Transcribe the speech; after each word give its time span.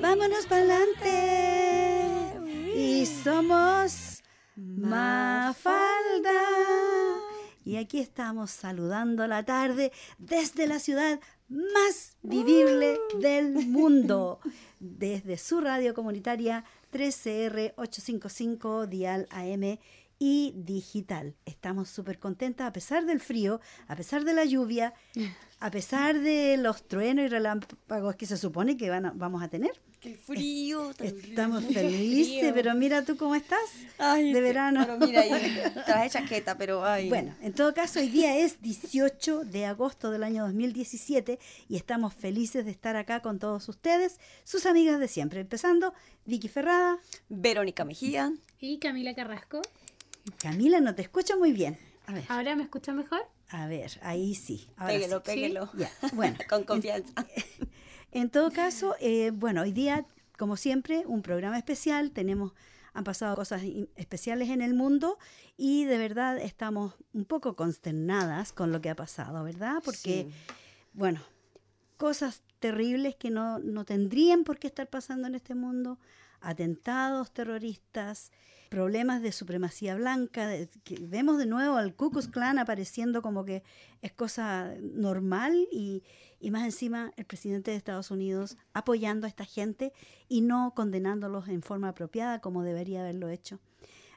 Vámonos 0.00 0.46
para 0.46 0.62
adelante. 0.62 1.10
Y 2.76 3.04
somos 3.04 4.22
Mafalda. 4.54 6.32
Y 7.64 7.76
aquí 7.76 7.98
estamos 7.98 8.50
saludando 8.50 9.26
la 9.26 9.44
tarde 9.44 9.92
desde 10.18 10.66
la 10.66 10.78
ciudad 10.78 11.20
más 11.48 12.16
vivible 12.22 12.98
del 13.20 13.66
mundo, 13.66 14.40
desde 14.78 15.36
su 15.36 15.60
radio 15.60 15.94
comunitaria 15.94 16.64
13R 16.92 17.74
855 17.76 18.86
Dial 18.86 19.26
AM 19.30 19.78
y 20.18 20.52
digital. 20.56 21.36
Estamos 21.44 21.88
súper 21.88 22.18
contentas 22.18 22.66
a 22.66 22.72
pesar 22.72 23.04
del 23.04 23.20
frío, 23.20 23.60
a 23.86 23.96
pesar 23.96 24.24
de 24.24 24.34
la 24.34 24.44
lluvia, 24.44 24.94
a 25.60 25.70
pesar 25.70 26.20
de 26.20 26.56
los 26.56 26.86
truenos 26.86 27.24
y 27.24 27.28
relámpagos 27.28 28.16
que 28.16 28.26
se 28.26 28.36
supone 28.36 28.76
que 28.76 28.90
van 28.90 29.12
vamos 29.18 29.42
a 29.42 29.48
tener. 29.48 29.72
¡Qué 30.00 30.14
frío! 30.14 30.92
Estamos 31.00 31.64
felices, 31.64 32.52
pero 32.54 32.72
mira 32.74 33.04
tú 33.04 33.16
cómo 33.16 33.34
estás 33.34 33.58
de 33.98 34.40
verano. 34.40 34.86
Pero 34.86 34.98
mira, 34.98 35.24
traje 35.86 36.10
chaqueta, 36.10 36.56
pero 36.56 36.84
ay. 36.84 37.08
Bueno, 37.08 37.34
en 37.42 37.52
todo 37.52 37.74
caso, 37.74 37.98
hoy 37.98 38.08
día 38.08 38.38
es 38.38 38.62
18 38.62 39.44
de 39.44 39.66
agosto 39.66 40.12
del 40.12 40.22
año 40.22 40.44
2017 40.44 41.40
y 41.68 41.76
estamos 41.76 42.14
felices 42.14 42.64
de 42.64 42.70
estar 42.70 42.94
acá 42.94 43.22
con 43.22 43.40
todos 43.40 43.68
ustedes, 43.68 44.20
sus 44.44 44.66
amigas 44.66 45.00
de 45.00 45.08
siempre. 45.08 45.40
Empezando, 45.40 45.92
Vicky 46.26 46.46
Ferrada, 46.46 46.98
Verónica 47.28 47.84
Mejía 47.84 48.32
y 48.60 48.78
Camila 48.78 49.16
Carrasco. 49.16 49.62
Camila, 50.38 50.80
no 50.80 50.94
te 50.94 51.02
escucho 51.02 51.36
muy 51.38 51.52
bien. 51.52 51.76
A 52.08 52.12
ver. 52.12 52.24
¿Ahora 52.28 52.56
me 52.56 52.62
escucha 52.62 52.94
mejor? 52.94 53.20
A 53.50 53.66
ver, 53.66 53.90
ahí 54.00 54.34
sí. 54.34 54.70
péguelo, 54.86 55.22
péguelo. 55.22 55.70
Ya, 55.76 55.90
bueno. 56.14 56.38
Con 56.48 56.64
confianza. 56.64 57.12
En, 58.12 58.30
todo 58.30 58.50
caso, 58.50 58.96
eh, 58.98 59.30
bueno, 59.30 59.60
hoy 59.60 59.72
día, 59.72 60.06
como 60.38 60.56
siempre, 60.56 61.02
un 61.04 61.20
programa 61.20 61.58
especial. 61.58 62.10
Tenemos, 62.12 62.54
han 62.94 63.04
pasado 63.04 63.36
cosas 63.36 63.60
especiales 63.94 64.48
en 64.48 64.62
el 64.62 64.72
mundo 64.72 65.18
y 65.58 65.84
de 65.84 65.98
verdad 65.98 66.38
estamos 66.38 66.94
un 67.12 67.26
poco 67.26 67.56
consternadas 67.56 68.54
con 68.54 68.72
lo 68.72 68.80
que 68.80 68.88
ha 68.88 68.96
pasado, 68.96 69.44
¿verdad? 69.44 69.82
Porque, 69.84 70.30
bueno, 70.94 71.20
cosas 71.98 72.42
terribles 72.58 73.16
que 73.16 73.28
no, 73.28 73.58
no 73.58 73.84
tendrían 73.84 74.44
por 74.44 74.58
qué 74.58 74.68
estar 74.68 74.88
pasando 74.88 75.28
en 75.28 75.34
este 75.34 75.54
mundo, 75.54 75.98
atentados 76.40 77.32
terroristas, 77.32 78.32
problemas 78.68 79.22
de 79.22 79.32
supremacía 79.32 79.94
blanca, 79.96 80.50
que 80.84 80.98
vemos 81.00 81.38
de 81.38 81.46
nuevo 81.46 81.76
al 81.76 81.94
Ku 81.94 82.10
Klux 82.10 82.28
Klan 82.28 82.58
apareciendo 82.58 83.22
como 83.22 83.44
que 83.44 83.62
es 84.02 84.12
cosa 84.12 84.74
normal 84.80 85.66
y, 85.72 86.02
y, 86.40 86.50
más 86.50 86.64
encima 86.64 87.12
el 87.16 87.24
presidente 87.24 87.70
de 87.70 87.76
Estados 87.76 88.10
Unidos 88.10 88.56
apoyando 88.74 89.26
a 89.26 89.28
esta 89.28 89.44
gente 89.44 89.92
y 90.28 90.42
no 90.42 90.74
condenándolos 90.74 91.48
en 91.48 91.62
forma 91.62 91.88
apropiada 91.88 92.40
como 92.40 92.62
debería 92.62 93.00
haberlo 93.00 93.28
hecho. 93.28 93.58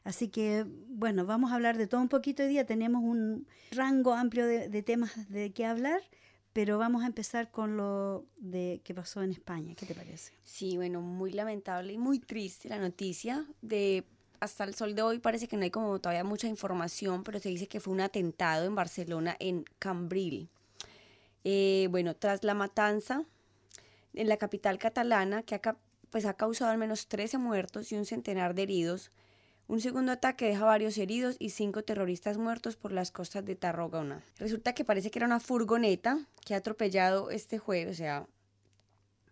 Así 0.04 0.30
que, 0.30 0.66
bueno, 0.90 1.26
vamos 1.26 1.52
a 1.52 1.56
hablar 1.56 1.78
de 1.78 1.86
todo 1.88 2.02
un 2.02 2.10
poquito 2.10 2.42
hoy 2.42 2.50
día. 2.50 2.66
Tenemos 2.66 3.04
un 3.04 3.48
rango 3.72 4.14
amplio 4.14 4.48
de, 4.48 4.68
de 4.68 4.82
temas 4.82 5.30
de 5.30 5.52
qué 5.54 5.66
hablar 5.66 6.02
pero 6.54 6.78
vamos 6.78 7.04
a 7.04 7.08
empezar 7.08 7.52
con 7.52 7.78
lo 7.78 8.26
de 8.38 8.82
que 8.84 8.94
pasó 8.94 9.22
en 9.24 9.32
España. 9.32 9.76
¿Qué 9.76 9.86
te 9.86 9.96
parece? 9.96 10.34
Sí, 10.44 10.76
bueno, 10.76 11.02
muy 11.02 11.32
lamentable 11.32 11.94
y 11.94 11.98
muy 11.98 12.20
triste 12.20 12.70
la 12.70 12.78
noticia 12.78 13.46
de 13.62 14.04
hasta 14.42 14.64
el 14.64 14.74
sol 14.74 14.96
de 14.96 15.04
hoy 15.04 15.20
parece 15.20 15.48
que 15.48 15.56
no 15.56 15.64
hay 15.64 15.70
como 15.70 16.00
todavía 16.00 16.24
mucha 16.24 16.48
información, 16.48 17.24
pero 17.24 17.40
se 17.40 17.50
dice 17.50 17.68
que 17.68 17.80
fue 17.80 17.94
un 17.94 18.02
atentado 18.02 18.66
en 18.66 18.74
Barcelona, 18.74 19.38
en 19.40 19.66
Cambril. 19.78 20.50
Eh, 21.44 21.88
bueno, 21.92 22.16
tras 22.16 22.44
la 22.44 22.56
matanza 22.56 23.24
en 24.14 24.28
la 24.28 24.38
capital 24.38 24.80
catalana, 24.80 25.44
que 25.44 25.56
ha, 25.56 25.78
pues, 26.10 26.26
ha 26.26 26.34
causado 26.34 26.72
al 26.72 26.80
menos 26.80 27.08
13 27.08 27.38
muertos 27.38 27.92
y 27.92 27.96
un 27.96 28.06
centenar 28.06 28.56
de 28.56 28.64
heridos, 28.64 29.12
un 29.72 29.80
segundo 29.80 30.12
ataque 30.12 30.48
deja 30.48 30.66
varios 30.66 30.98
heridos 30.98 31.38
y 31.40 31.52
cinco 31.52 31.82
terroristas 31.82 32.38
muertos 32.38 32.76
por 32.76 32.92
las 32.92 33.10
costas 33.10 33.46
de 33.46 33.56
Tarragona. 33.56 34.22
Resulta 34.38 34.74
que 34.74 34.84
parece 34.84 35.12
que 35.12 35.20
era 35.20 35.26
una 35.26 35.40
furgoneta 35.40 36.20
que 36.46 36.54
ha 36.54 36.58
atropellado 36.58 37.32
este 37.32 37.58
jueves, 37.58 37.94
o 37.94 37.98
sea, 37.98 38.28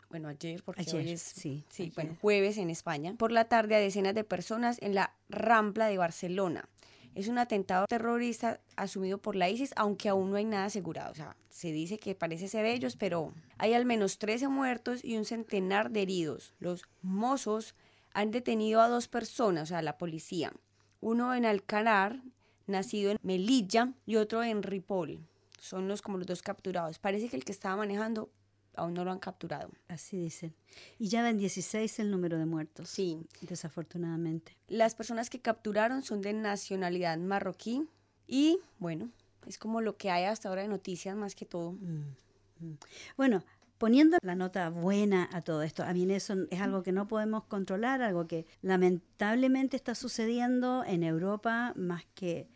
bueno, 0.10 0.30
ayer, 0.30 0.64
porque 0.64 0.86
hoy 0.96 1.12
es, 1.12 1.22
sí, 1.22 1.66
sí 1.70 1.92
bueno, 1.94 2.16
jueves 2.22 2.58
en 2.58 2.70
España, 2.70 3.16
por 3.18 3.34
la 3.34 3.50
tarde 3.50 3.76
a 3.76 3.80
decenas 3.80 4.16
de 4.16 4.24
personas 4.24 4.78
en 4.82 4.96
la 4.96 5.14
Rampla 5.28 5.88
de 5.88 5.98
Barcelona. 5.98 6.70
Es 7.16 7.28
un 7.28 7.38
atentado 7.38 7.86
terrorista 7.88 8.62
asumido 8.78 9.18
por 9.18 9.36
la 9.36 9.50
ISIS, 9.50 9.74
aunque 9.76 10.08
aún 10.08 10.32
no 10.32 10.38
hay 10.38 10.46
nada 10.46 10.66
asegurado. 10.66 11.12
O 11.12 11.16
sea, 11.16 11.36
se 11.50 11.74
dice 11.74 11.98
que 11.98 12.16
parece 12.16 12.48
ser 12.48 12.66
ellos, 12.66 12.96
pero 12.96 13.34
hay 13.58 13.74
al 13.74 13.84
menos 13.84 14.20
13 14.20 14.48
muertos 14.48 15.04
y 15.04 15.18
un 15.18 15.26
centenar 15.26 15.92
de 15.92 16.04
heridos. 16.04 16.54
Los 16.60 16.86
mozos 17.02 17.76
han 18.14 18.32
detenido 18.32 18.82
a 18.82 18.90
dos 18.90 19.08
personas, 19.08 19.64
o 19.64 19.66
sea, 19.68 19.82
la 19.82 19.98
policía. 19.98 20.54
Uno 21.02 21.34
en 21.34 21.46
Alcanar, 21.46 22.22
nacido 22.68 23.12
en 23.12 23.18
Melilla, 23.22 23.94
y 24.06 24.18
otro 24.18 24.44
en 24.44 24.64
Ripoll. 24.64 25.20
Son 25.60 25.88
los 25.88 26.02
como 26.02 26.18
los 26.18 26.28
dos 26.28 26.42
capturados. 26.42 27.00
Parece 27.00 27.30
que 27.30 27.36
el 27.36 27.46
que 27.46 27.52
estaba 27.52 27.76
manejando 27.76 28.30
aún 28.76 28.94
no 28.94 29.04
lo 29.04 29.12
han 29.12 29.20
capturado. 29.20 29.70
Así 29.88 30.18
dicen. 30.18 30.54
Y 30.98 31.10
ya 31.10 31.22
ven 31.22 31.38
16 31.38 32.00
el 32.00 32.12
número 32.12 32.38
de 32.38 32.46
muertos. 32.46 32.90
Sí. 32.90 33.20
Desafortunadamente. 33.42 34.56
Las 34.68 34.96
personas 34.96 35.30
que 35.30 35.40
capturaron 35.40 36.02
son 36.02 36.22
de 36.22 36.34
nacionalidad 36.34 37.18
marroquí 37.18 37.88
y 38.28 38.60
bueno, 38.80 39.10
es 39.48 39.58
como 39.58 39.82
lo 39.82 39.98
que 39.98 40.12
hay 40.12 40.26
hasta 40.26 40.50
ahora 40.50 40.62
de 40.62 40.68
noticias 40.68 41.16
más 41.16 41.36
que 41.36 41.46
todo. 41.46 41.74
Mm, 41.74 42.16
mm. 42.60 42.78
Bueno, 43.18 43.44
poniendo 43.80 44.18
la 44.22 44.36
nota 44.36 44.70
buena 44.70 45.28
a 45.32 45.42
todo 45.42 45.64
esto, 45.64 45.84
a 45.84 45.94
mí 45.94 46.10
eso 46.12 46.36
es 46.52 46.62
algo 46.62 46.84
que 46.84 46.92
no 46.92 47.08
podemos 47.08 47.46
controlar, 47.46 48.04
algo 48.04 48.28
que 48.28 48.46
lamentablemente 48.62 49.76
está 49.76 49.96
sucediendo 49.96 50.84
en 50.86 51.02
Europa 51.02 51.74
más 51.76 52.06
que 52.14 52.48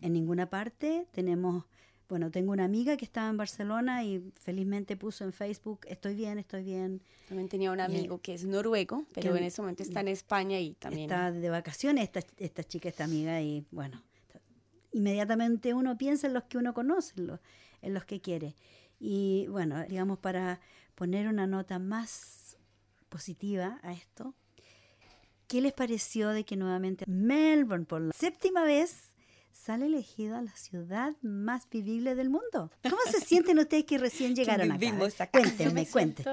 en 0.00 0.14
ninguna 0.14 0.50
parte. 0.50 1.06
Tenemos 1.12 1.66
bueno, 2.08 2.30
tengo 2.30 2.52
una 2.52 2.64
amiga 2.64 2.98
que 2.98 3.06
estaba 3.06 3.30
en 3.30 3.38
Barcelona 3.38 4.04
y 4.04 4.22
felizmente 4.34 4.98
puso 4.98 5.24
en 5.24 5.32
Facebook, 5.32 5.86
estoy 5.88 6.14
bien, 6.14 6.38
estoy 6.38 6.62
bien. 6.62 7.00
También 7.26 7.48
tenía 7.48 7.72
un 7.72 7.80
amigo 7.80 8.20
que 8.20 8.34
es 8.34 8.44
noruego, 8.44 9.06
pero 9.14 9.34
en 9.34 9.44
ese 9.44 9.62
momento 9.62 9.82
está 9.82 10.00
en 10.00 10.08
España 10.08 10.60
y 10.60 10.74
también... 10.74 11.04
Está 11.04 11.32
de 11.32 11.48
vacaciones 11.48 12.04
esta, 12.04 12.20
esta 12.36 12.64
chica, 12.64 12.90
esta 12.90 13.04
amiga, 13.04 13.40
y 13.40 13.64
bueno, 13.70 14.02
inmediatamente 14.92 15.72
uno 15.72 15.96
piensa 15.96 16.26
en 16.26 16.34
los 16.34 16.44
que 16.44 16.58
uno 16.58 16.74
conoce, 16.74 17.14
en 17.16 17.28
los, 17.28 17.40
en 17.80 17.94
los 17.94 18.04
que 18.04 18.20
quiere. 18.20 18.56
Y 19.04 19.48
bueno, 19.48 19.84
digamos, 19.88 20.18
para 20.18 20.60
poner 20.94 21.26
una 21.26 21.48
nota 21.48 21.80
más 21.80 22.56
positiva 23.08 23.80
a 23.82 23.92
esto, 23.92 24.32
¿qué 25.48 25.60
les 25.60 25.72
pareció 25.72 26.28
de 26.28 26.44
que 26.44 26.56
nuevamente 26.56 27.04
Melbourne, 27.08 27.84
por 27.84 28.00
la 28.00 28.12
séptima 28.12 28.62
vez, 28.62 29.12
sale 29.52 29.86
elegida 29.86 30.40
la 30.40 30.54
ciudad 30.54 31.14
más 31.20 31.68
vivible 31.68 32.14
del 32.14 32.30
mundo. 32.30 32.70
¿Cómo 32.82 32.96
se 33.10 33.20
sienten 33.20 33.58
ustedes 33.58 33.84
que 33.84 33.98
recién 33.98 34.34
llegaron 34.36 34.70
acá? 34.70 34.78
Cuéntenme, 35.30 35.86
cuéntenme. 35.88 36.30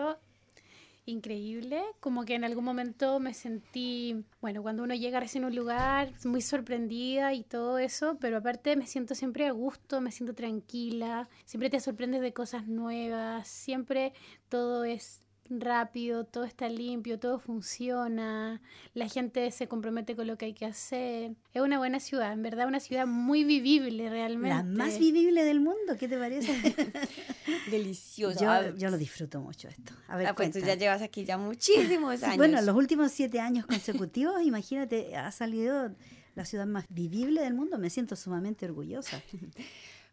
Increíble, 1.09 1.81
como 1.99 2.23
que 2.23 2.35
en 2.35 2.43
algún 2.43 2.63
momento 2.63 3.19
me 3.19 3.33
sentí, 3.33 4.23
bueno, 4.41 4.61
cuando 4.61 4.83
uno 4.83 4.93
llega 4.93 5.19
recién 5.19 5.43
un 5.43 5.55
lugar, 5.55 6.13
muy 6.23 6.41
sorprendida 6.41 7.33
y 7.33 7.43
todo 7.43 7.79
eso, 7.79 8.17
pero 8.21 8.37
aparte 8.37 8.75
me 8.75 8.85
siento 8.85 9.15
siempre 9.15 9.47
a 9.47 9.51
gusto, 9.51 10.01
me 10.01 10.11
siento 10.11 10.35
tranquila, 10.35 11.27
siempre 11.45 11.71
te 11.71 11.79
sorprendes 11.79 12.21
de 12.21 12.31
cosas 12.31 12.67
nuevas, 12.67 13.47
siempre 13.47 14.13
todo 14.49 14.83
es 14.83 15.23
rápido, 15.49 16.25
todo 16.25 16.43
está 16.43 16.69
limpio, 16.69 17.19
todo 17.19 17.39
funciona, 17.39 18.61
la 18.93 19.07
gente 19.07 19.49
se 19.51 19.67
compromete 19.67 20.15
con 20.15 20.27
lo 20.27 20.37
que 20.37 20.45
hay 20.45 20.53
que 20.53 20.65
hacer. 20.65 21.35
Es 21.53 21.61
una 21.61 21.77
buena 21.77 21.99
ciudad, 21.99 22.31
en 22.33 22.43
verdad, 22.43 22.67
una 22.67 22.79
ciudad 22.79 23.07
muy 23.07 23.43
vivible 23.43 24.09
realmente. 24.09 24.55
La 24.55 24.63
más 24.63 24.99
vivible 24.99 25.43
del 25.43 25.59
mundo, 25.59 25.97
¿qué 25.99 26.07
te 26.07 26.17
parece? 26.17 26.53
Delicioso. 27.71 28.39
Yo, 28.75 28.89
lo 28.89 28.97
disfruto 28.97 29.41
mucho 29.41 29.67
esto. 29.67 29.93
A 30.07 30.17
ver, 30.17 30.27
ah, 30.27 30.35
pues 30.35 30.51
tú 30.51 30.59
ya 30.59 30.75
llevas 30.75 31.01
aquí 31.01 31.25
ya 31.25 31.37
muchísimos 31.37 32.21
años. 32.23 32.37
Bueno, 32.37 32.61
los 32.61 32.75
últimos 32.75 33.11
siete 33.11 33.39
años 33.39 33.65
consecutivos, 33.65 34.41
imagínate, 34.43 35.15
ha 35.15 35.31
salido 35.31 35.93
la 36.35 36.45
ciudad 36.45 36.65
más 36.65 36.85
vivible 36.89 37.41
del 37.41 37.53
mundo. 37.53 37.77
Me 37.79 37.89
siento 37.89 38.15
sumamente 38.15 38.65
orgullosa. 38.65 39.21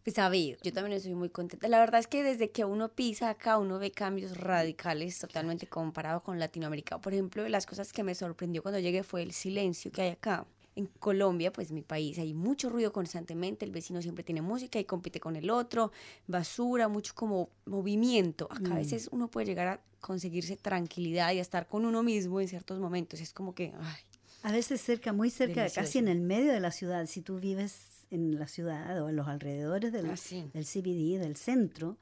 Pues 0.06 0.20
a 0.20 0.28
ver, 0.28 0.56
yo 0.62 0.72
también 0.72 0.96
estoy 0.96 1.16
muy 1.16 1.30
contenta. 1.30 1.66
La 1.66 1.80
verdad 1.80 1.98
es 1.98 2.06
que 2.06 2.22
desde 2.22 2.52
que 2.52 2.64
uno 2.64 2.88
pisa 2.90 3.28
acá, 3.28 3.58
uno 3.58 3.80
ve 3.80 3.90
cambios 3.90 4.36
radicales 4.36 5.18
totalmente 5.18 5.66
comparado 5.66 6.22
con 6.22 6.38
Latinoamérica. 6.38 7.00
Por 7.00 7.12
ejemplo, 7.12 7.48
las 7.48 7.66
cosas 7.66 7.92
que 7.92 8.04
me 8.04 8.14
sorprendió 8.14 8.62
cuando 8.62 8.78
llegué 8.78 9.02
fue 9.02 9.24
el 9.24 9.32
silencio 9.32 9.90
que 9.90 10.02
hay 10.02 10.10
acá. 10.10 10.46
En 10.76 10.86
Colombia, 11.00 11.52
pues 11.52 11.72
mi 11.72 11.82
país, 11.82 12.20
hay 12.20 12.34
mucho 12.34 12.70
ruido 12.70 12.92
constantemente, 12.92 13.64
el 13.64 13.72
vecino 13.72 14.00
siempre 14.00 14.22
tiene 14.22 14.42
música 14.42 14.78
y 14.78 14.84
compite 14.84 15.18
con 15.18 15.34
el 15.34 15.50
otro, 15.50 15.90
basura, 16.28 16.86
mucho 16.86 17.12
como 17.16 17.48
movimiento. 17.64 18.44
Acá 18.44 18.70
a 18.70 18.74
mm. 18.74 18.76
veces 18.76 19.08
uno 19.10 19.26
puede 19.26 19.46
llegar 19.46 19.66
a 19.66 19.80
conseguirse 19.98 20.54
tranquilidad 20.54 21.32
y 21.32 21.40
a 21.40 21.42
estar 21.42 21.66
con 21.66 21.84
uno 21.84 22.04
mismo 22.04 22.40
en 22.40 22.46
ciertos 22.46 22.78
momentos. 22.78 23.20
Es 23.20 23.32
como 23.32 23.56
que, 23.56 23.72
ay, 23.80 23.96
a 24.44 24.52
veces 24.52 24.80
cerca, 24.80 25.12
muy 25.12 25.30
cerca, 25.30 25.68
casi 25.68 25.98
en 25.98 26.06
el 26.06 26.20
medio 26.20 26.52
de 26.52 26.60
la 26.60 26.70
ciudad, 26.70 27.04
si 27.06 27.22
tú 27.22 27.40
vives 27.40 27.95
en 28.10 28.38
la 28.38 28.48
ciudad 28.48 29.02
o 29.02 29.08
en 29.08 29.16
los 29.16 29.28
alrededores 29.28 29.92
del, 29.92 30.06
ah, 30.06 30.16
del 30.52 30.64
CBD, 30.64 31.18
del 31.18 31.36
centro, 31.36 31.98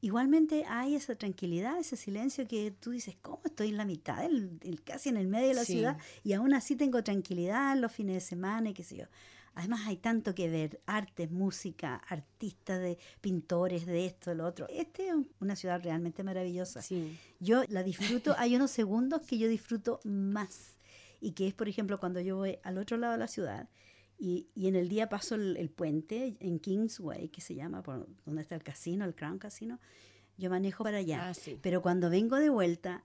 igualmente 0.00 0.64
hay 0.66 0.94
esa 0.94 1.14
tranquilidad, 1.14 1.78
ese 1.78 1.96
silencio 1.96 2.46
que 2.46 2.70
tú 2.70 2.90
dices, 2.90 3.16
¿cómo 3.20 3.40
estoy 3.44 3.68
en 3.68 3.76
la 3.76 3.84
mitad, 3.84 4.22
del, 4.22 4.80
casi 4.84 5.08
en 5.08 5.16
el 5.16 5.26
medio 5.26 5.48
de 5.48 5.54
la 5.54 5.64
ciudad? 5.64 5.98
Y 6.24 6.32
aún 6.32 6.54
así 6.54 6.76
tengo 6.76 7.02
tranquilidad 7.02 7.76
los 7.76 7.92
fines 7.92 8.14
de 8.14 8.20
semana 8.20 8.70
y 8.70 8.74
qué 8.74 8.84
sé 8.84 8.96
yo. 8.96 9.04
Además 9.54 9.80
hay 9.86 9.96
tanto 9.96 10.34
que 10.34 10.48
ver, 10.48 10.80
artes, 10.86 11.30
música, 11.30 11.96
artistas 12.08 12.80
de 12.80 12.98
pintores, 13.20 13.84
de 13.84 14.06
esto, 14.06 14.30
de 14.30 14.36
lo 14.36 14.46
otro. 14.46 14.66
Este 14.68 15.08
es 15.08 15.14
una 15.40 15.56
ciudad 15.56 15.82
realmente 15.82 16.22
maravillosa. 16.22 16.80
Yo 17.40 17.64
la 17.68 17.82
disfruto, 17.82 18.34
hay 18.38 18.54
unos 18.54 18.70
segundos 18.70 19.22
que 19.22 19.38
yo 19.38 19.48
disfruto 19.48 20.00
más 20.04 20.76
y 21.20 21.32
que 21.32 21.48
es, 21.48 21.54
por 21.54 21.68
ejemplo, 21.68 21.98
cuando 21.98 22.20
yo 22.20 22.36
voy 22.36 22.58
al 22.62 22.78
otro 22.78 22.96
lado 22.96 23.12
de 23.12 23.18
la 23.18 23.28
ciudad 23.28 23.68
y, 24.20 24.50
y 24.54 24.68
en 24.68 24.76
el 24.76 24.88
día 24.88 25.08
paso 25.08 25.34
el, 25.34 25.70
puente 25.70 26.36
en 26.40 26.58
Kingsway, 26.58 27.30
que 27.30 27.40
se 27.40 27.54
llama, 27.54 27.82
por 27.82 28.06
donde 28.26 28.42
está 28.42 28.54
el 28.54 28.62
casino, 28.62 29.06
el 29.06 29.14
Crown 29.14 29.38
Casino, 29.38 29.80
yo 30.36 30.50
manejo 30.50 30.84
para 30.84 30.98
allá. 30.98 31.30
Ah, 31.30 31.32
Pero 31.62 31.80
cuando 31.80 32.10
vengo 32.10 32.36
de 32.36 32.50
vuelta, 32.50 33.04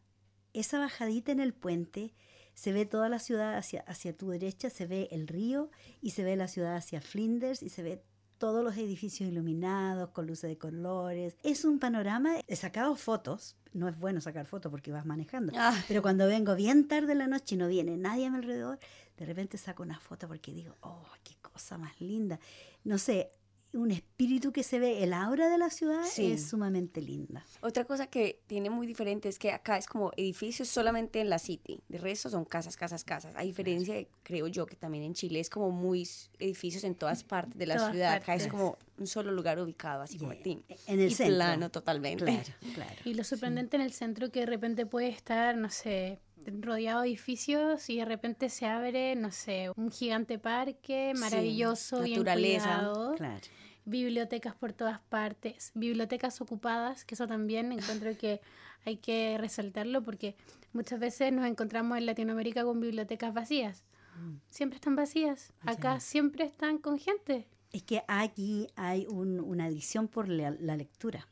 esa 0.54 0.78
bajadita 0.78 1.32
en 1.32 1.40
el 1.40 1.54
puente 1.54 2.14
se 2.54 2.74
ve 2.74 2.86
toda 2.86 3.08
la 3.08 3.20
ciudad 3.20 3.56
hacia, 3.56 3.82
hacia 3.82 4.16
tu 4.16 4.30
derecha, 4.30 4.70
se 4.70 4.86
ve 4.86 5.08
el 5.12 5.28
río 5.28 5.72
y 6.02 6.12
se 6.12 6.24
ve 6.24 6.36
la 6.36 6.50
ciudad 6.50 6.76
hacia 6.76 7.02
Flinders 7.02 7.64
y 7.64 7.70
se 7.70 7.82
ve 7.82 8.04
todos 8.38 8.64
los 8.64 8.76
edificios 8.76 9.30
iluminados 9.30 10.10
con 10.10 10.28
luces 10.28 10.50
de 10.50 10.58
colores. 10.58 11.38
Es 11.44 11.64
un 11.64 11.80
panorama, 11.80 12.36
he 12.48 12.56
sacado 12.56 12.96
fotos, 12.96 13.56
no 13.74 13.88
es 13.88 13.98
bueno 13.98 14.20
sacar 14.20 14.46
fotos 14.46 14.70
porque 14.70 14.92
vas 14.92 15.06
manejando, 15.06 15.54
ah. 15.56 15.76
pero 15.88 16.02
cuando 16.02 16.28
vengo 16.28 16.56
bien 16.56 16.88
tarde 16.88 17.14
en 17.14 17.20
la 17.20 17.28
noche 17.28 17.56
y 17.56 17.58
no 17.58 17.68
viene 17.68 17.98
nadie 17.98 18.26
a 18.26 18.30
mi 18.30 18.38
alrededor, 18.38 18.80
de 19.18 19.26
repente 19.26 19.58
saco 19.58 19.84
una 19.84 20.00
foto 20.00 20.28
porque 20.28 20.52
digo, 20.54 20.76
oh, 20.82 21.08
qué 21.24 21.36
cosa 21.42 21.78
más 21.78 22.00
linda. 22.02 22.40
No 22.84 22.98
sé, 22.98 23.32
un 23.76 23.92
espíritu 23.92 24.52
que 24.52 24.64
se 24.64 24.80
ve, 24.80 25.04
el 25.04 25.14
aura 25.14 25.50
de 25.50 25.58
la 25.58 25.70
ciudad 25.70 26.04
es 26.18 26.48
sumamente 26.48 27.02
linda. 27.02 27.46
Otra 27.62 27.84
cosa 27.86 28.08
que 28.08 28.42
tiene 28.48 28.70
muy 28.70 28.88
diferente 28.88 29.28
es 29.28 29.38
que 29.38 29.52
acá 29.52 29.78
es 29.78 29.86
como 29.88 30.12
edificios 30.16 30.70
solamente 30.70 31.20
en 31.20 31.30
la 31.30 31.40
city, 31.40 31.82
de 31.90 31.98
resto 31.98 32.30
son 32.30 32.46
casas, 32.46 32.78
casas, 32.78 33.04
casas. 33.04 33.36
A 33.36 33.42
diferencia, 33.42 33.96
creo 34.24 34.48
yo, 34.48 34.66
que 34.66 34.76
también 34.76 35.04
en 35.04 35.14
Chile 35.14 35.40
es 35.40 35.50
como 35.50 35.72
muy 35.72 36.08
edificios 36.40 36.84
en 36.84 36.96
todas 36.96 37.24
partes 37.24 37.58
de 37.58 37.66
la 37.66 37.92
ciudad, 37.92 38.14
acá 38.14 38.36
es 38.36 38.48
como 38.48 38.78
un 38.98 39.08
solo 39.08 39.32
lugar 39.32 39.60
ubicado, 39.60 40.02
así 40.02 40.18
como 40.18 40.32
en 40.32 40.64
el 40.88 41.12
y 41.12 41.14
centro. 41.14 41.36
plano 41.36 41.70
totalmente. 41.70 42.24
Claro, 42.24 42.74
claro. 42.74 42.96
Y 43.04 43.14
lo 43.14 43.24
sorprendente 43.24 43.76
en 43.76 43.82
el 43.82 43.92
centro 43.92 44.32
que 44.32 44.42
de 44.42 44.46
repente 44.46 44.86
puede 44.86 45.10
estar, 45.10 45.58
no 45.58 45.70
sé, 45.70 46.20
rodeado 46.46 47.02
de 47.02 47.08
edificios 47.08 47.90
y 47.90 47.98
de 47.98 48.06
repente 48.06 48.50
se 48.50 48.66
abre, 48.66 49.16
no 49.16 49.32
sé, 49.32 49.72
un 49.76 49.92
gigante 49.92 50.40
parque 50.40 51.14
maravilloso, 51.16 52.06
naturaleza, 52.06 52.36
bien 52.38 52.60
cuidado. 52.62 53.16
Claro 53.16 53.42
bibliotecas 53.86 54.56
por 54.56 54.74
todas 54.74 55.00
partes, 55.00 55.72
bibliotecas 55.76 56.42
ocupadas, 56.42 57.06
que 57.06 57.16
eso 57.16 57.28
también 57.28 57.72
encuentro 57.72 58.18
que 58.18 58.42
hay 58.86 58.98
que 58.98 59.38
resaltarlo 59.40 60.04
porque 60.04 60.36
muchas 60.74 61.00
veces 61.00 61.32
nos 61.32 61.46
encontramos 61.46 61.98
en 61.98 62.08
Latinoamérica 62.08 62.64
con 62.64 62.82
bibliotecas 62.82 63.34
vacías. 63.34 63.84
Mm. 64.20 64.38
Siempre 64.50 64.76
están 64.76 64.96
vacías, 64.96 65.54
acá 65.62 66.00
siempre 66.00 66.46
están 66.46 66.80
con 66.80 66.98
gente. 66.98 67.48
Es 67.72 67.84
que 67.84 68.04
aquí 68.08 68.68
hay 68.76 69.06
una 69.08 69.66
adicción 69.66 70.08
por 70.08 70.30
la, 70.30 70.52
lectura. 70.52 71.28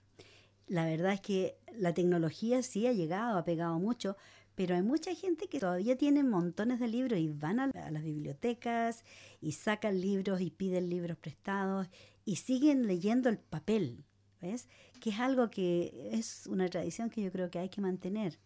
La 0.68 0.86
verdad 0.86 1.14
es 1.14 1.22
que 1.22 1.58
la 1.74 1.94
tecnología 1.94 2.62
sí 2.64 2.86
ha 2.86 2.92
llegado, 2.92 3.38
ha 3.38 3.46
pegado 3.46 3.80
mucho, 3.80 4.18
pero 4.56 4.76
hay 4.76 4.82
mucha 4.82 5.14
gente 5.16 5.48
que 5.48 5.60
todavía 5.60 5.98
tiene 5.98 6.24
montones 6.24 6.80
de 6.80 6.88
libros 6.88 7.20
y 7.20 7.28
van 7.28 7.60
a, 7.60 7.68
las 7.68 8.04
bibliotecas 8.04 9.04
y 9.42 9.54
sacan 9.54 10.00
libros 10.00 10.42
y 10.42 10.52
piden 10.52 10.90
libros 10.90 11.18
prestados 11.18 11.88
y 12.26 12.38
siguen 12.38 12.88
leyendo 12.88 13.30
el 13.30 13.38
papel, 13.38 14.04
¿ves? 14.42 14.68
Que 15.00 15.10
es 15.10 15.20
algo 15.20 15.50
que 15.50 16.10
es 16.12 16.48
una 16.48 16.70
tradición 16.70 17.10
que 17.10 17.22
yo 17.22 17.32
creo 17.32 17.50
que 17.50 17.60
hay 17.60 17.70
que 17.70 17.82
mantener. 17.82 18.40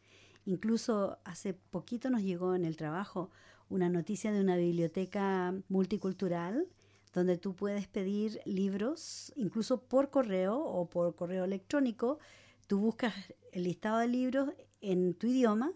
Incluso 0.45 1.19
hace 1.25 1.53
poquito 1.53 2.09
nos 2.09 2.21
llegó 2.21 2.55
en 2.55 2.63
el 2.63 2.77
trabajo 2.77 3.29
una 3.69 3.89
noticia 3.89 4.31
de 4.31 4.39
una 4.39 4.55
biblioteca 4.55 5.53
multicultural 5.67 6.67
donde 7.13 7.37
tú 7.37 7.55
puedes 7.55 7.87
pedir 7.87 8.39
libros, 8.45 9.33
incluso 9.35 9.81
por 9.81 10.09
correo 10.09 10.59
o 10.59 10.89
por 10.89 11.15
correo 11.15 11.45
electrónico. 11.45 12.19
Tú 12.67 12.79
buscas 12.79 13.13
el 13.51 13.63
listado 13.63 13.97
de 13.99 14.07
libros 14.07 14.49
en 14.81 15.13
tu 15.15 15.27
idioma, 15.27 15.73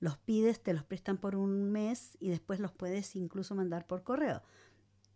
los 0.00 0.16
pides, 0.16 0.62
te 0.62 0.72
los 0.72 0.84
prestan 0.84 1.18
por 1.18 1.36
un 1.36 1.70
mes 1.70 2.16
y 2.20 2.28
después 2.28 2.60
los 2.60 2.72
puedes 2.72 3.16
incluso 3.16 3.54
mandar 3.54 3.86
por 3.86 4.02
correo. 4.02 4.42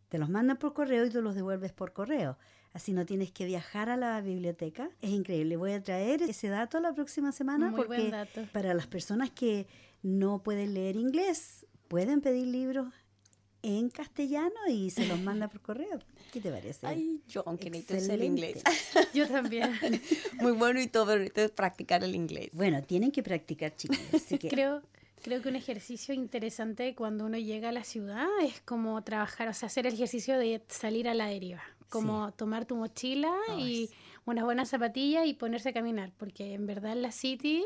Te 0.08 0.18
los 0.18 0.28
mandan 0.28 0.58
por 0.58 0.74
correo 0.74 1.06
y 1.06 1.10
tú 1.10 1.22
los 1.22 1.34
devuelves 1.34 1.72
por 1.72 1.92
correo. 1.92 2.36
Así 2.72 2.92
no 2.92 3.06
tienes 3.06 3.30
que 3.32 3.46
viajar 3.46 3.88
a 3.88 3.96
la 3.96 4.20
biblioteca. 4.20 4.90
Es 5.00 5.10
increíble. 5.10 5.56
Voy 5.56 5.72
a 5.72 5.82
traer 5.82 6.22
ese 6.22 6.48
dato 6.48 6.80
la 6.80 6.94
próxima 6.94 7.32
semana 7.32 7.72
porque 7.74 8.12
para 8.52 8.74
las 8.74 8.86
personas 8.86 9.30
que 9.30 9.66
no 10.02 10.42
pueden 10.42 10.74
leer 10.74 10.96
inglés, 10.96 11.66
pueden 11.88 12.20
pedir 12.20 12.46
libros 12.46 12.92
en 13.62 13.90
castellano 13.90 14.54
y 14.68 14.90
se 14.90 15.06
los 15.06 15.20
manda 15.20 15.48
por 15.48 15.60
correo. 15.60 16.00
¿Qué 16.32 16.40
te 16.40 16.50
parece? 16.50 16.86
Ay, 16.86 17.20
yo 17.28 17.42
aunque 17.46 17.70
necesito 17.70 18.12
el 18.12 18.24
inglés. 18.24 18.62
yo 19.14 19.28
también. 19.28 19.78
Muy 20.40 20.52
bueno 20.52 20.80
y 20.80 20.86
todo, 20.86 21.06
pero 21.06 21.20
necesito 21.20 21.54
practicar 21.54 22.02
el 22.02 22.14
inglés. 22.14 22.50
Bueno, 22.52 22.82
tienen 22.82 23.12
que 23.12 23.22
practicar, 23.22 23.74
chicos. 23.76 23.98
Creo 24.48 24.82
Creo 25.22 25.40
que 25.40 25.48
un 25.48 25.56
ejercicio 25.56 26.12
interesante 26.12 26.96
cuando 26.96 27.24
uno 27.24 27.38
llega 27.38 27.68
a 27.68 27.72
la 27.72 27.84
ciudad 27.84 28.26
es 28.42 28.60
como 28.62 29.00
trabajar, 29.04 29.48
o 29.48 29.54
sea, 29.54 29.68
hacer 29.68 29.86
el 29.86 29.94
ejercicio 29.94 30.36
de 30.36 30.60
salir 30.66 31.08
a 31.08 31.14
la 31.14 31.26
deriva, 31.26 31.62
como 31.90 32.32
tomar 32.32 32.64
tu 32.64 32.74
mochila 32.74 33.32
y 33.56 33.88
unas 34.24 34.44
buenas 34.44 34.70
zapatillas 34.70 35.26
y 35.26 35.34
ponerse 35.34 35.68
a 35.68 35.72
caminar, 35.72 36.10
porque 36.18 36.54
en 36.54 36.66
verdad 36.66 36.96
la 36.96 37.12
city 37.12 37.64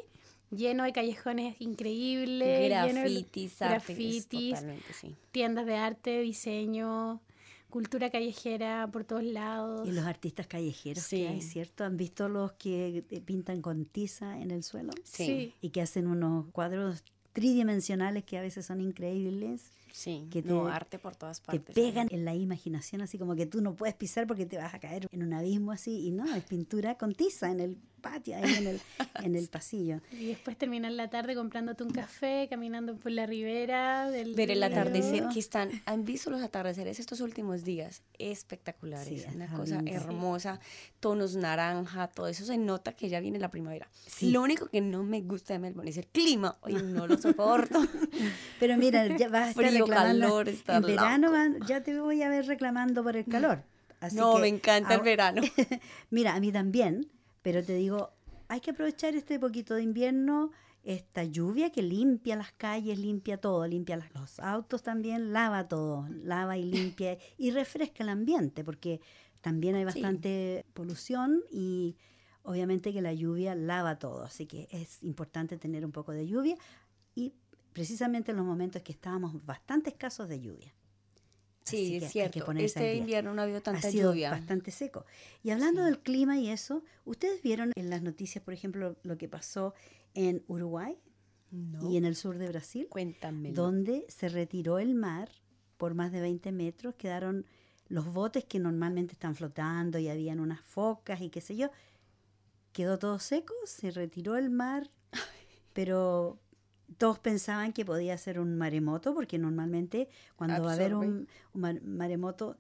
lleno 0.51 0.85
de 0.85 0.93
callejones 0.93 1.57
increíbles, 1.61 2.71
grafitis, 2.71 3.59
grafitis, 3.59 4.65
tiendas 5.33 5.67
de 5.67 5.77
arte, 5.77 6.21
diseño, 6.21 7.21
cultura 7.71 8.11
callejera 8.11 8.89
por 8.91 9.05
todos 9.05 9.25
lados. 9.25 9.87
Y 9.87 9.93
los 9.93 10.05
artistas 10.05 10.47
callejeros 10.47 11.07
que 11.09 11.29
hay, 11.29 11.43
¿cierto? 11.43 11.85
¿Han 11.85 11.97
visto 11.97 12.29
los 12.29 12.53
que 12.53 13.05
pintan 13.25 13.61
con 13.61 13.85
tiza 13.85 14.41
en 14.41 14.51
el 14.51 14.63
suelo? 14.63 14.93
Sí. 15.05 15.55
Y 15.61 15.71
que 15.71 15.83
hacen 15.83 16.07
unos 16.07 16.47
cuadros 16.53 17.05
tridimensionales 17.33 18.25
que 18.25 18.39
a 18.39 18.41
veces 18.41 18.65
son 18.65 18.81
increíbles. 18.81 19.71
Sí, 19.93 20.27
que 20.31 20.43
te, 20.43 20.53
arte 20.53 20.99
por 20.99 21.17
todas 21.17 21.41
partes. 21.41 21.65
Te 21.67 21.73
pegan 21.73 22.09
en 22.11 22.25
la 22.27 22.35
imaginación, 22.35 23.01
así 23.01 23.19
como 23.19 23.35
que 23.35 23.47
tú 23.47 23.63
no 23.63 23.75
puedes 23.75 23.95
pisar 23.95 24.27
porque 24.27 24.45
te 24.45 24.59
vas 24.59 24.75
a 24.75 24.79
caer 24.79 25.09
en 25.11 25.23
un 25.23 25.33
abismo 25.33 25.73
así. 25.73 26.07
Y 26.07 26.11
no, 26.11 26.35
es 26.35 26.45
pintura 26.45 26.97
con 26.97 27.15
tiza 27.15 27.51
en 27.51 27.61
el 27.61 27.79
patio, 28.01 28.37
ahí 28.37 28.55
en 28.55 28.67
el, 28.67 28.81
en 29.25 29.35
el 29.35 29.49
pasillo. 29.49 30.01
Y 30.13 30.27
después 30.27 30.57
terminar 30.57 30.93
la 30.93 31.09
tarde 31.11 31.35
comprándote 31.35 31.83
un 31.83 31.91
café, 31.91 32.47
caminando 32.49 32.97
por 32.97 33.13
la 33.13 33.27
ribera 33.27 34.11
del 34.11 34.35
Ver 34.35 34.51
el 34.51 34.63
atardecer, 34.63 35.29
que 35.33 35.39
están, 35.39 35.71
han 35.87 36.05
visto 36.05 36.31
los 36.31 36.43
atardeceres 36.43 36.99
estos 37.01 37.21
últimos 37.21 37.65
días, 37.65 38.03
espectaculares, 38.19 39.27
una 39.35 39.49
cosa 39.49 39.83
hermosa, 39.87 40.61
tonos 41.01 41.37
naranja, 41.37 42.09
todo 42.09 42.29
eso 42.29 42.45
se 42.45 42.59
nota 42.59 42.93
que 42.93 43.09
ya 43.09 43.21
viene 43.21 43.39
la 43.39 43.51
primavera. 43.51 43.89
Lo 44.23 44.43
único 44.43 44.67
que 44.67 44.81
no 44.81 45.03
me 45.03 45.21
gusta 45.23 45.55
de 45.55 45.59
Melbourne 45.59 45.91
es 45.91 45.97
el 45.97 46.07
clima, 46.07 46.57
hoy 46.61 46.75
no 46.75 47.07
lo 47.07 47.19
soporto. 47.19 47.81
Pero 48.61 48.77
mira, 48.77 49.17
ya 49.17 49.29
vas 49.29 49.49
a 49.49 49.51
estar 49.51 49.69
Frío, 49.69 49.87
calor, 49.87 50.49
en 50.49 50.83
verano 50.83 51.27
ya 51.67 51.83
te 51.83 51.99
voy 51.99 52.23
a 52.23 52.29
ver 52.29 52.47
reclamando 52.47 53.03
por 53.03 53.17
el 53.17 53.25
calor. 53.25 53.63
no, 54.13 54.39
me 54.39 54.49
encanta 54.49 54.95
el 54.95 55.01
verano. 55.03 55.43
mira, 56.11 56.35
a 56.35 56.41
mí 56.41 56.53
también, 56.53 57.09
pero 57.47 57.63
te 57.63 57.75
digo, 57.75 58.11
hay 58.49 58.59
que 58.59 58.73
aprovechar 58.73 59.15
este 59.15 59.39
poquito 59.39 59.77
de 59.77 59.85
invierno, 59.85 60.51
esta 60.83 61.23
lluvia 61.23 61.71
que 61.71 61.81
limpia 61.81 62.35
las 62.35 62.51
calles, 62.51 62.99
limpia 62.99 63.37
todo, 63.37 63.65
limpia 63.69 64.05
los 64.15 64.41
autos 64.41 64.83
también, 64.83 65.33
lava 65.33 65.69
todo, 65.69 66.09
lava 66.25 66.59
y 66.59 66.65
limpia 66.65 67.17
y 67.39 67.53
refresca 67.53 68.03
el 68.03 68.09
ambiente, 68.09 68.65
porque 68.65 69.01
también 69.43 69.77
hay 69.77 69.85
bastante 69.85 70.67
polución 70.75 71.45
y 71.49 71.95
obviamente 72.43 72.93
que 72.93 73.01
la 73.01 73.15
lluvia 73.15 73.55
lava 73.55 74.01
todo, 74.01 74.25
así 74.25 74.47
que 74.47 74.67
es 74.73 75.05
importante 75.05 75.57
tener 75.57 75.85
un 75.85 75.93
poco 75.93 76.11
de 76.11 76.27
lluvia 76.27 76.57
y 77.15 77.33
precisamente 77.73 78.33
en 78.33 78.39
los 78.39 78.47
momentos 78.47 78.83
que 78.83 78.91
estábamos 78.91 79.47
bastante 79.47 79.91
escasos 79.91 80.29
de 80.29 80.41
lluvia. 80.41 80.75
Sí, 81.67 81.97
es 81.97 82.13
cierto. 82.13 82.53
este 82.53 82.95
invierno 82.95 83.35
no 83.35 83.41
ha 83.41 83.45
habido 83.45 83.61
tanta 83.61 83.89
ha 83.89 83.91
sido 83.91 84.13
lluvia. 84.13 84.31
bastante 84.31 84.71
seco. 84.71 85.05
Y 85.43 85.51
hablando 85.51 85.85
del 85.85 85.99
clima 85.99 86.39
y 86.39 86.49
eso, 86.49 86.85
¿ustedes 87.05 87.43
vieron 87.43 87.73
en 87.75 87.91
las 87.91 88.03
noticias, 88.03 88.43
por 88.45 88.55
ejemplo, 88.55 88.97
lo 89.03 89.19
que 89.19 89.29
pasó 89.29 89.75
en 90.15 90.45
Uruguay 90.47 90.97
y 91.83 91.97
en 91.97 92.05
el 92.05 92.15
sur 92.15 92.39
de 92.39 92.49
Brasil? 92.49 92.87
Cuéntame. 92.89 93.53
Donde 93.53 94.07
se 94.09 94.29
retiró 94.29 94.79
el 94.79 94.95
mar 94.95 95.29
por 95.77 95.95
más 95.95 96.13
de 96.13 96.21
20 96.21 96.53
metros, 96.53 96.95
quedaron 96.95 97.45
los 97.89 98.07
botes 98.13 98.45
que 98.45 98.59
normalmente 98.59 99.13
están 99.13 99.35
flotando 99.35 99.99
y 99.99 100.09
habían 100.09 100.41
unas 100.41 100.61
focas 100.61 101.21
y 101.21 101.31
qué 101.31 101.41
sé 101.41 101.57
yo. 101.57 101.71
Quedó 102.73 102.99
todo 102.99 103.19
seco, 103.19 103.55
se 103.65 103.91
retiró 103.91 104.37
el 104.37 104.51
mar, 104.51 104.91
pero 105.73 106.39
todos 106.99 107.19
pensaban 107.19 107.73
que 107.73 107.85
podía 107.85 108.17
ser 108.19 108.39
un 108.41 108.57
maremoto, 108.57 109.15
porque 109.15 109.39
normalmente 109.39 110.09
cuando 110.37 110.63
va 110.63 110.73
a 110.73 110.75
haber 110.75 110.95
un, 110.95 111.29
maremoto, 111.53 112.57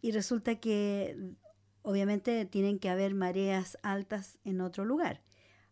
y 0.00 0.12
resulta 0.12 0.56
que 0.56 1.34
obviamente 1.82 2.44
tienen 2.46 2.78
que 2.78 2.88
haber 2.88 3.14
mareas 3.14 3.78
altas 3.82 4.38
en 4.44 4.60
otro 4.60 4.84
lugar. 4.84 5.22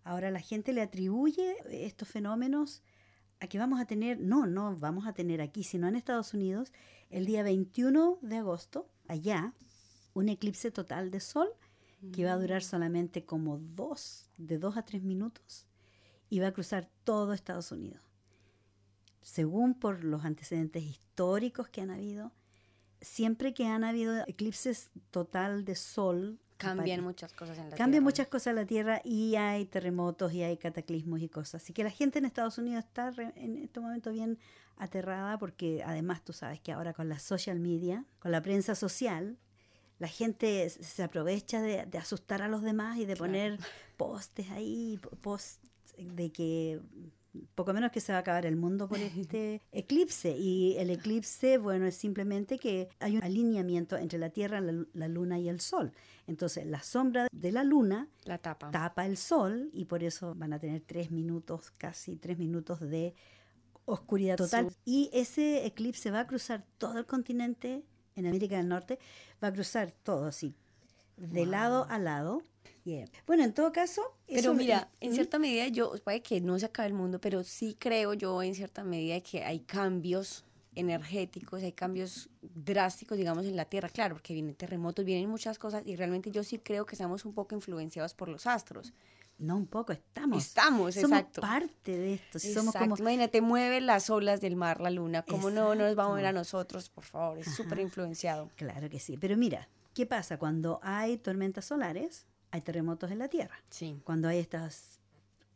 Ahora 0.05 0.31
la 0.31 0.41
gente 0.41 0.73
le 0.73 0.83
atribuye 0.83 1.57
estos 1.71 2.09
fenómenos 2.09 2.83
a 3.41 3.47
que 3.47 3.59
vamos 3.59 3.81
a 3.81 3.87
tener, 3.87 4.21
no, 4.21 4.47
no 4.47 4.77
vamos 4.77 5.07
a 5.07 5.13
tener 5.13 5.41
aquí, 5.41 5.65
sino 5.65 5.89
en 5.89 5.97
Estados 5.97 6.35
Unidos, 6.35 6.73
el 7.11 7.27
día 7.27 7.43
21 7.43 8.19
de 8.23 8.37
agosto, 8.37 8.89
allá, 9.09 9.53
un 10.15 10.29
eclipse 10.29 10.71
total 10.71 11.11
de 11.11 11.21
sol 11.21 11.49
que 12.13 12.25
va 12.25 12.33
a 12.33 12.37
durar 12.37 12.63
solamente 12.63 13.25
como 13.25 13.59
dos, 13.59 14.29
de 14.37 14.59
dos 14.59 14.77
a 14.77 14.83
tres 14.83 15.03
minutos, 15.05 15.67
va 16.41 16.49
a 16.49 16.53
cruzar 16.53 16.89
todo 17.05 17.33
Estados 17.33 17.73
Unidos. 17.73 18.03
Según 19.23 19.75
por 19.75 20.03
los 20.05 20.25
antecedentes 20.25 20.83
históricos 20.83 21.69
que 21.69 21.81
han 21.81 21.91
habido, 21.91 22.33
siempre 23.01 23.55
que 23.55 23.67
han 23.67 23.85
habido 23.85 24.25
eclipses 24.27 24.91
total 25.11 25.65
de 25.65 25.77
sol, 25.77 26.39
cambian 26.59 27.03
muchas 27.03 27.33
cosas 27.33 27.59
en 27.59 27.71
la 27.71 27.77
cambian 27.77 27.91
Tierra. 27.91 28.05
muchas 28.05 28.27
cosas 28.29 28.47
en 28.49 28.57
la 28.57 28.67
Tierra 28.67 29.01
y 29.05 29.35
hay 29.37 29.65
terremotos 29.67 30.33
y 30.33 30.43
hay 30.43 30.57
cataclismos 30.57 31.21
y 31.21 31.29
cosas. 31.29 31.63
Así 31.63 31.73
que 31.73 31.85
la 31.85 31.91
gente 31.91 32.19
en 32.19 32.25
Estados 32.25 32.59
Unidos 32.59 32.85
está 32.85 33.11
re- 33.11 33.33
en 33.37 33.59
este 33.59 33.81
momento 33.81 34.11
bien 34.13 34.39
aterrada 34.77 35.39
porque 35.39 35.83
además 35.85 36.25
tú 36.25 36.33
sabes 36.33 36.61
que 36.61 36.73
ahora 36.73 36.93
con 36.93 37.09
la 37.09 37.19
social 37.19 37.59
media, 37.61 38.05
con 38.21 38.31
la 38.33 38.43
prensa 38.43 38.75
social, 38.75 39.37
la 39.99 40.09
gente 40.09 40.69
se 40.71 41.03
aprovecha 41.05 41.61
de, 41.61 41.87
de 41.87 41.99
asustar 41.99 42.43
a 42.43 42.49
los 42.49 42.63
demás 42.63 42.99
y 42.99 43.05
de 43.07 43.17
poner 43.17 43.59
postes 43.97 44.51
ahí, 44.51 44.99
po- 45.01 45.11
posts 45.11 45.61
de 45.97 46.31
que 46.33 46.81
poco 47.55 47.73
menos 47.73 47.91
que 47.93 48.01
se 48.01 48.13
va 48.13 48.19
a 48.19 48.21
acabar 48.21 48.45
el 48.45 48.57
mundo 48.57 48.89
por 48.89 48.99
este 48.99 49.63
eclipse. 49.73 50.37
Y 50.37 50.77
el 50.77 50.91
eclipse, 50.91 51.57
bueno, 51.59 51.87
es 51.87 51.95
simplemente 51.97 52.59
que 52.59 52.89
hay 53.01 53.17
un 53.17 53.23
alineamiento 53.23 53.97
entre 53.97 54.19
la 54.19 54.29
Tierra, 54.31 54.61
la, 54.61 54.73
lu- 54.73 54.89
la 54.93 55.09
Luna 55.09 55.39
y 55.39 55.49
el 55.49 55.61
Sol. 55.61 55.93
Entonces, 56.27 56.67
la 56.67 56.83
sombra 56.83 57.29
de 57.33 57.53
la 57.53 57.65
Luna 57.65 58.09
La 58.25 58.37
tapa. 58.39 58.71
tapa 58.71 59.07
el 59.07 59.17
Sol 59.17 59.71
y 59.73 59.87
por 59.87 60.03
eso 60.05 60.35
van 60.35 60.53
a 60.53 60.59
tener 60.59 60.83
tres 60.83 61.11
minutos, 61.11 61.71
casi 61.79 62.17
tres 62.17 62.39
minutos 62.39 62.81
de 62.81 63.15
oscuridad 63.87 64.37
total. 64.37 64.71
Sí. 64.71 64.77
Y 64.85 65.11
ese 65.13 65.65
eclipse 65.67 66.11
va 66.11 66.21
a 66.21 66.27
cruzar 66.27 66.65
todo 66.79 66.99
el 66.99 67.07
continente 67.07 67.83
en 68.15 68.27
América 68.27 68.57
del 68.59 68.69
Norte, 68.69 68.99
va 69.43 69.49
a 69.49 69.53
cruzar 69.53 69.91
todo 70.03 70.27
así, 70.27 70.55
de 71.17 71.47
lado 71.47 71.87
a 71.89 71.99
lado. 71.99 72.43
Yeah. 72.85 73.07
Bueno, 73.27 73.45
en 73.45 73.53
todo 73.53 73.73
caso... 73.73 74.03
Pero 74.27 74.55
mira, 74.55 74.89
¿Mm? 75.01 75.05
en 75.05 75.15
cierta 75.15 75.39
medida 75.39 75.69
yo, 75.69 75.93
puede 76.03 76.23
que 76.23 76.41
no 76.41 76.59
se 76.59 76.67
acabe 76.67 76.89
el 76.89 76.95
mundo, 76.95 77.21
pero 77.21 77.45
sí 77.45 77.77
creo 77.79 78.15
yo 78.15 78.43
en 78.43 78.55
cierta 78.55 78.83
medida 78.83 79.21
que 79.21 79.45
hay 79.45 79.61
cambios 79.61 80.45
energéticos, 80.75 81.63
hay 81.63 81.73
cambios 81.73 82.31
drásticos, 82.41 83.19
digamos, 83.19 83.45
en 83.45 83.57
la 83.57 83.67
Tierra, 83.67 83.89
claro, 83.89 84.15
porque 84.17 84.33
vienen 84.33 84.55
terremotos, 84.55 85.05
vienen 85.05 85.29
muchas 85.29 85.59
cosas 85.59 85.83
y 85.87 85.97
realmente 85.97 86.31
yo 86.31 86.43
sí 86.43 86.59
creo 86.59 86.87
que 86.87 86.95
estamos 86.95 87.25
un 87.25 87.35
poco 87.35 87.55
influenciados 87.55 88.15
por 88.15 88.29
los 88.29 88.47
astros. 88.47 88.93
No, 89.39 89.57
un 89.57 89.67
poco, 89.67 89.93
estamos. 89.93 90.45
Estamos, 90.45 90.95
somos 90.95 91.19
exacto. 91.19 91.41
parte 91.41 91.97
de 91.97 92.15
esto. 92.15 92.39
si 92.39 92.53
somos 92.53 92.75
como... 92.75 92.97
Imagínate, 92.97 93.41
mueve 93.41 93.81
las 93.81 94.09
olas 94.09 94.41
del 94.41 94.57
mar, 94.57 94.81
la 94.81 94.91
luna, 94.91 95.23
¿cómo 95.23 95.51
no, 95.51 95.75
no 95.75 95.87
nos 95.87 95.99
va 95.99 96.05
a 96.05 96.09
mover 96.09 96.27
a 96.27 96.33
nosotros, 96.33 96.89
por 96.89 97.05
favor? 97.05 97.39
Es 97.39 97.55
súper 97.55 97.81
influenciado. 97.81 98.51
Claro 98.57 98.89
que 98.89 99.01
sí. 99.01 99.17
Pero 99.21 99.37
mira, 99.37 99.69
¿qué 99.95 100.07
pasa? 100.07 100.39
Cuando 100.39 100.79
hay 100.83 101.17
tormentas 101.17 101.65
solares, 101.65 102.27
hay 102.53 102.61
terremotos 102.61 103.11
en 103.11 103.19
la 103.19 103.29
Tierra. 103.29 103.57
Sí. 103.71 104.01
cuando 104.05 104.29
hay 104.29 104.39
estas 104.39 105.01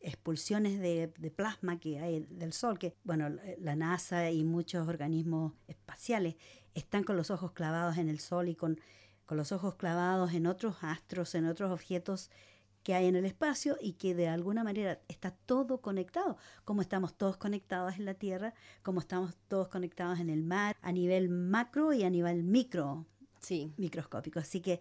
expulsiones 0.00 0.80
de, 0.80 1.12
de 1.18 1.30
plasma 1.30 1.78
que 1.78 2.00
hay 2.00 2.26
del 2.30 2.52
Sol, 2.52 2.78
que 2.78 2.96
bueno, 3.04 3.28
la 3.58 3.76
NASA 3.76 4.30
y 4.30 4.44
muchos 4.44 4.88
organismos 4.88 5.52
espaciales 5.68 6.36
están 6.74 7.04
con 7.04 7.16
los 7.16 7.30
ojos 7.30 7.52
clavados 7.52 7.98
en 7.98 8.08
el 8.08 8.18
Sol 8.18 8.48
y 8.48 8.54
con, 8.54 8.80
con 9.26 9.36
los 9.36 9.52
ojos 9.52 9.76
clavados 9.76 10.32
en 10.32 10.46
otros 10.46 10.76
astros, 10.82 11.34
en 11.34 11.46
otros 11.46 11.70
objetos 11.70 12.30
que 12.82 12.94
hay 12.94 13.06
en 13.06 13.16
el 13.16 13.26
espacio 13.26 13.76
y 13.80 13.94
que 13.94 14.14
de 14.14 14.28
alguna 14.28 14.62
manera 14.62 15.00
está 15.08 15.32
todo 15.32 15.80
conectado, 15.80 16.38
como 16.64 16.82
estamos 16.82 17.14
todos 17.14 17.36
conectados 17.36 17.96
en 17.96 18.04
la 18.04 18.14
Tierra, 18.14 18.54
como 18.82 19.00
estamos 19.00 19.34
todos 19.48 19.68
conectados 19.68 20.20
en 20.20 20.30
el 20.30 20.44
mar, 20.44 20.76
a 20.82 20.92
nivel 20.92 21.28
macro 21.28 21.92
y 21.92 22.04
a 22.04 22.10
nivel 22.10 22.44
micro, 22.44 23.06
Sí, 23.40 23.72
microscópico. 23.76 24.40
Así 24.40 24.60
que 24.60 24.80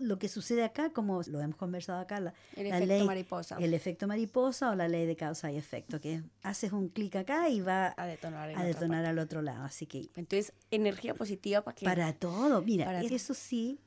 lo 0.00 0.18
que 0.18 0.28
sucede 0.28 0.64
acá, 0.64 0.90
como 0.90 1.22
lo 1.22 1.40
hemos 1.40 1.56
conversado 1.56 2.00
acá, 2.00 2.18
la, 2.20 2.34
el 2.56 2.68
la 2.68 2.76
efecto 2.78 2.94
ley- 2.98 3.06
mariposa 3.06 3.56
el 3.58 3.74
efecto 3.74 4.06
mariposa 4.08 4.70
o 4.70 4.74
la 4.74 4.88
ley 4.88 5.06
de 5.06 5.14
causa 5.16 5.52
y 5.52 5.56
efecto, 5.56 6.00
que 6.00 6.22
haces 6.42 6.72
un 6.72 6.88
clic 6.88 7.14
acá 7.16 7.48
y 7.48 7.60
va 7.60 7.94
a 7.96 8.06
detonar. 8.06 8.50
a 8.58 8.64
detonar 8.64 9.04
al 9.06 9.18
otro 9.18 9.40
lado. 9.42 9.64
Así 9.64 9.86
que 9.86 10.08
Entonces, 10.16 10.52
energía 10.70 11.14
positiva 11.14 11.62
para 11.62 11.74
que... 11.76 11.84
para 11.84 12.12
todo, 12.12 12.60
mira, 12.62 12.86
Para- 12.86 13.02
eso 13.02 13.34
sí, 13.34 13.78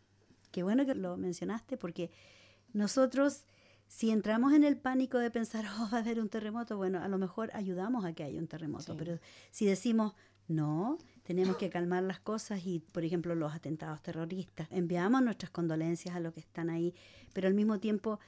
qué 0.52 0.64
bueno 0.64 0.86
que 0.86 0.96
lo 0.96 1.18
mencionaste, 1.18 1.76
porque 1.78 2.10
nosotros, 2.74 3.44
si 3.88 4.10
entramos 4.12 4.54
en 4.54 4.64
el 4.64 4.78
pánico 4.78 5.18
de 5.18 5.32
pensar, 5.32 5.66
oh, 5.80 5.90
va 5.92 5.98
a 5.98 6.02
haber 6.02 6.20
un 6.20 6.30
terremoto, 6.30 6.78
bueno, 6.78 7.02
a 7.02 7.08
lo 7.08 7.18
mejor 7.18 7.52
ayudamos 7.54 8.06
a 8.06 8.14
que 8.14 8.24
haya 8.24 8.40
un 8.40 8.48
terremoto, 8.48 8.94
Sí. 8.94 8.96
pero 8.98 9.20
si 9.52 9.66
decimos, 9.66 10.14
no, 10.48 10.98
tenemos 11.28 11.58
que 11.58 11.70
calmar 11.70 12.04
las 12.04 12.22
cosas 12.22 12.66
y, 12.66 12.80
por 12.80 13.04
ejemplo, 13.04 13.36
los 13.36 13.54
atentados 13.54 14.02
terroristas, 14.02 14.68
enviamos 14.72 15.22
nuestras 15.22 15.52
condolencias 15.52 16.16
a 16.16 16.22
los 16.22 16.34
que 16.34 16.40
están 16.40 16.70
ahí, 16.70 16.96
pero 17.34 17.50
al 17.50 17.54
mismo 17.54 17.80
tiempo 17.80 18.20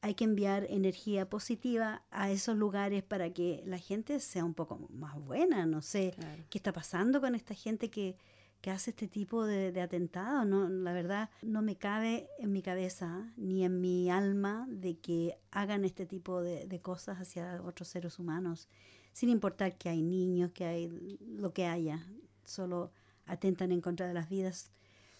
hay 0.00 0.14
que 0.14 0.24
enviar 0.24 0.66
energía 0.70 1.28
positiva 1.28 2.02
a 2.10 2.30
esos 2.30 2.56
lugares 2.56 3.02
para 3.02 3.30
que 3.34 3.62
la 3.66 3.78
gente 3.78 4.18
sea 4.20 4.44
un 4.46 4.54
poco 4.54 4.78
más 4.90 5.14
buena, 5.20 5.66
no 5.66 5.82
sé, 5.82 6.14
Claro. 6.16 6.42
qué 6.48 6.58
está 6.58 6.72
pasando 6.72 7.20
con 7.20 7.34
esta 7.34 7.54
gente 7.54 7.90
que, 7.90 8.16
que 8.62 8.70
hace 8.70 8.90
este 8.90 9.08
tipo 9.08 9.44
de, 9.44 9.72
de 9.72 9.80
atentados. 9.82 10.46
No, 10.46 10.68
la 10.68 10.92
verdad, 10.92 11.28
no 11.42 11.60
me 11.60 11.76
cabe 11.76 12.28
en 12.38 12.52
mi 12.52 12.62
cabeza 12.62 13.32
ni 13.36 13.62
en 13.64 13.80
mi 13.80 14.08
alma 14.10 14.66
de 14.70 14.98
que 14.98 15.38
hagan 15.50 15.84
este 15.84 16.06
tipo 16.06 16.40
de, 16.40 16.66
de 16.66 16.80
cosas 16.80 17.18
hacia 17.20 17.60
otros 17.62 17.88
seres 17.88 18.18
humanos, 18.18 18.68
sin 19.16 19.30
importar 19.30 19.78
que 19.78 19.88
hay 19.88 20.02
niños, 20.02 20.50
que 20.52 20.66
hay 20.66 21.18
lo 21.38 21.54
que 21.54 21.64
haya, 21.64 22.06
solo 22.44 22.90
atentan 23.24 23.72
en 23.72 23.80
contra 23.80 24.06
de 24.06 24.12
las 24.12 24.28
vidas 24.28 24.70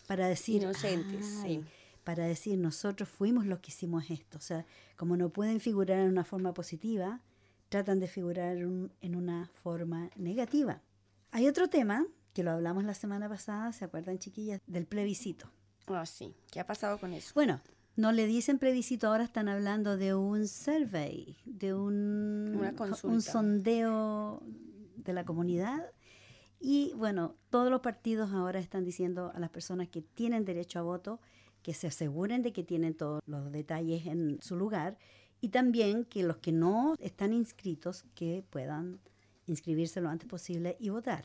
para 0.06 0.28
decir 0.28 0.60
Inocentes, 0.60 1.38
"Ay", 1.42 1.60
sí. 1.62 1.64
para 2.04 2.26
decir 2.26 2.58
nosotros 2.58 3.08
fuimos 3.08 3.46
los 3.46 3.60
que 3.60 3.70
hicimos 3.70 4.10
esto. 4.10 4.36
O 4.36 4.42
sea, 4.42 4.66
como 4.98 5.16
no 5.16 5.30
pueden 5.30 5.60
figurar 5.60 6.00
en 6.00 6.08
una 6.10 6.24
forma 6.24 6.52
positiva, 6.52 7.22
tratan 7.70 7.98
de 7.98 8.06
figurar 8.06 8.66
un- 8.66 8.92
en 9.00 9.16
una 9.16 9.48
forma 9.54 10.10
negativa. 10.14 10.82
Hay 11.30 11.48
otro 11.48 11.68
tema 11.70 12.06
que 12.34 12.42
lo 12.42 12.50
hablamos 12.50 12.84
la 12.84 12.92
semana 12.92 13.30
pasada, 13.30 13.72
¿se 13.72 13.86
acuerdan 13.86 14.18
chiquillas? 14.18 14.60
Del 14.66 14.84
plebiscito. 14.84 15.50
Ah, 15.86 16.04
sí. 16.04 16.34
¿Qué 16.50 16.60
ha 16.60 16.66
pasado 16.66 16.98
con 17.00 17.14
eso? 17.14 17.32
Bueno, 17.34 17.62
no 17.96 18.12
le 18.12 18.26
dicen 18.26 18.58
plebiscito, 18.58 19.08
ahora 19.08 19.24
están 19.24 19.48
hablando 19.48 19.96
de 19.96 20.14
un 20.14 20.46
survey, 20.46 21.36
de 21.44 21.74
un, 21.74 22.54
Una 22.56 22.74
un 23.02 23.22
sondeo 23.22 24.42
de 24.96 25.12
la 25.12 25.24
comunidad. 25.24 25.82
Y 26.60 26.92
bueno, 26.94 27.34
todos 27.50 27.70
los 27.70 27.80
partidos 27.80 28.32
ahora 28.32 28.60
están 28.60 28.84
diciendo 28.84 29.32
a 29.34 29.40
las 29.40 29.50
personas 29.50 29.88
que 29.88 30.02
tienen 30.02 30.44
derecho 30.44 30.78
a 30.78 30.82
voto 30.82 31.20
que 31.62 31.74
se 31.74 31.86
aseguren 31.86 32.42
de 32.42 32.52
que 32.52 32.62
tienen 32.62 32.94
todos 32.94 33.22
los 33.26 33.50
detalles 33.50 34.06
en 34.06 34.40
su 34.40 34.56
lugar 34.56 34.98
y 35.40 35.48
también 35.48 36.04
que 36.04 36.22
los 36.22 36.36
que 36.36 36.52
no 36.52 36.94
están 36.98 37.32
inscritos 37.32 38.04
que 38.14 38.44
puedan 38.50 39.00
inscribirse 39.46 40.00
lo 40.00 40.08
antes 40.08 40.28
posible 40.28 40.76
y 40.78 40.90
votar. 40.90 41.24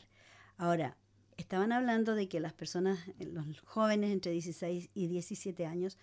Ahora, 0.56 0.96
estaban 1.36 1.72
hablando 1.72 2.14
de 2.14 2.28
que 2.28 2.40
las 2.40 2.52
personas, 2.52 2.98
los 3.18 3.60
jóvenes 3.60 4.10
entre 4.10 4.32
16 4.32 4.90
y 4.94 5.06
17 5.06 5.66
años, 5.66 5.98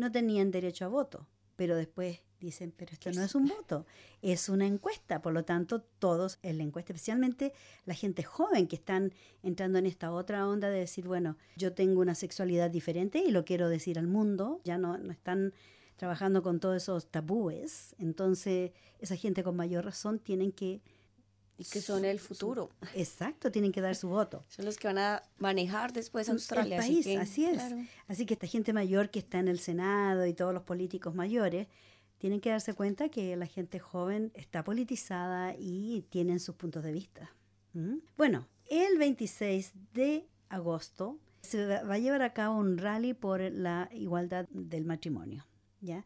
no 0.00 0.10
tenían 0.10 0.50
derecho 0.50 0.84
a 0.84 0.88
voto, 0.88 1.28
pero 1.56 1.76
después 1.76 2.20
dicen, 2.40 2.72
pero 2.76 2.92
esto 2.92 3.10
¿Qué 3.10 3.16
no 3.16 3.22
es? 3.22 3.30
es 3.30 3.34
un 3.34 3.46
voto, 3.46 3.86
es 4.22 4.48
una 4.48 4.66
encuesta, 4.66 5.20
por 5.22 5.32
lo 5.32 5.44
tanto 5.44 5.82
todos 5.82 6.38
en 6.42 6.58
la 6.58 6.64
encuesta, 6.64 6.92
especialmente 6.92 7.52
la 7.84 7.94
gente 7.94 8.22
joven 8.22 8.66
que 8.66 8.76
están 8.76 9.12
entrando 9.42 9.78
en 9.78 9.86
esta 9.86 10.10
otra 10.10 10.48
onda 10.48 10.70
de 10.70 10.78
decir, 10.80 11.06
bueno, 11.06 11.36
yo 11.56 11.74
tengo 11.74 12.00
una 12.00 12.14
sexualidad 12.14 12.70
diferente 12.70 13.18
y 13.18 13.30
lo 13.30 13.44
quiero 13.44 13.68
decir 13.68 13.98
al 13.98 14.06
mundo, 14.06 14.60
ya 14.64 14.78
no, 14.78 14.96
no 14.98 15.12
están 15.12 15.52
trabajando 15.96 16.42
con 16.42 16.60
todos 16.60 16.82
esos 16.82 17.10
tabúes, 17.10 17.94
entonces 17.98 18.72
esa 18.98 19.16
gente 19.16 19.44
con 19.44 19.54
mayor 19.54 19.84
razón 19.84 20.18
tienen 20.18 20.50
que, 20.50 20.80
Y 21.60 21.64
que 21.64 21.80
son 21.80 22.04
el 22.04 22.18
futuro. 22.18 22.70
exacto, 22.94 23.52
tienen 23.52 23.72
que 23.72 23.80
dar 23.80 23.94
su 23.94 24.08
voto. 24.08 24.44
Son 24.48 24.64
los 24.64 24.76
que 24.76 24.88
van 24.88 24.98
a 24.98 25.22
manejar 25.38 25.92
después 25.92 26.28
Australia. 26.28 26.76
El 26.76 26.82
así 26.82 26.92
país, 26.94 27.06
que, 27.06 27.18
así 27.18 27.44
es. 27.44 27.54
claro. 27.54 27.76
Así 28.08 28.26
que 28.26 28.34
esta 28.34 28.46
gente 28.46 28.72
mayor 28.72 29.10
que 29.10 29.18
está 29.18 29.38
en 29.38 29.48
el 29.48 29.58
Senado 29.58 30.26
y 30.26 30.32
todos 30.32 30.54
los 30.54 30.62
políticos 30.62 31.14
mayores 31.14 31.66
tienen 32.18 32.40
que 32.40 32.50
darse 32.50 32.74
cuenta 32.74 33.08
que 33.08 33.36
la 33.36 33.46
gente 33.46 33.78
joven 33.78 34.30
está 34.34 34.64
politizada 34.64 35.54
y 35.58 36.06
tienen 36.10 36.40
sus 36.40 36.54
puntos 36.54 36.82
de 36.82 36.92
vista. 36.92 37.30
¿Mm? 37.72 37.96
Bueno, 38.16 38.46
el 38.68 38.98
26 38.98 39.72
de 39.92 40.26
agosto 40.48 41.18
se 41.42 41.66
va 41.66 41.94
a 41.94 41.98
llevar 41.98 42.22
a 42.22 42.32
cabo 42.32 42.58
un 42.58 42.78
rally 42.78 43.14
por 43.14 43.40
la 43.40 43.88
igualdad 43.92 44.46
del 44.50 44.84
matrimonio, 44.84 45.46
¿ya? 45.80 46.04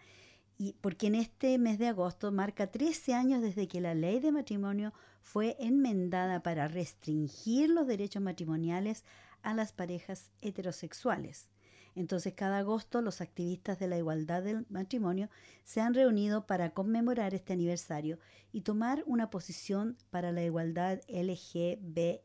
Y 0.56 0.75
porque 0.80 1.08
en 1.08 1.16
este 1.16 1.58
mes 1.58 1.78
de 1.78 1.88
agosto 1.88 2.30
marca 2.30 2.68
13 2.68 3.14
años 3.14 3.42
desde 3.42 3.66
que 3.66 3.80
la 3.80 3.94
ley 3.94 4.20
de 4.20 4.32
matrimonio 4.32 4.92
fue 5.20 5.56
enmendada 5.58 6.42
para 6.42 6.68
restringir 6.68 7.70
los 7.70 7.87
derechos 7.87 8.23
matrimoniales 8.23 9.04
a 9.42 9.54
las 9.54 9.73
parejas 9.73 10.30
heterosexuales. 10.40 11.49
Entonces, 11.96 12.34
cada 12.34 12.58
agosto 12.58 13.02
los 13.02 13.20
activistas 13.20 13.78
de 13.78 13.87
la 13.87 13.96
igualdad 13.96 14.42
del 14.42 14.66
matrimonio 14.68 15.30
se 15.62 15.80
han 15.80 15.94
reunido 15.94 16.46
para 16.46 16.70
conmemorar 16.70 17.34
este 17.34 17.52
aniversario 17.52 18.18
y 18.52 18.62
tomar 18.62 19.04
una 19.06 19.30
posición 19.30 19.96
para 20.11 20.32
la 20.32 20.42
igualdad 20.42 21.00
LGBTI. 21.08 22.25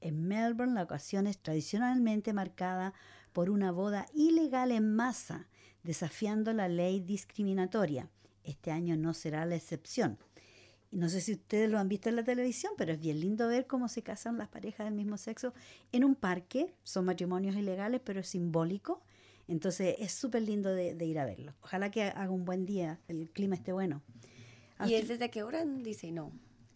En 0.00 0.28
Melbourne, 0.28 0.74
la 0.74 0.82
ocasión 0.84 1.26
es 1.26 1.38
tradicionalmente 1.38 2.32
marcada 2.32 2.94
por 3.32 3.50
una 3.50 3.72
boda 3.72 4.06
ilegal 4.14 4.70
en 4.70 4.94
masa, 4.94 5.48
desafiando 5.84 6.52
la 6.52 6.68
ley 6.68 6.98
discriminatoria. 6.98 8.10
Este 8.42 8.72
año 8.72 8.96
no 8.96 9.14
será 9.14 9.46
la 9.46 9.54
excepción. 9.54 10.18
no 10.90 11.08
sé 11.08 11.20
si 11.20 11.32
ustedes 11.32 11.68
lo 11.68 11.78
han 11.78 11.88
visto 11.88 12.08
en 12.08 12.16
la 12.16 12.24
televisión, 12.24 12.72
pero 12.76 12.92
es 12.92 13.00
bien 13.00 13.20
lindo 13.20 13.48
ver 13.48 13.66
cómo 13.66 13.88
se 13.88 14.02
casan 14.02 14.38
las 14.38 14.48
parejas 14.48 14.86
del 14.86 14.94
mismo 14.94 15.16
sexo 15.16 15.52
en 15.92 16.04
un 16.04 16.14
parque. 16.14 16.74
Son 16.82 17.04
matrimonios 17.04 17.56
ilegales, 17.56 18.00
pero 18.04 18.20
es 18.20 18.28
simbólico. 18.28 19.02
Entonces 19.48 19.96
es 19.98 20.12
súper 20.12 20.42
lindo 20.42 20.70
de, 20.70 21.04
ir 21.04 21.18
a 21.18 21.24
verlo. 21.24 21.54
Ojalá 21.62 21.90
que 21.90 22.04
haga 22.04 22.30
un 22.30 22.44
buen 22.44 22.64
día, 22.64 23.00
el 23.08 23.28
clima 23.30 23.56
esté 23.56 23.72
bueno. 23.72 24.02
¿Y 24.86 24.94
es 24.94 25.08
desde 25.08 25.30
qué 25.30 25.42
hora? 25.42 25.64
Dice 25.64 26.10
no. 26.10 26.32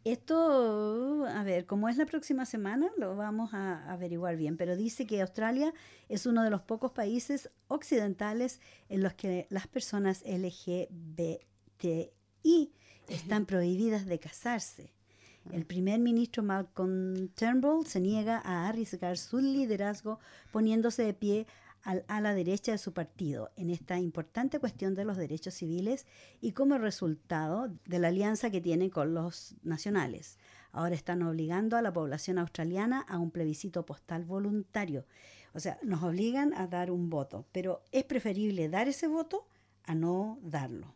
Esto, 0.08 1.26
a 1.26 1.42
ver, 1.42 1.66
como 1.66 1.86
es 1.90 1.98
la 1.98 2.06
próxima 2.06 2.46
semana, 2.46 2.90
lo 2.96 3.14
vamos 3.14 3.52
a 3.52 3.92
averiguar 3.92 4.38
bien, 4.38 4.56
pero 4.56 4.74
dice 4.74 5.06
que 5.06 5.20
Australia 5.20 5.74
es 6.08 6.24
uno 6.24 6.42
de 6.42 6.48
los 6.48 6.62
pocos 6.62 6.92
países 6.92 7.50
occidentales 7.66 8.58
en 8.88 9.02
los 9.02 9.12
que 9.12 9.46
las 9.50 9.66
personas 9.66 10.24
LGBTI 10.24 11.42
están 13.06 13.44
prohibidas 13.44 14.06
de 14.06 14.18
casarse. 14.18 14.94
El 15.52 15.66
primer 15.66 16.00
ministro 16.00 16.42
Malcolm 16.42 17.28
Turnbull 17.34 17.84
se 17.86 18.00
niega 18.00 18.40
a 18.42 18.66
arriesgar 18.66 19.18
su 19.18 19.40
liderazgo 19.40 20.20
poniéndose 20.52 21.02
de 21.02 21.12
pie 21.12 21.46
a 22.06 22.20
la 22.20 22.34
derecha 22.34 22.72
de 22.72 22.78
su 22.78 22.92
partido 22.92 23.50
en 23.56 23.70
esta 23.70 23.98
importante 23.98 24.58
cuestión 24.58 24.94
de 24.94 25.04
los 25.04 25.16
derechos 25.16 25.54
civiles 25.54 26.06
y 26.40 26.52
como 26.52 26.76
resultado 26.76 27.72
de 27.86 27.98
la 27.98 28.08
alianza 28.08 28.50
que 28.50 28.60
tiene 28.60 28.90
con 28.90 29.14
los 29.14 29.54
nacionales. 29.62 30.38
Ahora 30.70 30.94
están 30.94 31.22
obligando 31.22 31.76
a 31.76 31.82
la 31.82 31.92
población 31.92 32.38
australiana 32.38 33.00
a 33.08 33.18
un 33.18 33.30
plebiscito 33.30 33.86
postal 33.86 34.24
voluntario. 34.24 35.06
O 35.54 35.60
sea, 35.60 35.78
nos 35.82 36.02
obligan 36.02 36.52
a 36.52 36.66
dar 36.66 36.90
un 36.90 37.08
voto, 37.08 37.46
pero 37.52 37.82
es 37.90 38.04
preferible 38.04 38.68
dar 38.68 38.86
ese 38.86 39.08
voto 39.08 39.46
a 39.84 39.94
no 39.94 40.38
darlo. 40.42 40.94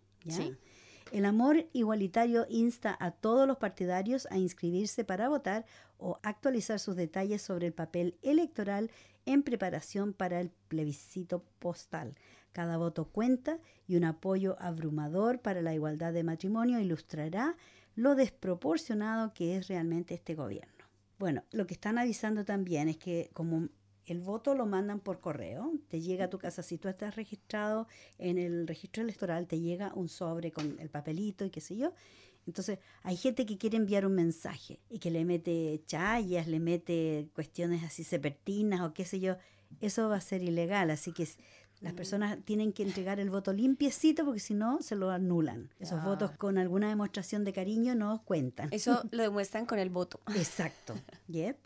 El 1.11 1.25
amor 1.25 1.67
igualitario 1.73 2.47
insta 2.49 2.97
a 3.01 3.11
todos 3.11 3.47
los 3.47 3.57
partidarios 3.57 4.27
a 4.31 4.39
inscribirse 4.39 5.05
para 5.05 5.29
votar 5.29 5.65
o 5.99 6.19
actualizar 6.23 6.79
sus 6.79 6.97
detalles 6.97 7.43
sobre 7.43 7.67
el 7.67 7.73
papel 7.73 8.17
electoral 8.23 8.91
en 9.27 9.43
preparación 9.43 10.13
para 10.13 10.41
el 10.41 10.51
plebiscito 10.69 11.45
postal. 11.59 12.15
Cada 12.53 12.77
voto 12.77 13.07
cuenta 13.07 13.59
y 13.87 13.97
un 13.97 14.05
apoyo 14.05 14.57
abrumador 14.61 15.41
para 15.41 15.63
la 15.63 15.75
igualdad 15.75 16.13
de 16.13 16.25
matrimonio 16.25 16.81
ilustrará 16.81 17.57
lo 17.95 18.15
desproporcionado 18.15 19.33
que 19.33 19.57
es 19.57 19.69
realmente 19.69 20.15
este 20.15 20.35
gobierno. 20.35 20.85
Bueno, 21.19 21.45
lo 21.53 21.67
que 21.67 21.75
están 21.75 21.99
avisando 21.99 22.45
también 22.45 22.89
es 22.89 22.97
que 22.97 23.31
como 23.33 23.69
el 24.07 24.21
voto 24.21 24.55
lo 24.55 24.67
mandan 24.67 25.01
por 25.01 25.21
correo, 25.21 25.73
te 25.89 26.01
llega 26.01 26.25
a 26.25 26.31
tu 26.31 26.39
casa, 26.39 26.63
si 26.63 26.79
tú 26.79 26.89
estás 26.89 27.15
registrado 27.15 27.87
en 28.19 28.39
el 28.39 28.67
registro 28.67 29.03
electoral, 29.03 29.47
te 29.47 29.61
llega 29.61 29.93
un 29.95 30.09
sobre 30.09 30.51
con 30.51 30.79
el 30.81 30.91
papelito 30.91 31.45
y 31.45 31.51
qué 31.51 31.61
sé 31.61 31.77
yo, 31.77 31.95
entonces, 32.47 32.79
hay 33.03 33.17
gente 33.17 33.47
que 33.47 33.57
quiere 33.57 33.77
enviar 33.77 34.05
un 34.05 34.15
mensaje 34.15 34.81
y 34.89 34.99
que 34.99 35.11
le 35.11 35.25
mete 35.25 35.83
chayas, 35.87 36.49
le 36.49 36.61
mete 36.61 37.29
cuestiones 37.35 37.85
así 37.85 38.05
sepertinas 38.05 38.81
o 38.81 38.93
qué 38.93 39.05
sé 39.05 39.21
yo. 39.21 39.37
Eso 39.81 40.09
va 40.09 40.17
a 40.17 40.21
ser 40.21 40.43
ilegal, 40.43 40.91
así 40.91 41.13
que 41.13 41.27
las 41.81 41.95
personas 41.95 42.39
tienen 42.45 42.73
que 42.73 42.83
entregar 42.83 43.19
el 43.19 43.31
voto 43.31 43.53
limpiecito 43.53 44.25
porque 44.25 44.41
si 44.41 44.55
no 44.55 44.83
se 44.83 44.95
lo 44.95 45.11
anulan. 45.11 45.71
Esos 45.81 46.03
votos 46.05 46.31
con 46.33 46.59
alguna 46.59 46.89
demostración 46.89 47.45
de 47.45 47.53
cariño 47.53 47.95
no 47.95 48.23
cuentan. 48.25 48.69
Eso 48.71 49.03
lo 49.11 49.23
demuestran 49.23 49.67
con 49.67 49.79
el 49.79 49.91
voto. 49.91 50.21
Exacto. 50.37 50.95
Yep. 51.29 51.59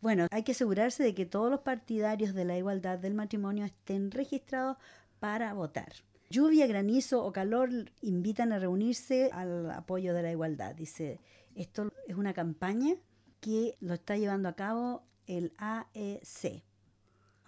Bueno, 0.00 0.26
hay 0.30 0.42
que 0.42 0.52
asegurarse 0.52 1.02
de 1.02 1.14
que 1.14 1.26
todos 1.26 1.50
los 1.50 1.60
partidarios 1.60 2.34
de 2.34 2.44
la 2.44 2.56
igualdad 2.56 2.98
del 2.98 3.14
matrimonio 3.14 3.64
estén 3.64 4.10
registrados 4.10 4.76
para 5.18 5.52
votar. 5.52 5.92
Lluvia, 6.32 6.68
granizo 6.68 7.24
o 7.24 7.32
calor 7.32 7.70
invitan 8.02 8.52
a 8.52 8.60
reunirse 8.60 9.30
al 9.32 9.68
apoyo 9.72 10.14
de 10.14 10.22
la 10.22 10.30
igualdad. 10.30 10.76
Dice, 10.76 11.18
esto 11.56 11.92
es 12.06 12.14
una 12.14 12.32
campaña 12.34 12.94
que 13.40 13.76
lo 13.80 13.94
está 13.94 14.16
llevando 14.16 14.48
a 14.48 14.54
cabo 14.54 15.02
el 15.26 15.52
AEC. 15.58 16.62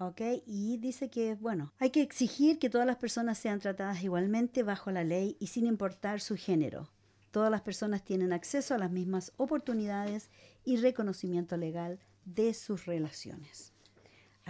¿Ok? 0.01 0.21
Y 0.47 0.79
dice 0.79 1.11
que, 1.11 1.37
bueno, 1.37 1.73
hay 1.79 1.90
que 1.90 2.03
exigir 2.03 2.59
que 2.59 2.71
todas 2.71 2.88
las 2.88 2.97
personas 2.97 3.38
sean 3.38 3.61
tratadas 3.61 4.03
igualmente 4.03 4.64
bajo 4.64 4.90
la 4.90 5.05
ley 5.05 5.37
y 5.38 5.47
sin 5.47 5.66
importar 5.66 6.21
su 6.21 6.35
género. 6.35 6.90
Todas 7.31 7.53
las 7.53 7.62
personas 7.62 8.05
tienen 8.05 8.33
acceso 8.33 8.75
a 8.75 8.79
las 8.79 8.90
mismas 8.90 9.33
oportunidades 9.37 10.29
y 10.64 10.79
reconocimiento 10.79 11.57
legal 11.57 12.01
de 12.25 12.53
sus 12.53 12.87
relaciones. 12.87 13.72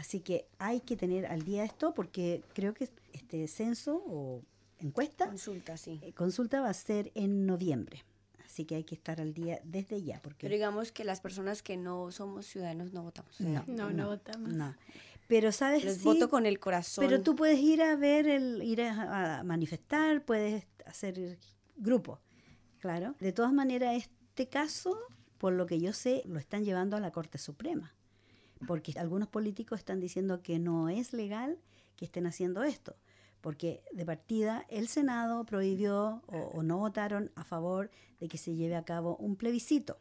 Así 0.02 0.18
que 0.18 0.48
hay 0.58 0.80
que 0.80 0.96
tener 0.96 1.26
al 1.26 1.44
día 1.44 1.62
esto 1.62 1.94
porque 1.94 2.42
creo 2.54 2.74
que 2.74 2.88
este 3.12 3.46
censo 3.46 4.02
o 4.04 4.42
encuesta, 4.80 5.28
consulta, 5.28 5.76
sí. 5.76 6.00
Eh, 6.02 6.12
consulta 6.12 6.60
va 6.60 6.70
a 6.70 6.74
ser 6.74 7.12
en 7.14 7.46
noviembre. 7.46 8.02
Así 8.44 8.64
que 8.64 8.74
hay 8.74 8.82
que 8.82 8.96
estar 8.96 9.20
al 9.20 9.32
día 9.32 9.60
desde 9.62 10.02
ya. 10.02 10.20
Porque 10.20 10.48
Pero 10.48 10.54
digamos 10.54 10.90
que 10.90 11.04
las 11.04 11.20
personas 11.20 11.62
que 11.62 11.76
no 11.76 12.10
somos 12.10 12.46
ciudadanos 12.46 12.92
no 12.92 13.04
votamos. 13.04 13.40
No, 13.40 13.92
no, 13.92 14.08
votamos. 14.08 14.48
No. 14.52 14.74
Pero 15.28 15.52
sabes 15.52 15.84
Les 15.84 16.02
voto 16.02 16.28
con 16.28 16.46
el 16.46 16.58
corazón. 16.58 17.04
Pero 17.06 17.22
tú 17.22 17.36
puedes 17.36 17.60
ir 17.60 17.80
a 17.80 17.94
ver, 17.94 18.26
el, 18.26 18.60
ir 18.60 18.82
a, 18.82 19.44
manifestar, 19.44 20.24
puedes 20.24 20.66
hacer 20.84 21.38
grupo. 21.76 22.18
Claro. 22.80 23.14
De 23.20 23.32
todas 23.32 23.52
maneras, 23.52 23.94
este 23.94 24.48
caso, 24.48 24.98
por 25.38 25.52
lo 25.52 25.64
que 25.64 25.78
yo 25.78 25.92
sé, 25.92 26.24
lo 26.26 26.40
están 26.40 26.64
llevando 26.64 26.96
a 26.96 27.00
la 27.00 27.12
Corte 27.12 27.38
Suprema 27.38 27.94
porque 28.66 28.92
algunos 28.98 29.28
políticos 29.28 29.78
están 29.78 30.00
diciendo 30.00 30.42
que 30.42 30.58
no 30.58 30.88
es 30.88 31.12
legal 31.12 31.58
que 31.96 32.04
estén 32.04 32.26
haciendo 32.26 32.62
esto, 32.62 32.96
porque 33.40 33.82
de 33.92 34.04
partida 34.04 34.64
el 34.68 34.88
Senado 34.88 35.44
prohibió 35.44 36.22
o, 36.26 36.62
no 36.62 36.78
votaron 36.78 37.30
a 37.34 37.44
favor 37.44 37.90
de 38.20 38.28
que 38.28 38.38
se 38.38 38.54
lleve 38.54 38.76
a 38.76 38.84
cabo 38.84 39.16
un 39.16 39.36
plebiscito. 39.36 39.98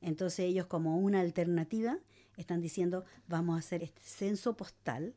Entonces 0.00 0.40
ellos 0.40 0.66
como 0.66 0.98
una 0.98 1.20
alternativa 1.20 1.98
están 2.36 2.60
diciendo 2.60 3.04
vamos 3.26 3.56
a 3.56 3.60
hacer 3.60 3.82
este 3.82 4.02
censo 4.02 4.56
postal 4.56 5.14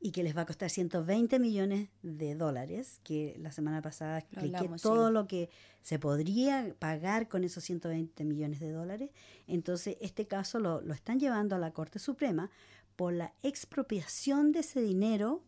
y 0.00 0.12
que 0.12 0.22
les 0.22 0.36
va 0.36 0.42
a 0.42 0.46
costar 0.46 0.70
120 0.70 1.38
millones 1.38 1.88
de 2.02 2.34
dólares, 2.34 3.00
que 3.02 3.36
la 3.38 3.50
semana 3.50 3.80
pasada 3.82 4.18
expliqué 4.18 4.68
todo 4.82 5.10
lo 5.10 5.26
que 5.26 5.48
se 5.82 5.98
podría 5.98 6.74
pagar 6.78 7.28
con 7.28 7.44
esos 7.44 7.64
120 7.64 8.24
millones 8.24 8.60
de 8.60 8.70
dólares. 8.70 9.10
Entonces, 9.46 9.96
este 10.00 10.26
caso 10.26 10.58
lo, 10.60 10.80
lo 10.80 10.92
están 10.92 11.18
llevando 11.18 11.56
a 11.56 11.58
la 11.58 11.72
Corte 11.72 11.98
Suprema 11.98 12.50
por 12.94 13.12
la 13.12 13.32
expropiación 13.42 14.52
de 14.52 14.60
ese 14.60 14.80
dinero 14.80 15.42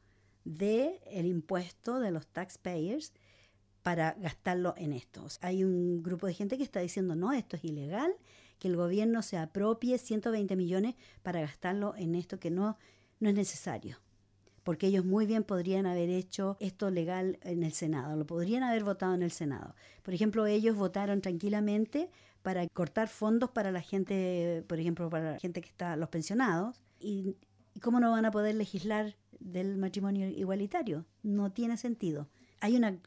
del 0.44 0.98
el 1.10 1.26
impuesto 1.26 2.00
de 2.00 2.10
los 2.10 2.26
taxpayers 2.26 3.12
para 3.82 4.14
gastarlo 4.14 4.74
en 4.76 4.92
esto. 4.92 5.26
hay 5.40 5.64
un 5.64 6.02
grupo 6.02 6.26
de 6.26 6.34
gente 6.34 6.56
que 6.56 6.62
está 6.62 6.80
diciendo, 6.80 7.14
no, 7.14 7.32
esto 7.32 7.56
es 7.56 7.64
ilegal, 7.64 8.12
que 8.58 8.68
el 8.68 8.76
gobierno 8.76 9.22
se 9.22 9.38
apropie 9.38 9.98
120 9.98 10.56
millones 10.56 10.94
para 11.22 11.40
gastarlo 11.40 11.94
en 11.96 12.14
esto 12.14 12.40
que 12.40 12.50
no, 12.50 12.76
no 13.20 13.28
es 13.28 13.34
necesario 13.34 13.98
porque 14.68 14.88
ellos 14.88 15.06
muy 15.06 15.24
bien 15.24 15.44
podrían 15.44 15.86
haber 15.86 16.10
hecho 16.10 16.58
esto 16.60 16.90
legal 16.90 17.38
en 17.40 17.62
el 17.62 17.72
Senado, 17.72 18.14
lo 18.16 18.26
podrían 18.26 18.62
haber 18.62 18.84
votado 18.84 19.14
en 19.14 19.22
el 19.22 19.30
Senado. 19.30 19.74
Por 20.02 20.12
ejemplo, 20.12 20.44
ellos 20.44 20.76
votaron 20.76 21.22
tranquilamente 21.22 22.10
para 22.42 22.68
cortar 22.68 23.08
fondos 23.08 23.48
para 23.48 23.72
la 23.72 23.80
gente, 23.80 24.62
por 24.68 24.78
ejemplo, 24.78 25.08
para 25.08 25.32
la 25.32 25.38
gente 25.38 25.62
que 25.62 25.70
está, 25.70 25.96
los 25.96 26.10
pensionados, 26.10 26.82
y, 27.00 27.34
cómo 27.80 27.98
no 27.98 28.10
van 28.10 28.26
a 28.26 28.30
poder 28.30 28.56
legislar 28.56 29.16
del 29.40 29.78
matrimonio 29.78 30.28
igualitario. 30.28 31.06
No 31.22 31.50
tiene 31.50 31.78
sentido. 31.78 32.28
Hay 32.60 32.76
una, 32.76 32.98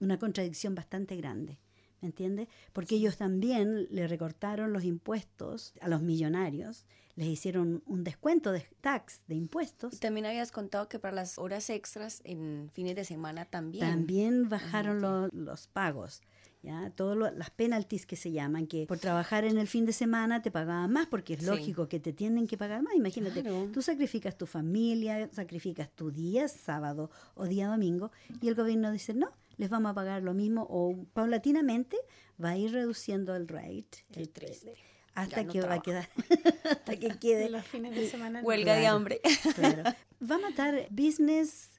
una 0.00 0.18
contradicción 0.18 0.74
bastante 0.74 1.16
grande. 1.16 1.58
¿Me 2.04 2.08
entiendes? 2.08 2.48
Porque 2.74 2.96
ellos 2.96 3.16
también 3.16 3.88
le 3.90 4.06
recortaron 4.06 4.74
los 4.74 4.84
impuestos 4.84 5.72
a 5.80 5.88
los 5.88 6.02
millonarios 6.02 6.84
les 7.16 7.28
hicieron 7.28 7.82
un 7.86 8.02
descuento 8.02 8.50
de 8.50 8.66
tax, 8.80 9.20
de 9.28 9.36
impuestos. 9.36 10.00
también 10.00 10.26
habías 10.26 10.50
contado 10.50 10.88
que 10.88 10.98
para 10.98 11.14
las 11.14 11.38
horas 11.38 11.70
extras 11.70 12.20
en 12.24 12.70
fines 12.72 12.96
de 12.96 13.04
semana 13.04 13.44
también. 13.44 13.88
También 13.88 14.48
bajaron 14.48 15.30
los 15.32 15.68
pagos. 15.68 16.22
¿Ya? 16.62 16.90
Todas 16.96 17.34
las 17.36 17.50
penalties 17.50 18.06
que 18.06 18.16
se 18.16 18.32
llaman, 18.32 18.66
que 18.66 18.86
por 18.86 18.98
trabajar 18.98 19.44
en 19.44 19.58
el 19.58 19.68
fin 19.68 19.84
de 19.84 19.92
semana 19.92 20.40
te 20.40 20.50
pagaban 20.50 20.90
más, 20.90 21.06
porque 21.06 21.34
es 21.34 21.42
lógico 21.42 21.88
que 21.88 22.00
te 22.00 22.14
tienen 22.14 22.46
que 22.46 22.56
pagar 22.56 22.82
más. 22.82 22.94
Imagínate, 22.94 23.44
tú 23.70 23.82
sacrificas 23.82 24.38
tu 24.38 24.46
familia, 24.46 25.28
sacrificas 25.30 25.90
tu 25.90 26.10
día 26.10 26.48
sábado 26.48 27.10
o 27.34 27.44
día 27.44 27.68
domingo, 27.68 28.12
y 28.40 28.48
el 28.48 28.54
gobierno 28.54 28.90
dice, 28.90 29.12
no, 29.12 29.30
les 29.56 29.70
vamos 29.70 29.90
a 29.92 29.94
pagar 29.94 30.22
lo 30.22 30.34
mismo, 30.34 30.66
o 30.68 31.06
paulatinamente 31.12 31.96
va 32.42 32.50
a 32.50 32.56
ir 32.56 32.72
reduciendo 32.72 33.34
el 33.36 33.48
rate. 33.48 34.04
Qué 34.12 34.26
triste 34.26 34.74
hasta 35.14 35.44
no 35.44 35.52
que 35.52 35.60
va 35.60 35.74
a 35.74 35.82
quedar, 35.82 36.08
hasta 36.70 36.96
que 36.96 37.08
quede. 37.18 37.48
Los 37.48 37.64
fines 37.66 37.94
de 37.94 38.08
semana. 38.08 38.40
no. 38.40 38.46
Huelga 38.46 38.74
de 38.74 38.86
hambre. 38.86 39.20
Claro. 39.54 39.82
Va 40.30 40.36
a 40.36 40.38
matar 40.38 40.86
business, 40.90 41.70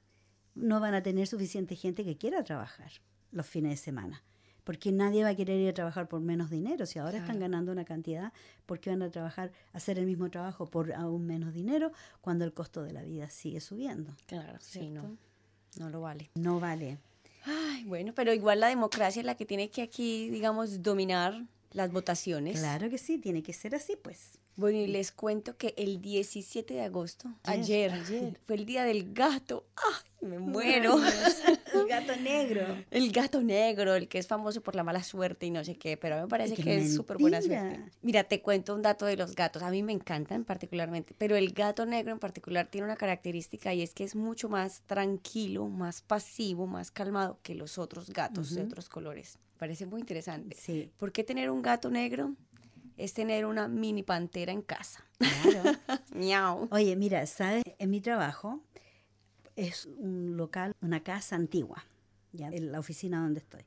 no 0.54 0.78
van 0.78 0.94
a 0.94 1.02
tener 1.02 1.26
suficiente 1.26 1.74
gente 1.74 2.04
que 2.04 2.16
quiera 2.16 2.44
trabajar 2.44 2.92
los 3.32 3.44
fines 3.44 3.72
de 3.72 3.76
semana. 3.76 4.22
Porque 4.62 4.92
nadie 4.92 5.24
va 5.24 5.30
a 5.30 5.34
querer 5.34 5.58
ir 5.58 5.68
a 5.68 5.74
trabajar 5.74 6.08
por 6.08 6.20
menos 6.20 6.50
dinero. 6.50 6.86
Si 6.86 6.98
ahora 6.98 7.18
están 7.18 7.40
ganando 7.40 7.72
una 7.72 7.84
cantidad, 7.84 8.32
¿por 8.64 8.78
qué 8.78 8.90
van 8.90 9.02
a 9.02 9.10
trabajar, 9.10 9.52
hacer 9.72 9.98
el 9.98 10.06
mismo 10.06 10.30
trabajo 10.30 10.66
por 10.66 10.92
aún 10.92 11.26
menos 11.26 11.54
dinero 11.54 11.92
cuando 12.20 12.44
el 12.44 12.52
costo 12.52 12.82
de 12.84 12.92
la 12.92 13.02
vida 13.02 13.30
sigue 13.30 13.60
subiendo? 13.60 14.14
Claro, 14.26 14.58
sí, 14.60 14.80
¿Cierto? 14.80 15.02
no. 15.02 15.16
No 15.78 15.90
lo 15.90 16.00
vale. 16.00 16.30
No 16.36 16.60
vale. 16.60 16.98
Ay, 17.46 17.84
bueno, 17.84 18.12
pero 18.14 18.34
igual 18.34 18.60
la 18.60 18.68
democracia 18.68 19.20
es 19.20 19.26
la 19.26 19.36
que 19.36 19.46
tiene 19.46 19.70
que 19.70 19.82
aquí, 19.82 20.28
digamos, 20.30 20.82
dominar 20.82 21.44
las 21.70 21.92
votaciones. 21.92 22.58
Claro 22.58 22.90
que 22.90 22.98
sí, 22.98 23.18
tiene 23.18 23.42
que 23.42 23.52
ser 23.52 23.74
así, 23.74 23.96
pues. 23.96 24.38
Bueno, 24.56 24.78
y 24.78 24.86
les 24.86 25.12
cuento 25.12 25.56
que 25.58 25.74
el 25.76 26.00
17 26.00 26.72
de 26.74 26.80
agosto, 26.82 27.28
Ayer, 27.44 27.92
ayer, 27.92 28.24
ayer. 28.24 28.40
fue 28.46 28.56
el 28.56 28.64
día 28.64 28.84
del 28.84 29.12
gato. 29.12 29.66
¡Ay, 29.76 30.28
me 30.28 30.38
muero! 30.38 30.96
El 31.76 31.88
gato 31.88 32.16
negro. 32.16 32.84
El 32.90 33.12
gato 33.12 33.42
negro, 33.42 33.94
el 33.94 34.08
que 34.08 34.18
es 34.18 34.26
famoso 34.26 34.62
por 34.62 34.74
la 34.74 34.82
mala 34.82 35.02
suerte 35.02 35.44
y 35.44 35.50
no 35.50 35.62
sé 35.62 35.76
qué, 35.76 35.98
pero 35.98 36.14
a 36.14 36.18
mí 36.18 36.22
me 36.24 36.28
parece 36.28 36.56
que 36.56 36.76
es 36.76 36.94
súper 36.94 37.18
buena 37.18 37.42
suerte. 37.42 37.80
Mira, 38.00 38.24
te 38.24 38.40
cuento 38.40 38.74
un 38.74 38.80
dato 38.80 39.04
de 39.04 39.16
los 39.16 39.34
gatos. 39.34 39.62
A 39.62 39.70
mí 39.70 39.82
me 39.82 39.92
encantan 39.92 40.44
particularmente, 40.44 41.14
pero 41.18 41.36
el 41.36 41.52
gato 41.52 41.84
negro 41.84 42.12
en 42.12 42.18
particular 42.18 42.66
tiene 42.68 42.86
una 42.86 42.96
característica 42.96 43.74
y 43.74 43.82
es 43.82 43.92
que 43.92 44.04
es 44.04 44.16
mucho 44.16 44.48
más 44.48 44.80
tranquilo, 44.86 45.68
más 45.68 46.00
pasivo, 46.00 46.66
más 46.66 46.90
calmado 46.90 47.38
que 47.42 47.54
los 47.54 47.76
otros 47.76 48.08
gatos 48.10 48.54
de 48.54 48.62
Ujú. 48.62 48.70
otros 48.70 48.88
colores. 48.88 49.38
Parece 49.58 49.84
muy 49.86 50.00
interesante. 50.00 50.56
Sí, 50.58 50.90
¿Por 50.98 51.12
qué 51.12 51.24
tener 51.24 51.50
un 51.50 51.62
gato 51.62 51.90
negro? 51.90 52.34
Es 52.96 53.12
tener 53.12 53.44
una 53.46 53.68
mini 53.68 54.02
pantera 54.02 54.52
en 54.52 54.62
casa. 54.62 55.04
claro. 55.42 55.78
Miau. 56.14 56.68
Oye, 56.70 56.96
mira, 56.96 57.26
¿sabes? 57.26 57.62
En 57.78 57.90
mi 57.90 58.00
trabajo 58.00 58.62
es 59.54 59.86
un 59.86 60.36
local, 60.36 60.74
una 60.80 61.02
casa 61.02 61.36
antigua, 61.36 61.84
ya 62.32 62.48
en 62.48 62.72
la 62.72 62.78
oficina 62.78 63.20
donde 63.20 63.40
estoy. 63.40 63.64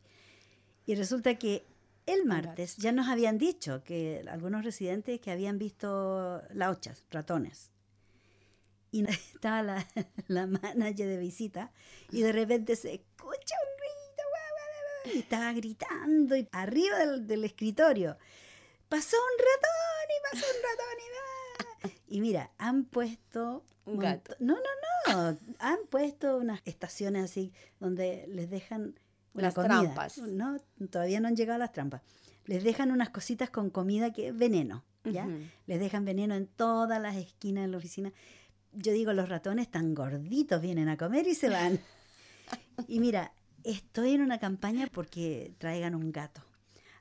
Y 0.86 0.96
resulta 0.96 1.36
que 1.36 1.66
el 2.06 2.26
martes 2.26 2.78
ya 2.78 2.92
nos 2.92 3.08
habían 3.08 3.38
dicho 3.38 3.84
que 3.84 4.24
algunos 4.30 4.64
residentes 4.64 5.20
que 5.20 5.32
habían 5.32 5.60
visto 5.60 6.42
lauchas, 6.54 7.06
ratones. 7.12 7.72
Y 8.92 9.06
estaba 9.36 9.62
la, 9.62 9.88
la 10.28 10.48
manager 10.48 11.08
de 11.08 11.18
visita 11.18 11.72
y 12.12 12.22
de 12.22 12.32
repente 12.32 12.76
se 12.76 12.96
escucha 12.96 13.56
un 13.64 13.78
grito, 13.78 15.16
y 15.16 15.20
estaba 15.20 15.54
gritando 15.54 16.36
y 16.36 16.48
arriba 16.52 17.00
del, 17.00 17.28
del 17.28 17.44
escritorio. 17.44 18.18
Pasó 18.90 19.18
un 19.18 19.40
ratón 19.40 20.08
y 20.10 20.32
pasó 20.32 20.46
un 20.48 20.62
ratón 20.64 20.98
y 21.00 21.90
va. 21.90 22.00
Y 22.08 22.22
mira, 22.22 22.52
han 22.58 22.86
puesto 22.86 23.64
Un 23.86 24.00
gato. 24.00 24.36
No, 24.40 24.56
no, 24.56 25.14
no. 25.32 25.38
Han 25.60 25.78
puesto 25.90 26.38
unas 26.38 26.62
estaciones 26.66 27.24
así 27.26 27.54
donde 27.80 28.26
les 28.28 28.50
dejan 28.50 29.00
una 29.34 29.44
Las 29.44 29.54
comida. 29.54 29.82
trampas. 29.82 30.18
No, 30.18 30.58
todavía 30.90 31.20
no 31.20 31.28
han 31.28 31.36
llegado 31.36 31.60
las 31.60 31.72
trampas. 31.72 32.02
Les 32.46 32.64
dejan 32.64 32.92
unas 32.92 33.10
cositas 33.12 33.50
con 33.52 33.70
comida 33.70 34.12
que 34.12 34.30
es 34.30 34.38
veneno, 34.38 34.84
¿ya? 35.04 35.28
Les 35.68 35.80
dejan 35.80 36.04
veneno 36.04 36.34
en 36.36 36.48
todas 36.48 37.00
las 37.00 37.16
esquinas 37.16 37.66
de 37.66 37.72
la 37.72 37.78
oficina. 37.78 38.12
Yo 38.74 38.92
digo, 38.92 39.14
los 39.14 39.30
ratones 39.30 39.70
tan 39.70 39.94
gorditos 39.94 40.60
vienen 40.62 40.90
a 40.90 40.98
comer 40.98 41.28
y 41.28 41.36
se 41.36 41.50
van. 41.50 41.80
y 42.88 43.00
mira, 43.00 43.34
estoy 43.64 44.14
en 44.16 44.22
una 44.22 44.40
campaña 44.40 44.88
porque 44.92 45.54
traigan 45.60 45.94
un 45.94 46.12
gato. 46.12 46.44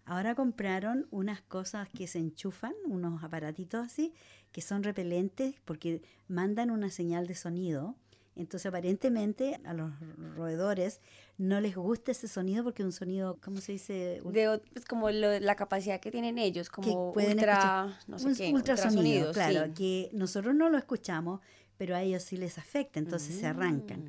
Ahora 0.09 0.35
compraron 0.35 1.07
unas 1.11 1.43
cosas 1.43 1.89
que 1.91 2.07
se 2.07 2.19
enchufan, 2.19 2.73
unos 2.87 3.23
aparatitos 3.23 3.85
así, 3.85 4.15
que 4.53 4.63
son 4.63 4.83
repelentes 4.83 5.55
porque 5.67 6.01
mandan 6.29 6.71
una 6.71 6.91
señal 6.91 7.27
de 7.27 7.35
sonido. 7.35 7.95
Entonces 8.35 8.67
aparentemente 8.67 9.61
a 9.65 9.75
los 9.75 9.91
roedores 10.37 11.01
no 11.37 11.61
les 11.61 11.75
gusta 11.77 12.13
ese 12.13 12.27
sonido 12.29 12.65
porque 12.65 12.83
es 12.83 12.87
un 12.87 12.93
sonido, 12.93 13.37
¿cómo 13.43 13.61
se 13.61 13.73
dice? 13.73 14.21
De, 14.25 14.61
pues, 14.73 14.85
como 14.87 15.11
lo- 15.11 15.39
la 15.41 15.57
capacidad 15.57 16.01
que 16.01 16.11
tienen 16.11 16.39
ellos, 16.39 16.71
como 16.71 17.13
pueden 17.13 17.33
ultra, 17.39 17.99
no 18.07 18.19
sé 18.19 18.27
un 18.29 18.35
qué, 18.35 18.53
ultrasonido, 18.55 19.29
ultrasonidos, 19.29 19.37
claro, 19.37 19.67
sí. 19.67 19.73
que 19.75 20.11
nosotros 20.17 20.55
no 20.55 20.71
lo 20.71 20.79
escuchamos, 20.79 21.41
pero 21.77 21.95
a 21.97 22.03
ellos 22.03 22.23
sí 22.23 22.37
les 22.37 22.59
afecta, 22.59 22.99
entonces 22.99 23.35
se 23.35 23.47
arrancan. 23.47 24.09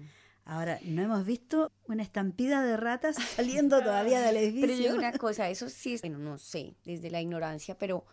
Ahora, 0.51 0.79
no 0.83 1.03
hemos 1.03 1.25
visto 1.25 1.71
una 1.87 2.01
estampida 2.01 2.63
de 2.63 2.75
ratas 2.75 3.15
saliendo 3.35 3.81
todavía 3.81 4.19
del 4.21 4.37
edificio. 4.37 4.61
Pero 4.67 4.73
yo 4.73 4.83
digo 4.83 4.95
una 4.97 5.11
cosa, 5.17 5.47
eso 5.49 5.69
sí 5.69 5.93
es, 5.93 6.01
bueno, 6.01 6.17
no 6.17 6.37
sé, 6.39 6.73
desde 6.85 7.11
la 7.11 7.21
ignorancia, 7.21 7.77
pero 7.77 8.03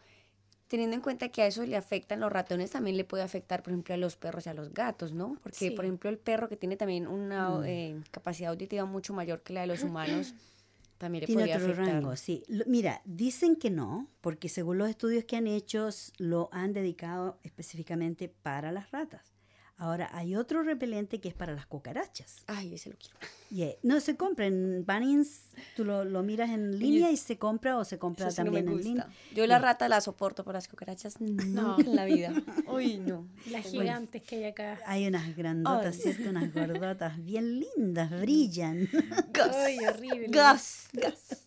teniendo 0.68 0.96
en 0.96 1.00
cuenta 1.00 1.28
que 1.30 1.42
a 1.42 1.46
eso 1.46 1.64
le 1.64 1.76
afectan 1.76 2.20
los 2.20 2.30
ratones, 2.30 2.72
también 2.72 2.96
le 2.98 3.04
puede 3.04 3.22
afectar, 3.22 3.62
por 3.62 3.72
ejemplo, 3.72 3.94
a 3.94 3.96
los 3.96 4.16
perros 4.16 4.44
y 4.46 4.48
a 4.50 4.54
los 4.54 4.74
gatos, 4.74 5.12
¿no? 5.14 5.38
Porque, 5.42 5.56
Sí. 5.58 5.70
por 5.70 5.84
ejemplo, 5.86 6.10
el 6.10 6.18
perro 6.18 6.48
que 6.48 6.56
tiene 6.56 6.76
también 6.76 7.06
una 7.06 7.50
Mm. 7.50 7.64
eh, 7.66 8.00
capacidad 8.10 8.50
auditiva 8.50 8.84
mucho 8.84 9.14
mayor 9.14 9.42
que 9.42 9.52
la 9.54 9.62
de 9.62 9.68
los 9.68 9.82
humanos, 9.82 10.34
también 10.98 11.20
le 11.22 11.26
Tiene 11.26 11.40
podría 11.42 11.56
otro 11.56 11.72
afectar. 11.72 11.94
rango, 11.94 12.16
sí. 12.16 12.42
Lo- 12.48 12.64
Mira, 12.66 13.00
dicen 13.04 13.56
que 13.56 13.70
no, 13.70 14.08
porque 14.20 14.48
según 14.48 14.76
los 14.78 14.90
estudios 14.90 15.24
que 15.24 15.36
han 15.36 15.46
hecho, 15.46 15.88
lo 16.18 16.48
han 16.52 16.72
dedicado 16.72 17.38
específicamente 17.44 18.28
para 18.28 18.72
las 18.72 18.90
ratas. 18.90 19.35
Ahora, 19.78 20.08
hay 20.14 20.36
otro 20.36 20.62
repelente 20.62 21.20
que 21.20 21.28
es 21.28 21.34
para 21.34 21.54
las 21.54 21.66
cucarachas. 21.66 22.44
Ay, 22.46 22.74
ese 22.74 22.88
lo 22.88 22.96
quiero. 22.96 23.16
Y, 23.50 23.62
eh, 23.62 23.78
no 23.82 24.00
se 24.00 24.16
compra 24.16 24.46
en 24.46 24.86
Bunnings, 24.86 25.50
tú 25.76 25.84
lo, 25.84 26.02
lo 26.04 26.22
miras 26.22 26.48
en 26.48 26.78
línea 26.78 27.10
y 27.10 27.18
se 27.18 27.36
compra 27.36 27.76
o 27.76 27.84
se 27.84 27.98
compra 27.98 28.26
no 28.26 28.32
también 28.32 28.66
en 28.68 28.82
línea. 28.82 29.08
Yo 29.34 29.46
la 29.46 29.58
rata 29.58 29.86
la 29.88 30.00
soporto, 30.00 30.44
pero 30.44 30.54
las 30.54 30.68
cucarachas 30.68 31.20
no 31.20 31.78
en 31.78 31.94
la 31.94 32.06
vida. 32.06 32.32
Uy, 32.66 32.96
no. 32.96 33.28
Las 33.50 33.66
gigantes 33.66 34.22
que 34.22 34.36
hay 34.36 34.44
acá. 34.44 34.80
Hay 34.86 35.06
unas 35.06 35.36
grandotas, 35.36 35.96
Ay. 35.96 36.02
¿cierto? 36.02 36.30
Unas 36.30 36.54
gordotas 36.54 37.16
bien 37.22 37.60
lindas, 37.60 38.10
brillan. 38.18 38.88
Gas. 39.30 39.56
Ay, 39.56 39.78
horrible. 39.86 40.28
Gas, 40.28 40.88
gas. 40.94 41.46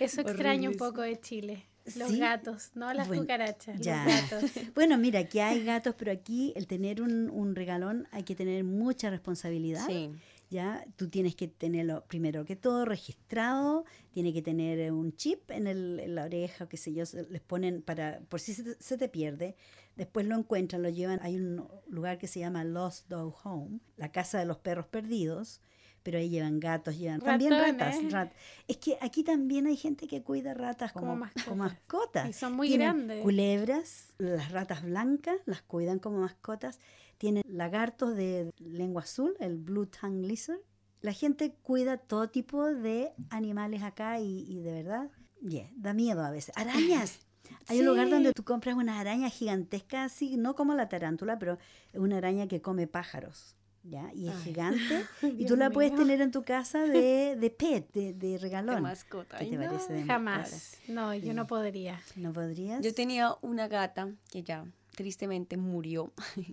Eso 0.00 0.22
extraño 0.22 0.70
un 0.70 0.76
poco 0.76 1.02
de 1.02 1.20
Chile. 1.20 1.66
Los 1.96 2.10
¿Sí? 2.10 2.18
gatos, 2.18 2.70
no 2.74 2.92
las 2.94 3.08
Bueno, 3.08 3.22
cucarachas, 3.22 3.80
ya. 3.80 4.04
los 4.04 4.30
gatos. 4.30 4.50
Bueno, 4.74 4.98
mira, 4.98 5.20
aquí 5.20 5.40
hay 5.40 5.64
gatos, 5.64 5.94
pero 5.98 6.12
aquí 6.12 6.52
el 6.56 6.66
tener 6.66 7.02
un, 7.02 7.28
un 7.30 7.54
regalón 7.56 8.06
hay 8.12 8.22
que 8.22 8.34
tener 8.34 8.62
mucha 8.64 9.10
responsabilidad. 9.10 9.86
Sí. 9.86 10.10
Ya, 10.50 10.84
tú 10.96 11.08
tienes 11.08 11.34
que 11.34 11.48
tenerlo 11.48 12.04
primero 12.06 12.44
que 12.44 12.56
todo 12.56 12.84
registrado, 12.84 13.84
tiene 14.12 14.34
que 14.34 14.42
tener 14.42 14.92
un 14.92 15.16
chip 15.16 15.50
en, 15.50 15.66
el, 15.66 15.98
en 15.98 16.14
la 16.14 16.24
oreja, 16.24 16.68
qué 16.68 16.76
sé 16.76 16.92
yo, 16.92 17.04
les 17.30 17.40
ponen 17.40 17.80
para, 17.80 18.20
por 18.28 18.38
si 18.38 18.52
se 18.52 18.62
te, 18.62 18.74
se 18.78 18.98
te 18.98 19.08
pierde, 19.08 19.56
después 19.96 20.26
lo 20.26 20.36
encuentran, 20.36 20.82
lo 20.82 20.90
llevan, 20.90 21.20
hay 21.22 21.36
un 21.36 21.66
lugar 21.88 22.18
que 22.18 22.26
se 22.28 22.40
llama 22.40 22.64
Lost 22.64 23.08
Dog 23.08 23.34
Home, 23.44 23.80
la 23.96 24.12
casa 24.12 24.38
de 24.38 24.44
los 24.44 24.58
perros 24.58 24.86
perdidos, 24.86 25.62
pero 26.02 26.18
ahí 26.18 26.28
llevan 26.28 26.60
gatos, 26.60 26.98
llevan 26.98 27.20
también 27.20 27.52
ratas. 27.52 27.96
Rat- 28.10 28.32
es 28.68 28.76
que 28.78 28.98
aquí 29.00 29.22
también 29.24 29.66
hay 29.66 29.76
gente 29.76 30.06
que 30.06 30.22
cuida 30.22 30.54
ratas 30.54 30.92
Como 30.92 31.06
como, 31.08 31.16
mascotas. 31.20 31.44
como 31.44 31.64
mascotas. 31.64 32.28
Y 32.28 32.32
son 32.32 32.54
muy 32.54 32.68
Tienen 32.68 32.88
grandes. 32.88 33.22
Culebras, 33.22 34.14
las 34.18 34.50
ratas 34.52 34.82
blancas, 34.82 35.36
las 35.46 35.62
cuidan 35.62 35.98
como 35.98 36.18
mascotas. 36.18 36.78
Tienen 37.18 37.42
lagartos 37.46 38.16
de 38.16 38.50
lengua 38.58 39.02
azul, 39.02 39.34
el 39.40 39.56
Blue 39.58 39.86
Tongue 39.86 40.26
Lizard. 40.26 40.58
La 41.00 41.12
gente 41.12 41.54
cuida 41.62 41.96
todo 41.96 42.28
tipo 42.30 42.64
de 42.66 43.12
animales 43.30 43.82
acá 43.82 44.20
y, 44.20 44.40
y 44.48 44.60
de 44.60 44.72
verdad, 44.72 45.10
yeah, 45.40 45.68
da 45.76 45.92
miedo 45.94 46.24
a 46.24 46.30
veces. 46.30 46.56
Arañas. 46.56 47.20
Hay 47.68 47.80
un 47.80 47.86
lugar 47.86 48.08
donde 48.08 48.32
tú 48.32 48.44
compras 48.44 48.76
una 48.76 48.98
araña 48.98 49.28
gigantesca, 49.28 50.04
así, 50.04 50.36
no 50.36 50.54
como 50.54 50.74
la 50.74 50.88
tarántula, 50.88 51.38
pero 51.38 51.58
una 51.92 52.16
araña 52.18 52.46
que 52.48 52.62
come 52.62 52.86
pájaros. 52.86 53.56
¿Ya? 53.84 54.12
Y 54.14 54.28
es 54.28 54.34
Ay. 54.36 54.42
gigante. 54.44 55.06
y 55.22 55.44
tú 55.46 55.56
la 55.56 55.70
puedes 55.70 55.94
tener 55.94 56.20
en 56.20 56.30
tu 56.30 56.44
casa 56.44 56.82
de, 56.84 57.36
de 57.38 57.50
pet, 57.50 57.92
de, 57.92 58.12
de 58.14 58.28
De 58.32 58.38
regalón. 58.38 58.82
mascota. 58.82 59.38
¿Qué 59.38 59.44
Ay, 59.44 59.50
te 59.50 59.56
no. 59.58 59.64
parece 59.66 59.92
de 59.92 60.04
Jamás. 60.04 60.76
No, 60.88 61.14
yo 61.14 61.34
no 61.34 61.46
podría. 61.46 62.00
¿No 62.16 62.32
podrías? 62.32 62.80
Yo 62.82 62.94
tenía 62.94 63.34
una 63.42 63.66
gata 63.68 64.10
que 64.30 64.42
ya 64.42 64.66
tristemente 64.94 65.56
murió. 65.56 66.12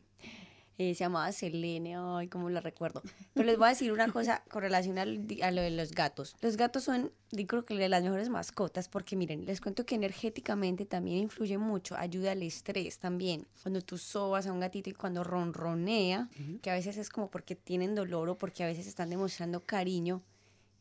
Eh, 0.81 0.95
se 0.95 1.03
llamaba 1.03 1.29
Selene, 1.33 1.97
ay, 1.97 2.29
cómo 2.29 2.49
la 2.49 2.61
recuerdo. 2.61 3.03
Pero 3.33 3.45
les 3.45 3.57
voy 3.57 3.65
a 3.65 3.69
decir 3.71 3.91
una 3.91 4.09
cosa 4.09 4.45
con 4.49 4.61
relación 4.61 4.97
al 4.97 5.27
a, 5.41 5.51
lo 5.51 5.61
de 5.61 5.71
los 5.71 5.91
gatos. 5.91 6.37
Los 6.39 6.55
gatos 6.55 6.85
son, 6.85 7.11
yo 7.31 7.47
creo 7.47 7.65
que 7.65 7.89
las 7.89 8.01
mejores 8.01 8.29
mascotas 8.29 8.87
porque 8.87 9.17
miren, 9.17 9.45
les 9.45 9.59
cuento 9.59 9.85
que 9.85 9.95
energéticamente 9.95 10.85
también 10.85 11.17
influye 11.17 11.57
mucho, 11.57 11.97
ayuda 11.97 12.31
al 12.31 12.43
estrés 12.43 12.97
también. 12.97 13.45
Cuando 13.61 13.81
tú 13.81 13.97
sobas 13.97 14.47
a 14.47 14.53
un 14.53 14.61
gatito 14.61 14.89
y 14.89 14.93
cuando 14.93 15.21
ronronea, 15.21 16.29
que 16.61 16.71
a 16.71 16.75
veces 16.75 16.97
es 16.97 17.09
como 17.09 17.29
porque 17.29 17.57
tienen 17.57 17.93
dolor 17.93 18.29
o 18.29 18.37
porque 18.37 18.63
a 18.63 18.67
veces 18.67 18.87
están 18.87 19.09
demostrando 19.09 19.65
cariño, 19.65 20.23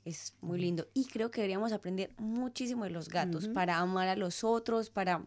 es 0.04 0.34
muy 0.40 0.60
lindo. 0.60 0.86
Y 0.94 1.06
creo 1.06 1.32
que 1.32 1.40
deberíamos 1.40 1.72
aprender 1.72 2.12
muchísimo 2.18 2.84
de 2.84 2.90
los 2.90 3.08
gatos 3.08 3.48
para 3.48 3.78
amar 3.78 4.06
a 4.06 4.14
los 4.14 4.44
otros, 4.44 4.90
para 4.90 5.26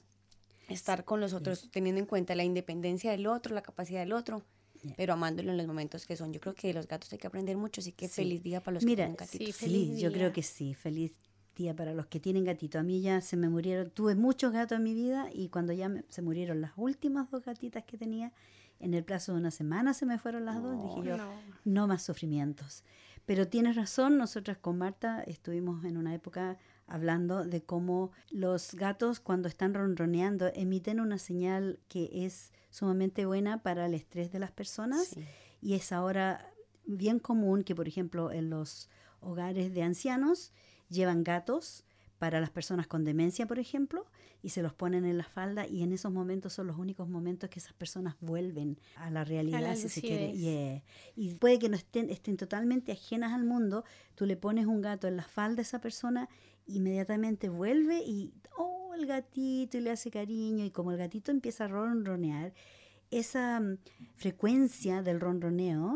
estar 0.70 1.04
con 1.04 1.20
los 1.20 1.34
otros, 1.34 1.70
teniendo 1.72 2.00
en 2.00 2.06
cuenta 2.06 2.36
la 2.36 2.46
independencia 2.46 3.12
del 3.12 3.28
otro, 3.28 3.54
la 3.54 3.64
capacidad 3.64 4.00
del 4.00 4.14
otro, 4.14 4.46
Yeah. 4.84 4.94
pero 4.98 5.14
amándolo 5.14 5.52
en 5.52 5.58
los 5.58 5.68
momentos 5.68 6.06
que 6.06 6.16
son. 6.16 6.34
Yo 6.34 6.40
creo 6.40 6.56
que 6.56 6.70
de 6.70 6.74
los 6.74 6.88
gatos 6.88 7.12
hay 7.14 7.20
que 7.20 7.28
aprender 7.28 7.56
mucho, 7.58 7.82
así 7.82 7.92
que 7.92 8.08
Sí. 8.08 8.16
feliz 8.24 8.42
día 8.44 8.62
para 8.64 8.76
los 8.76 8.84
Mira, 8.86 9.06
que 9.06 9.14
tienen 9.14 9.28
sí, 9.30 9.38
gatitos. 9.38 9.56
Sí, 9.56 9.66
feliz 9.66 9.90
yo 10.02 10.10
día. 10.10 10.18
creo 10.18 10.34
que 10.34 10.44
sí, 10.44 10.74
feliz 10.74 11.12
tía, 11.54 11.76
para 11.76 11.94
los 11.94 12.08
que 12.08 12.20
tienen 12.20 12.46
gatito. 12.46 12.80
A 12.80 12.84
mí 12.84 13.02
ya 13.02 13.22
se 13.22 13.38
me 13.38 13.50
murieron, 13.50 13.92
tuve 13.92 14.16
muchos 14.16 14.52
gatos 14.54 14.78
en 14.78 14.84
mi 14.84 14.94
vida 14.94 15.28
y 15.34 15.50
cuando 15.50 15.74
ya 15.74 15.90
me- 15.90 16.04
se 16.10 16.22
murieron 16.22 16.62
las 16.62 16.72
últimas 16.78 17.30
dos 17.30 17.44
gatitas 17.44 17.84
que 17.84 17.98
tenía, 17.98 18.32
en 18.80 18.94
el 18.96 19.04
plazo 19.04 19.34
de 19.34 19.40
una 19.40 19.52
semana 19.52 19.94
se 19.94 20.08
me 20.08 20.18
fueron 20.18 20.46
las 20.46 20.62
dos, 20.64 20.82
dije 20.82 21.10
yo, 21.10 21.18
No. 21.18 21.30
no 21.66 21.88
más 21.88 22.02
sufrimientos. 22.02 22.84
Pero 23.28 23.48
tienes 23.48 23.76
razón, 23.76 24.18
nosotras 24.18 24.58
con 24.58 24.80
Marta 24.80 25.22
estuvimos 25.22 25.86
en 25.86 25.98
una 25.98 26.16
época 26.16 26.58
hablando 26.88 27.46
de 27.46 27.62
cómo 27.64 28.12
los 28.30 28.74
gatos 28.76 29.20
cuando 29.20 29.48
están 29.48 29.74
ronroneando 29.74 30.52
emiten 30.54 31.00
una 31.00 31.18
señal 31.18 31.80
que 31.88 32.26
es 32.26 32.52
sumamente 32.70 33.26
buena 33.26 33.64
para 33.64 33.86
el 33.86 33.94
estrés 33.94 34.32
de 34.32 34.40
las 34.40 34.52
personas 34.52 35.08
Sí. 35.08 35.24
y 35.62 35.74
es 35.76 35.92
ahora 35.92 36.52
bien 36.86 37.20
común 37.20 37.64
que, 37.64 37.76
por 37.76 37.88
ejemplo, 37.88 38.32
en 38.32 38.50
los 38.50 38.90
hogares 39.22 39.74
de 39.74 39.84
ancianos 39.84 40.52
llevan 40.90 41.24
gatos 41.24 41.86
para 42.18 42.40
las 42.40 42.50
personas 42.52 42.86
con 42.88 43.04
demencia, 43.04 43.48
por 43.48 43.58
ejemplo, 43.58 44.06
y 44.44 44.50
se 44.50 44.62
los 44.62 44.74
ponen 44.74 45.06
en 45.06 45.18
la 45.18 45.24
falda 45.24 45.66
y 45.68 45.82
en 45.82 45.92
esos 45.92 46.12
momentos 46.12 46.54
son 46.54 46.68
los 46.68 46.78
únicos 46.78 47.08
momentos 47.10 47.50
que 47.50 47.58
esas 47.60 47.74
personas 47.74 48.16
vuelven 48.20 48.80
a 48.96 49.10
la 49.10 49.24
realidad, 49.24 49.62
la 49.62 49.76
si 49.76 49.90
se 49.90 50.02
quiere. 50.02 50.34
Yeah. 50.34 50.84
Y 51.16 51.34
puede 51.36 51.58
que 51.58 51.70
no 51.70 51.76
estén, 51.78 52.10
estén 52.12 52.38
totalmente 52.38 52.92
ajenas 52.92 53.34
al 53.34 53.44
mundo, 53.44 53.86
tú 54.16 54.26
le 54.28 54.38
pones 54.38 54.66
un 54.68 54.82
gato 54.82 55.08
en 55.08 55.18
la 55.18 55.24
falda 55.24 55.62
a 55.62 55.64
esa 55.64 55.82
persona, 55.82 56.30
inmediatamente 56.68 57.50
vuelve 57.50 58.00
y, 58.06 58.34
oh, 58.58 58.94
el 58.94 59.06
gatito, 59.06 59.78
y 59.78 59.82
le 59.82 59.92
hace 59.92 60.12
cariño, 60.12 60.66
y 60.66 60.72
como 60.72 60.92
el 60.92 60.98
gatito 60.98 61.32
empieza 61.32 61.66
a 61.66 61.68
ronronear, 61.68 62.54
esa 63.10 63.60
mm, 63.60 63.78
frecuencia 64.16 65.02
del 65.02 65.20
ronroneo 65.20 65.96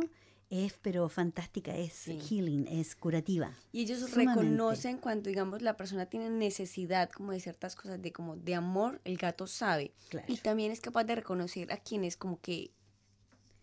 es 0.49 0.77
pero 0.81 1.09
fantástica, 1.09 1.75
es 1.75 1.93
Sí. 1.93 2.19
healing, 2.19 2.67
es 2.67 2.95
curativa. 2.95 3.51
Y 3.71 3.81
ellos 3.81 3.99
Sumamente. 3.99 4.41
reconocen 4.41 4.97
cuando, 4.99 5.29
digamos, 5.29 5.61
la 5.61 5.75
persona 5.75 6.05
tiene 6.05 6.29
necesidad 6.29 7.09
como 7.09 7.31
de 7.31 7.39
ciertas 7.39 7.75
cosas, 7.75 8.01
de 8.01 8.11
como 8.11 8.35
de 8.37 8.53
amor, 8.55 9.01
el 9.05 9.17
gato 9.17 9.47
sabe. 9.47 9.93
Claro. 10.09 10.27
Y 10.31 10.37
también 10.37 10.71
es 10.71 10.81
capaz 10.81 11.03
de 11.05 11.15
reconocer 11.15 11.71
a 11.73 11.77
quienes 11.77 12.15
como 12.15 12.39
que, 12.41 12.71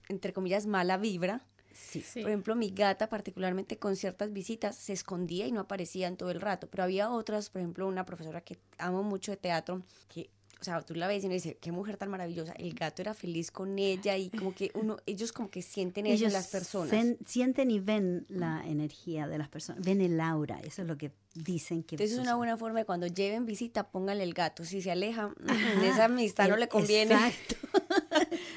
entre 0.08 0.32
comillas, 0.32 0.66
mala 0.66 0.96
vibra. 0.98 1.46
Sí. 1.74 2.00
Sí. 2.02 2.20
Por 2.22 2.30
ejemplo, 2.30 2.54
mi 2.56 2.70
gata, 2.70 3.08
particularmente 3.08 3.78
con 3.78 3.96
ciertas 3.96 4.32
visitas, 4.32 4.76
se 4.76 4.92
escondía 4.92 5.46
y 5.46 5.52
no 5.52 5.60
aparecía 5.60 6.08
en 6.08 6.16
todo 6.16 6.30
el 6.30 6.40
rato. 6.40 6.68
Pero 6.70 6.84
había 6.84 7.10
otras, 7.10 7.50
por 7.50 7.60
ejemplo, 7.60 7.86
una 7.88 8.04
profesora 8.06 8.40
que 8.42 8.58
amo 8.78 9.02
mucho 9.02 9.30
de 9.32 9.36
teatro, 9.36 9.82
que, 10.08 10.30
o 10.60 10.64
sea, 10.64 10.80
tú 10.82 10.94
la 10.94 11.08
ves 11.08 11.24
y 11.24 11.26
uno 11.26 11.34
dice, 11.34 11.56
qué 11.60 11.72
mujer 11.72 11.96
tan 11.96 12.08
maravillosa. 12.08 12.52
El 12.52 12.74
gato 12.74 13.02
era 13.02 13.14
feliz 13.14 13.50
con 13.50 13.78
ella 13.80 14.16
y 14.16 14.30
como 14.30 14.54
que 14.54 14.70
uno, 14.74 14.96
ellos 15.06 15.32
como 15.32 15.50
que 15.50 15.60
sienten 15.60 16.06
eso 16.06 16.26
en 16.26 16.32
las 16.32 16.48
personas. 16.48 16.90
ven- 16.92 17.18
sienten 17.26 17.70
y 17.72 17.80
ven 17.80 18.26
la 18.28 18.62
energía 18.66 19.26
de 19.26 19.38
las 19.38 19.48
personas, 19.48 19.82
ven 19.84 20.00
el 20.00 20.20
aura, 20.20 20.60
eso 20.60 20.82
es 20.82 20.88
lo 20.88 20.96
que 20.96 21.10
dicen 21.34 21.82
que 21.82 21.96
Entonces 21.96 22.16
es 22.16 22.22
una 22.22 22.36
buena 22.36 22.56
forma 22.56 22.78
de 22.78 22.84
cuando 22.84 23.06
lleven 23.08 23.44
visita, 23.46 23.90
pónganle 23.90 24.22
el 24.22 24.34
gato. 24.34 24.64
Si 24.64 24.82
se 24.82 24.92
aleja, 24.92 25.34
esa 25.84 26.04
amistad 26.04 26.48
no 26.48 26.56
le 26.56 26.68
conviene. 26.68 27.14
Exacto. 27.14 27.56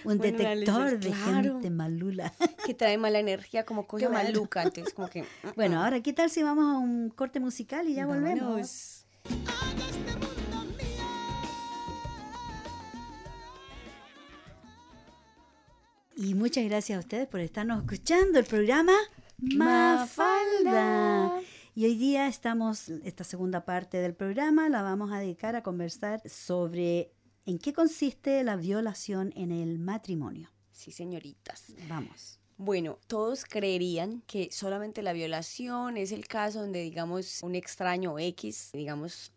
Un 0.06 0.18
Bueno, 0.18 0.38
detector 0.38 1.00
de 1.00 1.08
claro. 1.12 1.54
gente 1.54 1.70
malula. 1.70 2.32
Que 2.66 2.74
trae 2.74 2.98
mala 2.98 3.20
energía, 3.20 3.66
como 3.66 3.86
cosa 3.88 4.08
Claro. 4.08 4.24
maluca. 4.24 4.64
Entonces 4.64 4.94
como 4.94 5.10
que... 5.10 5.22
mm, 5.44 5.48
Bueno, 5.56 5.84
ahora, 5.84 6.02
¿qué 6.02 6.14
tal 6.14 6.30
si 6.30 6.44
vamos 6.44 6.66
a 6.66 6.78
un 6.78 7.10
corte 7.10 7.40
musical 7.40 7.88
y 7.88 7.96
ya 7.96 8.06
volvemos? 8.06 8.42
vámonos. 8.42 9.06
Y 16.16 16.34
muchas 16.34 16.64
gracias 16.66 16.96
a 16.98 17.00
ustedes 17.00 17.28
por 17.28 17.40
estarnos 17.42 17.80
escuchando 17.82 18.40
el 18.40 18.46
programa. 18.46 18.94
Mafalda. 19.38 21.34
Y 21.76 21.84
hoy 21.86 21.96
día 21.98 22.28
estamos, 22.28 22.88
esta 23.04 23.26
segunda 23.26 23.66
parte 23.66 23.98
del 23.98 24.14
programa 24.14 24.70
la 24.70 24.82
vamos 24.82 25.12
a 25.12 25.20
dedicar 25.20 25.58
a 25.58 25.64
conversar 25.64 26.22
sobre 26.30 27.12
en 27.46 27.60
qué 27.60 27.74
consiste 27.74 28.44
la 28.44 28.56
violación 28.56 29.32
en 29.36 29.52
el 29.52 29.80
matrimonio. 29.80 30.52
Sí, 30.72 30.92
señoritas. 30.92 31.74
Vamos. 31.88 32.40
Bueno, 32.58 33.00
todos 33.08 33.46
creerían 33.46 34.22
que 34.28 34.50
solamente 34.52 35.02
la 35.02 35.14
violación 35.14 35.98
es 35.98 36.12
el 36.12 36.28
caso 36.28 36.62
donde, 36.62 36.82
digamos, 36.82 37.44
un 37.44 37.56
extraño 37.56 38.18
X, 38.18 38.70
digamos, 38.74 39.32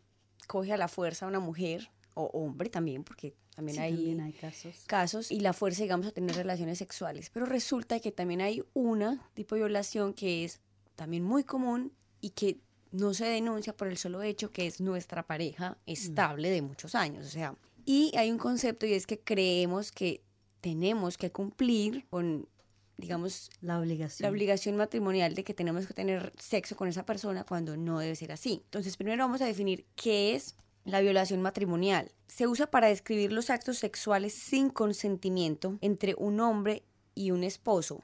coge 0.46 0.72
a 0.72 0.76
la 0.76 0.88
fuerza 0.88 1.26
a 1.26 1.28
una 1.28 1.40
mujer 1.40 1.90
o 2.14 2.24
hombre 2.32 2.68
también, 2.70 3.02
porque 3.04 3.34
también 3.54 3.76
Sí, 3.76 3.82
hay 3.82 3.92
también 3.94 4.20
hay 4.20 4.32
casos. 4.32 4.74
casos 4.86 5.30
y 5.32 5.40
la 5.40 5.52
fuerza, 5.52 5.82
digamos, 5.82 6.06
a 6.06 6.12
tener 6.12 6.34
relaciones 6.36 6.78
sexuales. 6.78 7.28
Pero 7.30 7.44
resulta 7.46 7.98
que 7.98 8.12
también 8.12 8.40
hay 8.40 8.62
una 8.72 9.28
tipo 9.34 9.56
de 9.56 9.62
violación 9.62 10.14
que 10.14 10.44
es 10.44 10.60
también 10.94 11.24
muy 11.24 11.42
común 11.44 11.92
y 12.20 12.30
que 12.30 12.60
no 12.92 13.14
se 13.14 13.26
denuncia 13.26 13.76
por 13.76 13.88
el 13.88 13.98
solo 13.98 14.22
hecho 14.22 14.50
que 14.52 14.66
es 14.66 14.80
nuestra 14.80 15.26
pareja 15.26 15.76
estable 15.86 16.50
de 16.50 16.62
muchos 16.62 16.94
años. 16.94 17.26
O 17.26 17.30
sea, 17.30 17.54
y 17.88 18.14
hay 18.18 18.30
un 18.30 18.36
concepto 18.36 18.84
y 18.84 18.92
es 18.92 19.06
que 19.06 19.18
creemos 19.18 19.92
que 19.92 20.22
tenemos 20.60 21.16
que 21.16 21.32
cumplir 21.32 22.04
con, 22.10 22.46
digamos, 22.98 23.48
La 23.62 23.80
obligación. 23.80 24.26
la 24.26 24.30
obligación 24.30 24.76
matrimonial 24.76 25.34
de 25.34 25.42
que 25.42 25.54
tenemos 25.54 25.86
que 25.86 25.94
tener 25.94 26.34
sexo 26.38 26.76
con 26.76 26.88
esa 26.88 27.06
persona 27.06 27.44
cuando 27.44 27.78
no 27.78 27.98
debe 27.98 28.14
ser 28.14 28.30
así. 28.30 28.60
Entonces, 28.64 28.98
primero 28.98 29.24
vamos 29.24 29.40
a 29.40 29.46
definir 29.46 29.86
qué 29.96 30.34
es 30.34 30.54
la 30.84 31.00
violación 31.00 31.40
matrimonial. 31.40 32.12
Se 32.26 32.46
usa 32.46 32.66
para 32.66 32.88
describir 32.88 33.32
los 33.32 33.48
actos 33.48 33.78
sexuales 33.78 34.34
sin 34.34 34.68
consentimiento 34.68 35.78
entre 35.80 36.14
un 36.18 36.40
hombre 36.40 36.82
y 37.14 37.30
un 37.30 37.42
esposo. 37.42 38.02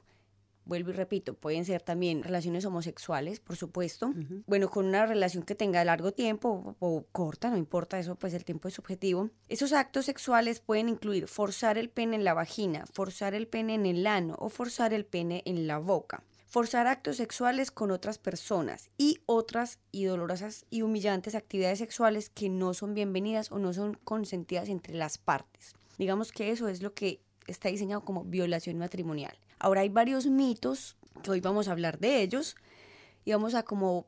Vuelvo 0.65 0.89
y 0.89 0.93
repito, 0.93 1.35
pueden 1.35 1.63
ser 1.63 1.81
también 1.81 2.23
relaciones 2.23 2.65
homosexuales, 2.65 3.39
por 3.39 3.55
supuesto. 3.55 4.13
Bueno, 4.47 4.69
con 4.69 4.85
una 4.85 5.05
relación 5.05 5.43
que 5.43 5.53
tenga 5.53 5.85
largo 5.85 6.11
tiempo 6.11 6.75
o, 6.79 6.87
o 6.87 7.05
corta, 7.11 7.51
no 7.51 7.57
importa 7.57 7.99
eso, 7.99 8.15
pues 8.15 8.33
el 8.33 8.43
tiempo 8.43 8.67
es 8.67 8.73
subjetivo. 8.73 9.29
Esos 9.47 9.73
actos 9.73 10.05
sexuales 10.05 10.59
pueden 10.59 10.89
incluir 10.89 11.27
forzar 11.27 11.77
el 11.77 11.89
pene 11.89 12.15
en 12.15 12.23
la 12.23 12.33
vagina, 12.33 12.85
forzar 12.91 13.35
el 13.35 13.47
pene 13.47 13.75
en 13.75 13.85
el 13.85 14.07
ano 14.07 14.35
o 14.39 14.49
forzar 14.49 14.93
el 14.93 15.05
pene 15.05 15.43
en 15.45 15.67
la 15.67 15.77
boca. 15.77 16.23
Forzar 16.47 16.87
actos 16.87 17.17
sexuales 17.17 17.69
con 17.69 17.91
otras 17.91 18.17
personas 18.17 18.89
y 18.97 19.19
otras 19.25 19.79
y 19.91 20.05
dolorosas 20.05 20.65
y 20.69 20.83
humillantes 20.83 21.35
actividades 21.35 21.79
sexuales 21.79 22.29
que 22.29 22.49
no 22.49 22.73
son 22.73 22.93
bienvenidas 22.93 23.51
o 23.51 23.59
no 23.59 23.73
son 23.73 23.99
consentidas 24.03 24.69
entre 24.69 24.95
las 24.95 25.17
partes. 25.17 25.75
Digamos 25.97 26.31
que 26.31 26.51
eso 26.51 26.67
es 26.69 26.81
lo 26.81 26.93
que 26.93 27.21
está 27.47 27.69
diseñado 27.69 28.05
como 28.05 28.23
violación 28.23 28.77
matrimonial. 28.77 29.37
Ahora 29.59 29.81
hay 29.81 29.89
varios 29.89 30.25
mitos 30.25 30.97
que 31.23 31.31
hoy 31.31 31.41
vamos 31.41 31.67
a 31.67 31.71
hablar 31.71 31.99
de 31.99 32.21
ellos 32.21 32.55
y 33.23 33.31
vamos 33.31 33.55
a 33.55 33.63
como 33.63 34.07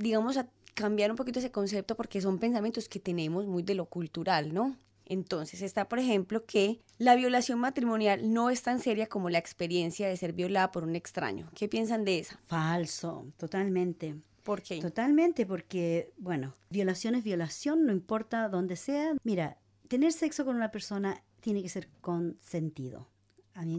digamos, 0.00 0.38
a 0.38 0.48
cambiar 0.74 1.10
un 1.10 1.16
poquito 1.16 1.38
ese 1.38 1.52
concepto 1.52 1.94
porque 1.94 2.20
son 2.20 2.38
pensamientos 2.38 2.88
que 2.88 2.98
tenemos 2.98 3.46
muy 3.46 3.62
de 3.62 3.74
lo 3.74 3.84
cultural, 3.84 4.52
¿no? 4.52 4.76
Entonces 5.04 5.60
está, 5.60 5.88
por 5.88 5.98
ejemplo, 5.98 6.46
que 6.46 6.80
la 6.98 7.16
violación 7.16 7.58
matrimonial 7.58 8.32
no 8.32 8.48
es 8.48 8.62
tan 8.62 8.80
seria 8.80 9.08
como 9.08 9.28
la 9.28 9.38
experiencia 9.38 10.08
de 10.08 10.16
ser 10.16 10.32
violada 10.32 10.70
por 10.70 10.84
un 10.84 10.96
extraño. 10.96 11.50
¿Qué 11.54 11.68
piensan 11.68 12.04
de 12.04 12.20
esa? 12.20 12.40
Falso, 12.46 13.26
totalmente. 13.36 14.14
¿Por 14.42 14.62
qué? 14.62 14.80
Totalmente, 14.80 15.44
porque, 15.44 16.12
bueno, 16.16 16.54
violación 16.70 17.14
es 17.14 17.24
violación, 17.24 17.84
no 17.84 17.92
importa 17.92 18.48
dónde 18.48 18.76
sea. 18.76 19.14
Mira, 19.22 19.58
tener 19.88 20.12
sexo 20.12 20.44
con 20.44 20.56
una 20.56 20.70
persona 20.70 21.22
tiene 21.40 21.62
que 21.62 21.68
ser 21.68 21.88
consentido, 22.00 23.08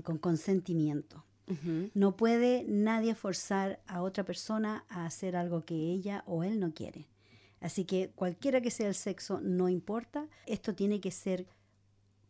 con 0.04 0.18
consentimiento. 0.18 1.26
No 1.94 2.16
puede 2.16 2.64
nadie 2.66 3.14
forzar 3.14 3.82
a 3.86 4.02
otra 4.04 4.24
persona 4.24 4.86
a 4.88 5.06
hacer 5.06 5.36
algo 5.36 5.66
que 5.66 5.76
ella 5.76 6.24
o 6.26 6.46
él 6.46 6.62
no 6.62 6.74
quiere. 6.74 7.10
Así 7.60 7.84
que 7.84 8.12
cualquiera 8.16 8.62
que 8.62 8.72
sea 8.72 8.88
el 8.88 8.96
sexo, 8.96 9.42
no 9.42 9.68
importa, 9.68 10.28
esto 10.46 10.74
tiene 10.74 11.02
que 11.02 11.12
ser 11.12 11.48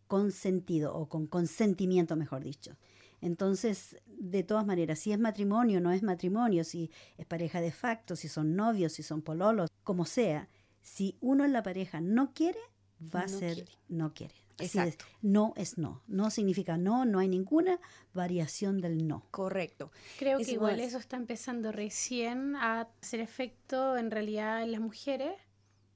consentido 0.07 0.95
o 0.95 1.07
con 1.07 1.27
consentimiento, 1.27 2.15
mejor 2.15 2.43
dicho. 2.43 2.75
Entonces, 3.21 3.95
de 4.07 4.43
todas 4.43 4.65
maneras, 4.65 4.99
si 4.99 5.11
es 5.13 5.19
matrimonio, 5.19 5.79
no 5.79 5.91
es 5.91 6.01
matrimonio, 6.01 6.63
si 6.63 6.89
es 7.17 7.25
pareja 7.27 7.61
de 7.61 7.71
facto, 7.71 8.15
si 8.15 8.27
son 8.27 8.55
novios, 8.55 8.93
si 8.93 9.03
son 9.03 9.21
pololos, 9.21 9.69
como 9.83 10.05
sea, 10.05 10.49
si 10.81 11.15
uno 11.21 11.45
en 11.45 11.53
la 11.53 11.63
pareja 11.63 12.01
no 12.01 12.33
quiere, 12.33 12.59
va 12.99 13.21
a 13.21 13.27
ser 13.27 13.53
quiere. 13.53 13.71
no 13.87 14.13
quiere. 14.13 14.35
Así 14.59 14.77
Exacto. 14.77 15.05
no 15.21 15.53
es 15.55 15.77
no. 15.77 16.01
No 16.07 16.29
significa 16.29 16.77
no, 16.77 17.05
no 17.05 17.19
hay 17.19 17.27
ninguna 17.27 17.79
variación 18.13 18.81
del 18.81 19.07
no. 19.07 19.25
Correcto. 19.31 19.91
Creo 20.19 20.39
Es 20.39 20.47
que 20.47 20.53
igual 20.53 20.79
eso 20.79 20.97
está 20.97 21.17
empezando 21.17 21.71
recién 21.71 22.55
a 22.55 22.87
hacer 23.01 23.19
efecto 23.19 23.97
en 23.97 24.11
realidad 24.11 24.63
en 24.63 24.71
las 24.71 24.81
mujeres, 24.81 25.33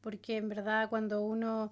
porque 0.02 0.38
en 0.38 0.50
verdad 0.50 0.90
cuando 0.90 1.22
uno, 1.22 1.72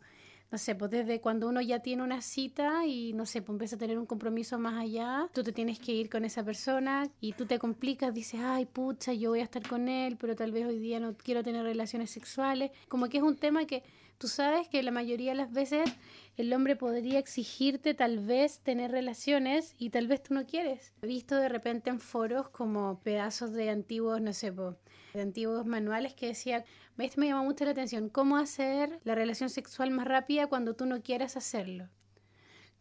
no 0.51 0.57
sé, 0.57 0.75
pues 0.75 0.91
desde 0.91 1.21
cuando 1.21 1.47
uno 1.47 1.61
ya 1.61 1.79
tiene 1.79 2.03
una 2.03 2.21
cita 2.21 2.85
y 2.85 3.13
no 3.13 3.25
sé, 3.25 3.41
pues 3.41 3.55
empieza 3.55 3.75
a 3.75 3.79
tener 3.79 3.97
un 3.97 4.05
compromiso 4.05 4.57
más 4.59 4.75
allá, 4.81 5.29
tú 5.33 5.43
te 5.43 5.51
tienes 5.51 5.79
que 5.79 5.93
ir 5.93 6.09
con 6.09 6.25
esa 6.25 6.43
persona 6.43 7.09
y 7.21 7.33
tú 7.33 7.45
te 7.45 7.59
complicas, 7.59 8.13
dices, 8.13 8.39
ay, 8.43 8.65
pucha, 8.65 9.13
yo 9.13 9.29
voy 9.31 9.39
a 9.39 9.43
estar 9.43 9.67
con 9.67 9.87
él, 9.87 10.17
pero 10.17 10.35
tal 10.35 10.51
vez 10.51 10.65
hoy 10.65 10.79
día 10.79 10.99
no 10.99 11.15
quiero 11.15 11.43
tener 11.43 11.63
relaciones 11.63 12.11
sexuales. 12.11 12.71
Como 12.87 13.07
que 13.07 13.17
es 13.17 13.23
un 13.23 13.37
tema 13.37 13.65
que 13.65 13.83
tú 14.17 14.27
sabes 14.27 14.67
que 14.67 14.83
la 14.83 14.91
mayoría 14.91 15.31
de 15.31 15.37
las 15.37 15.51
veces 15.51 15.89
el 16.37 16.51
hombre 16.53 16.75
podría 16.75 17.19
exigirte 17.19 17.93
tal 17.93 18.19
vez 18.19 18.59
tener 18.59 18.91
relaciones 18.91 19.75
y 19.77 19.89
tal 19.91 20.07
vez 20.07 20.23
tú 20.23 20.33
no 20.33 20.45
quieres. 20.45 20.93
He 21.01 21.07
visto 21.07 21.35
de 21.35 21.49
repente 21.49 21.89
en 21.89 21.99
foros 21.99 22.49
como 22.49 22.99
pedazos 23.01 23.53
de 23.53 23.69
antiguos, 23.69 24.21
no 24.21 24.33
sé, 24.33 24.51
de 24.51 25.21
antiguos 25.21 25.65
manuales 25.65 26.13
que 26.15 26.27
decía, 26.27 26.65
esto 26.97 27.21
me 27.21 27.27
llama 27.27 27.43
mucho 27.43 27.65
la 27.65 27.71
atención, 27.71 28.09
cómo 28.09 28.37
hacer 28.37 28.99
la 29.03 29.15
relación 29.15 29.49
sexual 29.49 29.91
más 29.91 30.07
rápida 30.07 30.47
cuando 30.47 30.75
tú 30.75 30.85
no 30.85 31.01
quieras 31.01 31.37
hacerlo. 31.37 31.89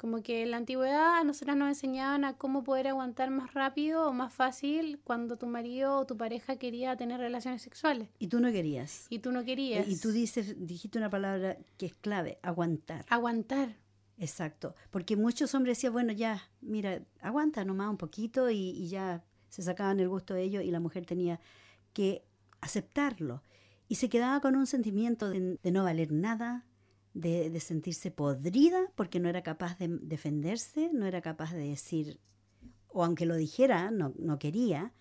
Como 0.02 0.20
que 0.20 0.42
en 0.42 0.50
la 0.50 0.56
antigüedad 0.56 1.20
a 1.20 1.22
nosotras 1.22 1.56
nos 1.56 1.68
enseñaban 1.68 2.24
a 2.24 2.36
cómo 2.36 2.64
poder 2.64 2.88
aguantar 2.88 3.30
más 3.30 3.54
rápido 3.54 4.08
o 4.08 4.12
más 4.12 4.34
fácil 4.34 4.98
cuando 5.04 5.36
tu 5.36 5.46
marido 5.46 5.96
o 5.96 6.06
tu 6.06 6.16
pareja 6.16 6.56
quería 6.56 6.96
tener 6.96 7.20
relaciones 7.20 7.62
sexuales. 7.62 8.08
Y 8.18 8.26
tú 8.26 8.40
no 8.40 8.50
querías. 8.50 9.06
Y 9.10 9.20
tú 9.20 9.30
no 9.30 9.44
querías. 9.44 9.86
Y 9.86 9.96
tú 10.00 10.10
dices, 10.10 10.56
dijiste 10.58 10.98
una 10.98 11.08
palabra 11.08 11.56
que 11.78 11.86
es 11.86 11.94
clave, 11.94 12.40
aguantar. 12.42 13.06
Aguantar. 13.10 13.76
Exacto. 14.18 14.74
Porque 14.90 15.16
muchos 15.16 15.54
hombres 15.54 15.78
decían, 15.78 15.92
bueno, 15.92 16.12
ya, 16.12 16.50
mira, 16.60 17.00
aguanta 17.20 17.64
nomás 17.64 17.88
un 17.88 17.96
poquito 17.96 18.50
y, 18.50 18.88
ya 18.88 19.24
se 19.50 19.62
sacaban 19.62 20.00
el 20.00 20.08
gusto 20.08 20.34
de 20.34 20.42
ello 20.42 20.60
y 20.62 20.72
la 20.72 20.80
mujer 20.80 21.06
tenía 21.06 21.38
que 21.92 22.24
aceptarlo. 22.60 23.44
Y 23.86 23.94
se 23.94 24.08
quedaba 24.08 24.40
con 24.40 24.56
un 24.56 24.66
sentimiento 24.66 25.30
de 25.30 25.70
no 25.70 25.84
valer 25.84 26.10
nada, 26.10 26.66
de, 27.14 27.60
sentirse 27.60 28.10
podrida 28.10 28.90
porque 28.94 29.20
no 29.20 29.28
era 29.28 29.42
capaz 29.42 29.78
de 29.78 29.88
defenderse, 29.88 30.90
no 30.92 31.06
era 31.06 31.20
capaz 31.20 31.52
de 31.52 31.68
decir, 31.68 32.20
o 32.88 33.04
aunque 33.04 33.26
lo 33.26 33.36
dijera, 33.36 33.90
no, 33.90 34.12
no 34.18 34.38
quería, 34.38 34.92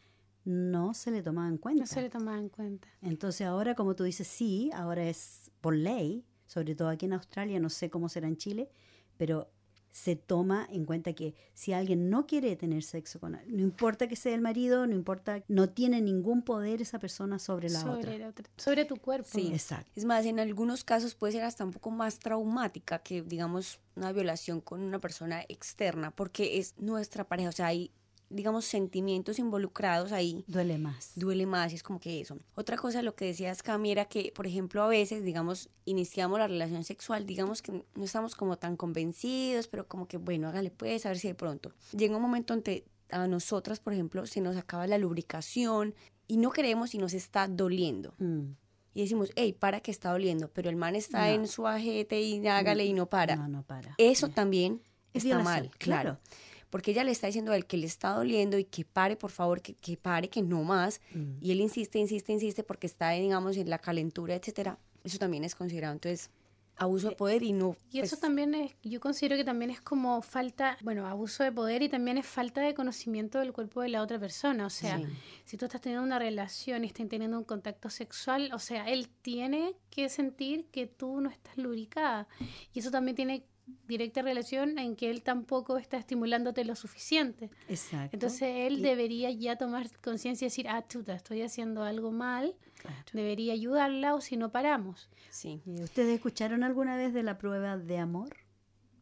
no 0.43 0.93
se 0.93 1.11
le 1.11 1.21
tomaba 1.21 1.47
en 1.47 1.57
cuenta. 1.57 1.81
No 1.81 1.87
se 1.87 2.01
le 2.01 2.09
tomaba 2.09 2.39
en 2.39 2.49
cuenta. 2.49 2.87
Entonces 3.01 3.45
ahora, 3.47 3.75
como 3.75 3.95
tú 3.95 4.03
dices, 4.03 4.27
sí, 4.27 4.71
ahora 4.73 5.07
es 5.07 5.51
por 5.61 5.75
ley, 5.75 6.25
sobre 6.47 6.75
todo 6.75 6.89
aquí 6.89 7.05
en 7.05 7.13
Australia, 7.13 7.59
no 7.59 7.69
sé 7.69 7.89
cómo 7.89 8.09
será 8.09 8.27
en 8.27 8.37
Chile, 8.37 8.69
pero 9.17 9.51
se 9.91 10.15
toma 10.15 10.67
en 10.71 10.85
cuenta 10.85 11.13
que 11.13 11.35
si 11.53 11.73
alguien 11.73 12.09
no 12.09 12.25
quiere 12.27 12.55
tener 12.55 12.83
sexo 12.83 13.19
con 13.19 13.35
él, 13.35 13.45
no 13.55 13.61
importa 13.61 14.07
que 14.07 14.15
sea 14.15 14.33
el 14.33 14.41
marido, 14.41 14.87
no 14.87 14.95
importa, 14.95 15.43
no 15.47 15.69
tiene 15.69 16.01
ningún 16.01 16.41
poder 16.43 16.81
esa 16.81 16.99
persona 16.99 17.39
sobre 17.39 17.69
la 17.69 17.79
otra. 17.91 18.49
Sobre 18.57 18.85
tu 18.85 18.97
cuerpo. 18.97 19.29
Sí, 19.31 19.49
exacto. 19.51 19.91
Es 19.95 20.05
más, 20.05 20.25
en 20.25 20.39
algunos 20.39 20.83
casos 20.83 21.15
puede 21.15 21.33
ser 21.33 21.43
hasta 21.43 21.63
un 21.63 21.71
poco 21.71 21.91
más 21.91 22.19
traumática 22.19 22.99
que, 22.99 23.21
digamos, 23.21 23.79
una 23.95 24.11
violación 24.11 24.61
con 24.61 24.81
una 24.81 24.99
persona 24.99 25.43
externa, 25.49 26.11
porque 26.11 26.57
es 26.57 26.75
nuestra 26.77 27.25
pareja, 27.27 27.49
o 27.49 27.53
sea, 27.53 27.67
hay 27.67 27.91
digamos, 28.31 28.65
sentimientos 28.65 29.39
involucrados 29.39 30.11
ahí. 30.11 30.43
Duele 30.47 30.77
más. 30.77 31.11
Duele 31.15 31.45
más, 31.45 31.71
y 31.71 31.75
es 31.75 31.83
como 31.83 31.99
que 31.99 32.21
eso. 32.21 32.37
Otra 32.55 32.77
cosa, 32.77 33.01
lo 33.01 33.15
que 33.15 33.25
decías, 33.25 33.61
Cami, 33.61 33.91
era 33.91 34.05
que, 34.05 34.31
por 34.35 34.47
ejemplo, 34.47 34.81
a 34.83 34.87
veces, 34.87 35.23
digamos, 35.23 35.69
iniciamos 35.85 36.39
la 36.39 36.47
relación 36.47 36.83
sexual, 36.83 37.25
digamos 37.25 37.61
que 37.61 37.71
no 37.71 38.03
estamos 38.03 38.35
como 38.35 38.57
tan 38.57 38.77
convencidos, 38.77 39.67
pero 39.67 39.87
como 39.87 40.07
que, 40.07 40.17
bueno, 40.17 40.47
hágale 40.47 40.71
pues, 40.71 41.05
a 41.05 41.09
ver 41.09 41.19
si 41.19 41.27
de 41.27 41.35
pronto. 41.35 41.73
Llega 41.95 42.15
un 42.15 42.21
momento 42.21 42.53
donde 42.53 42.85
a 43.09 43.27
nosotras, 43.27 43.79
por 43.79 43.93
ejemplo, 43.93 44.25
se 44.25 44.41
nos 44.41 44.55
acaba 44.55 44.87
la 44.87 44.97
lubricación 44.97 45.93
y 46.27 46.37
no 46.37 46.51
queremos 46.51 46.95
y 46.95 46.97
nos 46.97 47.13
está 47.13 47.47
doliendo. 47.47 48.13
Mm. 48.17 48.53
Y 48.93 49.01
decimos, 49.01 49.31
hey, 49.35 49.53
para 49.53 49.79
que 49.79 49.91
está 49.91 50.11
doliendo, 50.11 50.49
pero 50.49 50.69
el 50.69 50.75
man 50.75 50.95
está 50.95 51.31
en 51.31 51.47
su 51.47 51.65
ajete 51.65 52.19
y 52.21 52.45
hágale 52.47 52.85
y 52.85 52.93
no 52.93 53.05
para. 53.05 53.35
No, 53.37 53.47
no 53.47 53.63
para. 53.63 53.95
Eso 53.97 54.29
también 54.29 54.81
está 55.13 55.39
mal, 55.39 55.71
claro 55.77 56.17
porque 56.71 56.91
ella 56.91 57.03
le 57.03 57.11
está 57.11 57.27
diciendo 57.27 57.51
a 57.51 57.55
él 57.55 57.67
que 57.67 57.77
le 57.77 57.85
está 57.85 58.09
doliendo 58.09 58.57
y 58.57 58.63
que 58.63 58.83
pare, 58.85 59.15
por 59.15 59.29
favor, 59.29 59.61
que, 59.61 59.75
que 59.75 59.97
pare, 59.97 60.29
que 60.29 60.41
no 60.41 60.63
más. 60.63 61.01
Mm. 61.13 61.33
Y 61.41 61.51
él 61.51 61.61
insiste, 61.61 61.99
insiste, 61.99 62.33
insiste 62.33 62.63
porque 62.63 62.87
está, 62.87 63.11
digamos, 63.11 63.57
en 63.57 63.69
la 63.69 63.77
calentura, 63.77 64.33
etcétera. 64.33 64.79
Eso 65.03 65.19
también 65.19 65.43
es 65.43 65.53
considerado. 65.53 65.93
Entonces, 65.93 66.31
abuso 66.77 67.09
de 67.09 67.15
poder 67.15 67.43
y 67.43 67.53
no. 67.53 67.75
Y 67.91 67.99
eso 67.99 68.11
pues 68.11 68.21
también 68.21 68.55
es, 68.55 68.71
yo 68.83 68.99
considero 68.99 69.35
que 69.35 69.43
también 69.43 69.69
es 69.69 69.81
como 69.81 70.21
falta, 70.21 70.77
bueno, 70.81 71.07
abuso 71.07 71.43
de 71.43 71.51
poder 71.51 71.83
y 71.83 71.89
también 71.89 72.17
es 72.17 72.25
falta 72.25 72.61
de 72.61 72.73
conocimiento 72.73 73.39
del 73.39 73.53
cuerpo 73.53 73.81
de 73.81 73.89
la 73.89 74.01
otra 74.01 74.19
persona. 74.19 74.65
O 74.65 74.69
sea, 74.69 74.99
si 75.45 75.57
tú 75.57 75.65
estás 75.65 75.81
teniendo 75.81 76.05
una 76.05 76.19
relación 76.19 76.83
y 76.83 76.87
estás 76.87 77.07
teniendo 77.07 77.37
un 77.37 77.43
contacto 77.43 77.89
sexual, 77.89 78.51
o 78.53 78.59
sea, 78.59 78.89
él 78.89 79.09
tiene 79.21 79.75
que 79.89 80.09
sentir 80.09 80.65
que 80.71 80.87
tú 80.87 81.21
no 81.21 81.29
estás 81.29 81.57
lubricada. 81.57 82.27
Y 82.73 82.79
eso 82.79 82.89
también 82.89 83.15
tiene 83.15 83.43
directa 83.87 84.21
relación 84.21 84.79
en 84.79 84.95
que 84.95 85.09
él 85.09 85.23
tampoco 85.23 85.77
está 85.77 85.97
estimulándote 85.97 86.65
lo 86.65 86.75
suficiente. 86.75 87.49
Exacto. 87.69 88.09
Entonces 88.13 88.67
él 88.67 88.81
debería 88.81 89.31
ya 89.31 89.57
tomar 89.57 89.87
conciencia 90.01 90.45
y 90.45 90.49
decir, 90.49 90.67
ah, 90.69 90.85
chuta, 90.87 91.13
estoy 91.13 91.41
haciendo 91.41 91.83
algo 91.83 92.11
mal, 92.11 92.55
debería 93.13 93.53
ayudarla 93.53 94.15
o 94.15 94.21
si 94.21 94.37
no 94.37 94.51
paramos. 94.51 95.09
Sí. 95.29 95.61
¿Ustedes 95.65 96.15
escucharon 96.15 96.63
alguna 96.63 96.95
vez 96.95 97.13
de 97.13 97.23
la 97.23 97.37
prueba 97.37 97.77
de 97.77 97.97
amor? 97.97 98.29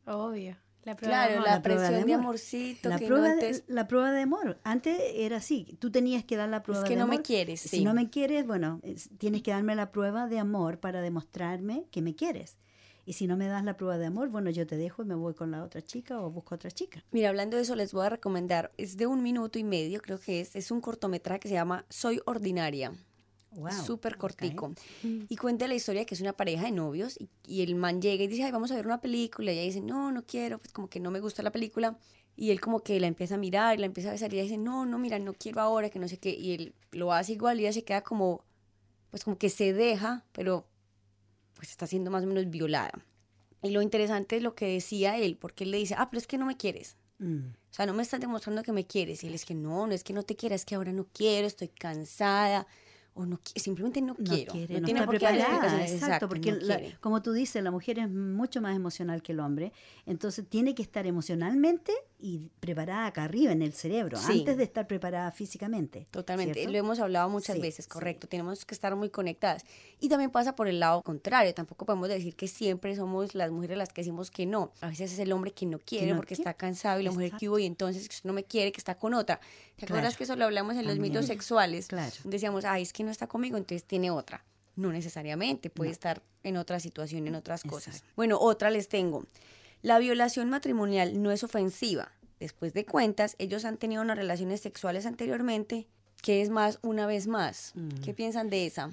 Obvio. 0.05 0.57
La 0.83 0.95
prueba 0.95 1.13
claro, 1.13 1.31
de 1.31 1.37
amor. 1.37 1.49
la, 1.49 1.61
presión 1.61 2.05
de, 2.05 2.13
amorcito. 2.13 2.89
La, 2.89 2.97
prueba 2.97 3.35
de, 3.35 3.63
la 3.67 3.87
prueba 3.87 4.11
de 4.11 4.21
amor. 4.21 4.59
Antes 4.63 4.97
era 5.13 5.37
así, 5.37 5.77
tú 5.79 5.91
tenías 5.91 6.23
que 6.23 6.37
dar 6.37 6.49
la 6.49 6.63
prueba 6.63 6.83
es 6.83 6.89
que 6.89 6.95
no 6.95 7.05
me 7.05 7.21
quieres. 7.21 7.59
Si 7.59 7.83
no 7.83 7.93
me 7.93 8.09
quieres, 8.09 8.47
bueno, 8.47 8.81
tienes 9.17 9.43
que 9.43 9.51
darme 9.51 9.75
la 9.75 9.91
prueba 9.91 10.27
de 10.27 10.39
amor 10.39 10.79
para 10.79 11.01
demostrarme 11.01 11.85
que 11.91 12.01
me 12.01 12.15
quieres. 12.15 12.57
Y 13.09 13.13
si 13.13 13.25
no 13.25 13.37
me 13.37 13.47
das 13.47 13.63
la 13.63 13.75
prueba 13.75 13.97
de 13.97 14.05
amor, 14.05 14.29
bueno, 14.29 14.51
yo 14.51 14.67
te 14.67 14.77
dejo 14.77 15.01
y 15.01 15.05
me 15.05 15.15
voy 15.15 15.33
con 15.33 15.49
la 15.49 15.63
otra 15.63 15.81
chica 15.81 16.21
o 16.21 16.29
busco 16.29 16.53
otra 16.53 16.69
chica. 16.69 17.03
Mira, 17.09 17.29
hablando 17.29 17.57
de 17.57 17.63
eso, 17.63 17.75
les 17.75 17.91
voy 17.91 18.05
a 18.05 18.09
recomendar, 18.09 18.71
es 18.77 18.97
de 18.97 19.07
un 19.07 19.23
minuto 19.23 19.57
y 19.57 19.63
medio, 19.63 19.99
creo 19.99 20.19
que 20.19 20.41
es, 20.41 20.55
es 20.55 20.69
un 20.69 20.79
cortometraje 20.79 21.39
que 21.39 21.47
se 21.47 21.55
llama 21.55 21.87
Soy 21.89 22.21
Ordinaria. 22.27 22.93
Wow, 23.49 23.71
Súper 23.83 24.15
cortico. 24.15 24.75
Y 25.01 25.35
cuenta 25.37 25.67
la 25.67 25.73
historia 25.73 26.05
que 26.05 26.13
es 26.13 26.21
una 26.21 26.33
pareja 26.33 26.65
de 26.65 26.71
novios 26.71 27.17
y, 27.47 27.63
el 27.63 27.73
man 27.73 27.99
llega 27.99 28.25
y 28.25 28.27
dice, 28.27 28.43
ay, 28.43 28.51
vamos 28.51 28.71
a 28.71 28.75
ver 28.75 28.85
una 28.85 29.01
película. 29.01 29.51
Y 29.51 29.57
ella 29.57 29.65
dice, 29.65 29.81
no, 29.81 30.11
no 30.11 30.23
quiero, 30.27 30.59
pues 30.59 30.71
como 30.71 30.87
que 30.87 30.99
no 30.99 31.09
me 31.09 31.19
gusta 31.19 31.41
la 31.41 31.51
película. 31.51 31.97
Y 32.35 32.51
él 32.51 32.61
como 32.61 32.83
que 32.83 32.99
la 32.99 33.07
empieza 33.07 33.33
a 33.33 33.37
mirar 33.39 33.75
y 33.75 33.79
la 33.79 33.87
empieza 33.87 34.09
a 34.09 34.11
besar 34.11 34.31
y 34.31 34.35
ella 34.35 34.43
dice, 34.43 34.59
no, 34.59 34.85
no, 34.85 34.99
mira, 34.99 35.17
no 35.17 35.33
quiero 35.33 35.61
ahora, 35.61 35.89
que 35.89 35.97
no 35.97 36.07
sé 36.07 36.19
qué. 36.19 36.29
Y 36.29 36.53
él 36.53 36.75
lo 36.91 37.11
hace 37.11 37.33
igual 37.33 37.59
y 37.59 37.63
ella 37.63 37.73
se 37.73 37.83
queda 37.83 38.03
como, 38.03 38.45
pues 39.09 39.23
como 39.23 39.39
que 39.39 39.49
se 39.49 39.73
deja, 39.73 40.25
pero 40.31 40.68
pues 41.59 41.71
está 41.71 41.85
siendo 41.87 42.09
más 42.09 42.23
o 42.23 42.27
menos 42.27 42.49
violada. 42.49 43.05
Y 43.61 43.71
lo 43.71 43.81
interesante 43.81 44.37
es 44.37 44.41
lo 44.41 44.55
que 44.55 44.65
decía 44.65 45.17
él, 45.17 45.35
porque 45.35 45.65
él 45.65 45.71
le 45.71 45.77
dice, 45.77 45.93
ah, 45.97 46.09
pero 46.09 46.19
es 46.19 46.25
que 46.25 46.37
no 46.37 46.45
me 46.45 46.55
quieres. 46.55 46.95
Mm. 47.17 47.49
O 47.49 47.73
sea, 47.73 47.85
no 47.85 47.93
me 47.93 48.01
estás 48.01 48.21
demostrando 48.21 48.63
que 48.63 48.71
me 48.71 48.87
quieres. 48.87 49.25
Y 49.25 49.27
él 49.27 49.33
es 49.33 49.43
que 49.43 49.55
no, 49.55 49.85
no 49.85 49.91
es 49.93 50.05
que 50.05 50.13
no 50.13 50.23
te 50.23 50.37
quiera, 50.37 50.55
es 50.55 50.63
que 50.63 50.75
ahora 50.75 50.93
no 50.93 51.05
quiero, 51.11 51.47
estoy 51.47 51.67
cansada 51.67 52.65
o 53.19 53.25
no 53.25 53.39
simplemente 53.55 54.01
no 54.01 54.15
quiero. 54.15 54.53
No, 54.53 54.81
tiene 54.81 55.03
por 55.03 55.17
qué 55.17 55.27
preparada, 55.27 55.85
exacto, 55.85 56.29
porque 56.29 56.95
como 57.01 57.21
tú 57.21 57.33
dices, 57.33 57.61
la 57.61 57.69
mujer 57.69 57.99
es 57.99 58.09
mucho 58.09 58.61
más 58.61 58.75
emocional 58.75 59.21
que 59.21 59.33
el 59.33 59.41
hombre, 59.41 59.73
entonces 60.05 60.45
tiene 60.47 60.73
que 60.73 60.81
estar 60.81 61.05
emocionalmente 61.05 61.91
y 62.17 62.49
preparada 62.61 63.07
acá 63.07 63.25
arriba 63.25 63.51
en 63.51 63.61
el 63.61 63.73
cerebro, 63.73 64.17
antes 64.17 64.55
de 64.55 64.63
estar 64.63 64.87
preparada 64.87 65.31
físicamente. 65.31 66.07
Totalmente, 66.11 66.65
lo 66.69 66.77
hemos 66.77 66.99
hablado 66.99 67.29
muchas 67.29 67.59
veces, 67.59 67.87
correcto, 67.87 68.27
tenemos 68.27 68.63
que 68.63 68.73
estar 68.73 68.95
muy 68.95 69.09
conectadas. 69.09 69.65
Y 69.99 70.07
también 70.07 70.31
pasa 70.31 70.55
por 70.55 70.69
el 70.69 70.79
lado 70.79 71.01
contrario, 71.01 71.53
tampoco 71.53 71.85
podemos 71.85 72.07
decir 72.07 72.35
que 72.35 72.47
siempre 72.47 72.95
somos 72.95 73.35
las 73.35 73.51
mujeres 73.51 73.77
las 73.77 73.91
que 73.91 74.01
decimos 74.01 74.31
que 74.31 74.45
no, 74.45 74.71
a 74.79 74.87
veces 74.87 75.11
es 75.11 75.19
el 75.19 75.33
hombre 75.33 75.51
que 75.51 75.65
no 75.65 75.79
quiere 75.79 76.15
porque 76.15 76.35
está 76.35 76.53
cansado 76.53 77.01
y 77.01 77.03
la 77.03 77.11
mujer 77.11 77.33
que 77.37 77.49
hubo 77.49 77.59
y 77.59 77.65
entonces 77.65 78.07
no 78.23 78.31
me 78.31 78.45
quiere, 78.45 78.71
que 78.71 78.79
está 78.79 78.95
con 78.95 79.13
otra. 79.13 79.41
¿Te 79.75 79.85
acuerdas 79.85 80.17
que 80.17 80.23
eso 80.23 80.35
lo 80.35 80.45
hablamos 80.45 80.75
en 80.75 80.87
los 80.87 80.99
mitos 80.99 81.25
sexuales? 81.25 81.87
Claro. 81.87 82.15
Decíamos, 82.23 82.65
ay, 82.65 82.83
es 82.83 82.93
que 82.93 83.03
no 83.03 83.08
está 83.11 83.27
conmigo, 83.27 83.57
entonces 83.57 83.85
tiene 83.85 84.11
otra. 84.11 84.43
No 84.75 84.91
necesariamente, 84.91 85.69
puede 85.69 85.91
estar 85.91 86.21
en 86.43 86.57
otra 86.57 86.79
situación, 86.79 87.27
en 87.27 87.35
otras 87.35 87.63
cosas. 87.63 88.03
Bueno, 88.15 88.37
otra 88.39 88.69
les 88.69 88.87
tengo. 88.87 89.25
La 89.81 89.99
violación 89.99 90.49
matrimonial 90.49 91.21
no 91.21 91.31
es 91.31 91.43
ofensiva. 91.43 92.11
Después 92.39 92.73
de 92.73 92.85
cuentas, 92.85 93.35
ellos 93.39 93.65
han 93.65 93.77
tenido 93.77 94.01
unas 94.01 94.17
relaciones 94.17 94.61
sexuales 94.61 95.05
anteriormente, 95.05 95.87
que 96.21 96.41
es 96.41 96.49
más 96.49 96.79
una 96.81 97.05
vez 97.05 97.27
más. 97.27 97.73
Mm. 97.75 98.01
¿Qué 98.03 98.13
piensan 98.13 98.49
de 98.49 98.65
esa? 98.65 98.89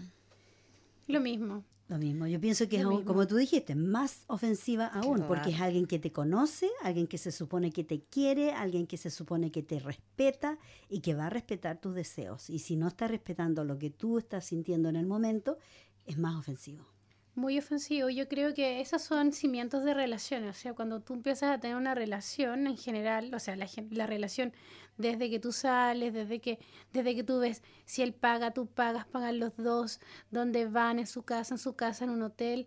Lo 1.06 1.20
mismo. 1.20 1.62
Lo 1.88 1.98
mismo, 1.98 2.26
yo 2.26 2.40
pienso 2.40 2.68
que 2.68 2.78
es, 2.78 2.84
como 2.84 3.28
tú 3.28 3.36
dijiste, 3.36 3.76
más 3.76 4.24
ofensiva 4.26 4.86
aún, 4.86 5.22
porque 5.28 5.50
es 5.50 5.60
alguien 5.60 5.86
que 5.86 6.00
te 6.00 6.10
conoce, 6.10 6.68
alguien 6.82 7.06
que 7.06 7.16
se 7.16 7.30
supone 7.30 7.70
que 7.70 7.84
te 7.84 8.00
quiere, 8.02 8.52
alguien 8.52 8.88
que 8.88 8.96
se 8.96 9.08
supone 9.08 9.52
que 9.52 9.62
te 9.62 9.78
respeta 9.78 10.58
y 10.88 10.98
que 11.00 11.14
va 11.14 11.26
a 11.26 11.30
respetar 11.30 11.80
tus 11.80 11.94
deseos. 11.94 12.50
Y 12.50 12.58
si 12.58 12.74
no 12.74 12.88
está 12.88 13.06
respetando 13.06 13.62
lo 13.62 13.78
que 13.78 13.90
tú 13.90 14.18
estás 14.18 14.46
sintiendo 14.46 14.88
en 14.88 14.96
el 14.96 15.06
momento, 15.06 15.58
es 16.06 16.18
más 16.18 16.34
ofensivo 16.34 16.95
muy 17.36 17.58
ofensivo. 17.58 18.08
Yo 18.08 18.28
creo 18.28 18.54
que 18.54 18.80
esos 18.80 19.02
son 19.02 19.32
cimientos 19.32 19.84
de 19.84 19.94
relaciones. 19.94 20.56
O 20.56 20.58
sea, 20.58 20.72
cuando 20.74 21.00
tú 21.00 21.14
empiezas 21.14 21.50
a 21.50 21.60
tener 21.60 21.76
una 21.76 21.94
relación 21.94 22.66
en 22.66 22.76
general, 22.76 23.32
o 23.34 23.38
sea, 23.38 23.56
la, 23.56 23.68
la 23.90 24.06
relación 24.06 24.52
desde 24.96 25.28
que 25.30 25.38
tú 25.38 25.52
sales, 25.52 26.14
desde 26.14 26.40
que, 26.40 26.58
desde 26.92 27.14
que 27.14 27.22
tú 27.22 27.38
ves 27.38 27.62
si 27.84 28.02
él 28.02 28.14
paga, 28.14 28.52
tú 28.52 28.66
pagas, 28.66 29.06
pagan 29.06 29.38
los 29.38 29.56
dos, 29.56 30.00
dónde 30.30 30.66
van, 30.66 30.98
en 30.98 31.06
su 31.06 31.22
casa, 31.22 31.54
en 31.54 31.58
su 31.58 31.76
casa, 31.76 32.04
en 32.04 32.10
un 32.10 32.22
hotel. 32.22 32.66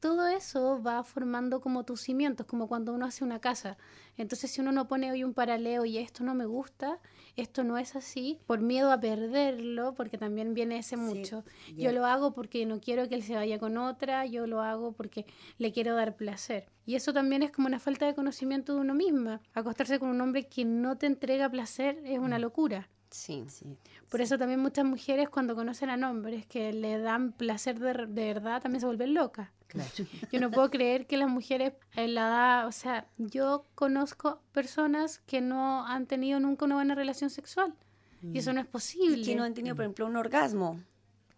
Todo 0.00 0.26
eso 0.26 0.82
va 0.82 1.04
formando 1.04 1.60
como 1.60 1.84
tus 1.84 2.00
cimientos, 2.00 2.46
como 2.46 2.66
cuando 2.68 2.94
uno 2.94 3.06
hace 3.06 3.22
una 3.22 3.38
casa. 3.38 3.76
Entonces, 4.16 4.50
si 4.50 4.60
uno 4.60 4.72
no 4.72 4.88
pone 4.88 5.10
hoy 5.12 5.24
un 5.24 5.34
paralelo 5.34 5.84
y 5.84 5.98
esto 5.98 6.24
no 6.24 6.34
me 6.34 6.46
gusta, 6.46 6.98
esto 7.36 7.64
no 7.64 7.78
es 7.78 7.94
así, 7.96 8.38
por 8.46 8.60
miedo 8.60 8.92
a 8.92 9.00
perderlo, 9.00 9.94
porque 9.94 10.18
también 10.18 10.54
viene 10.54 10.78
ese 10.78 10.96
mucho. 10.96 11.44
Yo 11.76 11.92
lo 11.92 12.06
hago 12.06 12.32
porque 12.32 12.66
no 12.66 12.80
quiero 12.80 13.08
que 13.08 13.14
él 13.14 13.22
se 13.22 13.34
vaya 13.34 13.58
con 13.58 13.76
otra, 13.76 14.26
yo 14.26 14.46
lo 14.46 14.62
hago 14.62 14.92
porque 14.92 15.26
le 15.58 15.70
quiero 15.72 15.94
dar 15.94 16.16
placer. 16.16 16.66
Y 16.86 16.94
eso 16.94 17.12
también 17.12 17.42
es 17.42 17.50
como 17.50 17.68
una 17.68 17.78
falta 17.78 18.06
de 18.06 18.14
conocimiento 18.14 18.74
de 18.74 18.80
uno 18.80 18.94
misma. 18.94 19.40
Acostarse 19.54 19.98
con 19.98 20.08
un 20.08 20.20
hombre 20.20 20.48
que 20.48 20.64
no 20.64 20.96
te 20.96 21.06
entrega 21.06 21.48
placer 21.50 22.00
es 22.04 22.18
una 22.18 22.38
mm. 22.38 22.42
locura. 22.42 22.88
Sí, 23.10 23.44
sí. 23.48 23.76
Por 24.08 24.20
eso 24.20 24.38
también 24.38 24.60
muchas 24.60 24.84
mujeres 24.84 25.28
cuando 25.28 25.54
conocen 25.54 25.90
a 25.90 26.10
hombres 26.10 26.46
que 26.46 26.72
le 26.72 26.98
dan 26.98 27.32
placer 27.32 27.78
de, 27.78 28.06
de 28.06 28.34
verdad 28.34 28.62
también 28.62 28.80
se 28.80 28.86
vuelven 28.86 29.14
locas. 29.14 29.50
Yo 30.32 30.40
no 30.40 30.50
puedo 30.50 30.70
creer 30.70 31.06
que 31.06 31.16
las 31.16 31.28
mujeres 31.28 31.72
en 31.96 32.14
la 32.14 32.28
edad, 32.28 32.66
o 32.66 32.72
sea, 32.72 33.06
yo 33.18 33.64
conozco 33.74 34.40
personas 34.52 35.18
que 35.26 35.40
no 35.40 35.86
han 35.86 36.06
tenido 36.06 36.40
nunca 36.40 36.64
una 36.64 36.76
buena 36.76 36.94
relación 36.94 37.30
sexual. 37.30 37.74
Y 38.22 38.38
eso 38.38 38.52
mm. 38.52 38.54
no 38.54 38.60
es 38.60 38.66
posible. 38.66 39.18
Y 39.18 39.24
que 39.24 39.34
no 39.34 39.44
han 39.44 39.54
tenido, 39.54 39.74
por 39.74 39.84
ejemplo, 39.84 40.06
un 40.06 40.16
orgasmo. 40.16 40.80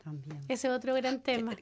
También. 0.03 0.41
Ese 0.49 0.69
es 0.69 0.75
otro 0.75 0.95
gran 0.95 1.23
tema. 1.23 1.57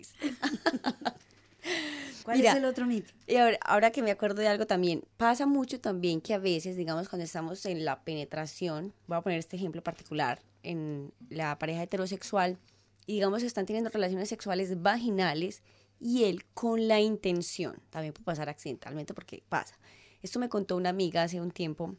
¿Cuál 2.25 2.41
es 2.45 2.55
el 2.55 2.65
otro 2.65 2.87
mito? 2.87 3.13
Y 3.27 3.37
ahora, 3.37 3.59
ahora, 3.63 3.91
que 3.91 4.03
me 4.03 4.11
acuerdo 4.11 4.41
de 4.41 4.49
algo 4.49 4.67
también, 4.67 5.05
pasa 5.17 5.47
mucho 5.47 5.81
también 5.81 6.21
que 6.21 6.33
a 6.33 6.39
veces, 6.39 6.77
digamos, 6.77 7.09
cuando 7.09 7.25
estamos 7.25 7.67
en 7.67 7.85
la 7.85 8.03
penetración, 8.03 8.95
voy 9.07 9.19
a 9.19 9.21
poner 9.21 9.39
este 9.39 9.57
ejemplo 9.57 9.83
particular, 9.83 10.41
en 10.63 11.13
la 11.29 11.59
pareja 11.59 11.83
heterosexual, 11.83 12.59
y 13.07 13.15
digamos, 13.15 13.43
están 13.43 13.67
teniendo 13.67 13.91
relaciones 13.91 14.29
sexuales 14.29 14.81
vaginales 14.83 15.63
y 16.01 16.25
él 16.25 16.45
con 16.55 16.89
la 16.89 16.99
intención, 17.01 17.77
también 17.91 18.15
puede 18.15 18.25
pasar 18.25 18.49
accidentalmente 18.49 19.15
porque 19.15 19.45
pasa. 19.49 19.79
Esto 20.23 20.39
me 20.39 20.49
contó 20.49 20.77
una 20.77 20.89
amiga 20.89 21.23
hace 21.23 21.41
un 21.41 21.51
tiempo, 21.51 21.95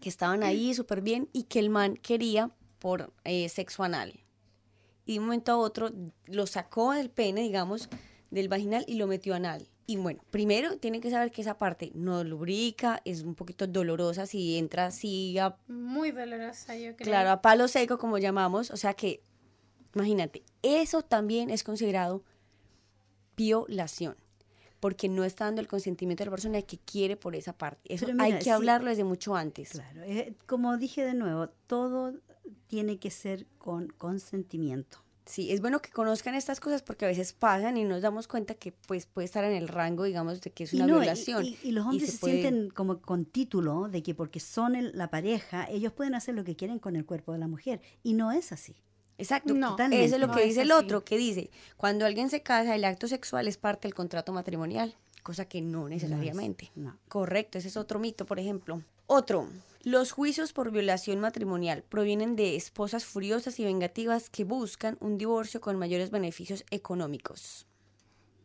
que 0.00 0.08
estaban 0.08 0.42
ahí 0.42 0.74
súper 0.74 1.00
bien 1.00 1.28
y 1.32 1.44
que 1.44 1.60
el 1.60 1.70
man 1.70 1.96
quería 1.96 2.50
por 2.78 3.12
eh, 3.24 3.48
sexo 3.48 3.84
anal. 3.84 4.20
Y 5.04 5.14
de 5.14 5.18
un 5.20 5.26
momento 5.26 5.52
a 5.52 5.56
otro 5.58 5.90
lo 6.26 6.46
sacó 6.46 6.92
del 6.92 7.10
pene, 7.10 7.42
digamos, 7.42 7.88
del 8.30 8.48
vaginal 8.48 8.84
y 8.88 8.94
lo 8.94 9.06
metió 9.06 9.34
anal. 9.34 9.68
Y 9.86 9.96
bueno, 9.96 10.22
primero 10.30 10.78
tienen 10.78 11.00
que 11.00 11.10
saber 11.10 11.32
que 11.32 11.42
esa 11.42 11.58
parte 11.58 11.90
no 11.94 12.22
lubrica, 12.22 13.02
es 13.04 13.22
un 13.22 13.34
poquito 13.34 13.66
dolorosa 13.66 14.24
si 14.26 14.56
entra 14.56 14.86
así 14.86 15.36
a... 15.38 15.56
Muy 15.66 16.12
dolorosa, 16.12 16.76
yo 16.76 16.94
creo. 16.94 17.06
Claro, 17.06 17.30
a 17.30 17.42
palo 17.42 17.66
seco 17.66 17.98
como 17.98 18.18
llamamos. 18.18 18.70
O 18.70 18.76
sea 18.76 18.94
que, 18.94 19.20
imagínate, 19.94 20.44
eso 20.62 21.02
también 21.02 21.50
es 21.50 21.64
considerado 21.64 22.22
violación 23.40 24.16
porque 24.80 25.08
no 25.08 25.24
está 25.24 25.44
dando 25.44 25.60
el 25.60 25.68
consentimiento 25.68 26.22
de 26.22 26.26
la 26.26 26.30
persona 26.30 26.62
que 26.62 26.78
quiere 26.78 27.16
por 27.16 27.36
esa 27.36 27.52
parte. 27.52 27.94
Eso 27.94 28.06
hay 28.18 28.38
que 28.38 28.50
hablarlo 28.50 28.88
desde 28.88 29.04
mucho 29.04 29.36
antes. 29.36 29.70
Claro, 29.70 30.02
eh, 30.04 30.34
como 30.46 30.76
dije 30.78 31.04
de 31.04 31.14
nuevo, 31.14 31.48
todo 31.66 32.14
tiene 32.66 32.98
que 32.98 33.10
ser 33.10 33.46
con 33.58 33.88
consentimiento. 33.88 34.98
Sí, 35.26 35.52
es 35.52 35.60
bueno 35.60 35.80
que 35.80 35.90
conozcan 35.90 36.34
estas 36.34 36.58
cosas 36.58 36.82
porque 36.82 37.04
a 37.04 37.08
veces 37.08 37.32
pasan 37.34 37.76
y 37.76 37.84
nos 37.84 38.02
damos 38.02 38.26
cuenta 38.26 38.54
que 38.54 38.72
pues 38.72 39.06
puede 39.06 39.26
estar 39.26 39.44
en 39.44 39.52
el 39.52 39.68
rango, 39.68 40.04
digamos, 40.04 40.40
de 40.40 40.50
que 40.50 40.64
es 40.64 40.72
una 40.72 40.86
violación. 40.86 41.44
Y, 41.44 41.70
los 41.70 41.86
hombres 41.86 42.10
se, 42.10 42.16
sienten 42.16 42.70
como 42.70 43.00
con 43.00 43.26
título 43.26 43.88
de 43.88 44.02
que 44.02 44.14
porque 44.14 44.40
son 44.40 44.74
la 44.92 45.08
pareja, 45.08 45.66
ellos 45.70 45.92
pueden 45.92 46.14
hacer 46.14 46.34
lo 46.34 46.42
que 46.42 46.56
quieren 46.56 46.80
con 46.80 46.96
el 46.96 47.04
cuerpo 47.04 47.32
de 47.32 47.38
la 47.38 47.46
mujer. 47.46 47.80
Y 48.02 48.14
no 48.14 48.32
es 48.32 48.50
así. 48.50 48.74
Exacto, 49.20 49.52
no, 49.52 49.76
eso 49.78 50.14
es 50.14 50.20
lo 50.20 50.30
que 50.30 50.42
dice 50.42 50.62
el 50.62 50.72
otro, 50.72 51.04
que 51.04 51.18
dice, 51.18 51.50
cuando 51.76 52.06
alguien 52.06 52.30
se 52.30 52.42
casa, 52.42 52.74
el 52.74 52.86
acto 52.86 53.06
sexual 53.06 53.48
es 53.48 53.58
parte 53.58 53.86
del 53.86 53.94
contrato 53.94 54.32
matrimonial, 54.32 54.96
cosa 55.22 55.44
que 55.44 55.60
no 55.60 55.90
necesariamente. 55.90 56.70
Correcto, 57.06 57.58
ese 57.58 57.68
es 57.68 57.76
otro 57.76 57.98
mito, 57.98 58.24
por 58.24 58.40
ejemplo. 58.40 58.82
Otro, 59.06 59.46
los 59.82 60.12
juicios 60.12 60.54
por 60.54 60.70
violación 60.70 61.20
matrimonial 61.20 61.84
provienen 61.86 62.34
de 62.34 62.56
esposas 62.56 63.04
furiosas 63.04 63.60
y 63.60 63.64
vengativas 63.64 64.30
que 64.30 64.44
buscan 64.44 64.96
un 65.00 65.18
divorcio 65.18 65.60
con 65.60 65.76
mayores 65.76 66.10
beneficios 66.10 66.64
económicos. 66.70 67.66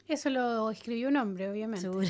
Eso 0.10 0.30
lo 0.30 0.70
escribió 0.72 1.08
un 1.08 1.16
hombre, 1.16 1.50
obviamente. 1.50 1.90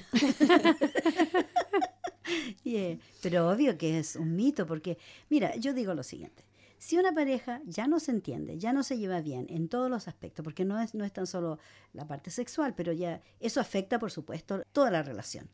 Pero 3.22 3.48
obvio 3.48 3.78
que 3.78 4.00
es 4.00 4.16
un 4.16 4.36
mito, 4.36 4.66
porque, 4.66 4.98
mira, 5.30 5.56
yo 5.56 5.72
digo 5.72 5.94
lo 5.94 6.02
siguiente. 6.02 6.44
Si 6.78 6.98
una 6.98 7.14
pareja 7.14 7.62
ya 7.66 7.88
no 7.88 8.00
se 8.00 8.12
entiende, 8.12 8.58
ya 8.58 8.74
no 8.74 8.84
se 8.84 8.98
lleva 8.98 9.22
bien 9.22 9.48
en 9.50 9.70
todos 9.70 9.90
los 9.90 10.08
aspectos, 10.08 10.44
porque 10.44 10.66
no 10.66 10.80
es, 10.80 10.94
no 10.94 11.06
es 11.06 11.14
tan 11.14 11.26
solo 11.26 11.58
la 11.94 12.08
parte 12.08 12.32
sexual, 12.32 12.76
pero 12.76 12.92
ya 12.92 13.22
eso 13.40 13.60
afecta, 13.60 13.98
por 13.98 14.12
supuesto, 14.12 14.64
toda 14.72 14.92
la 14.92 15.02
relación. 15.02 15.50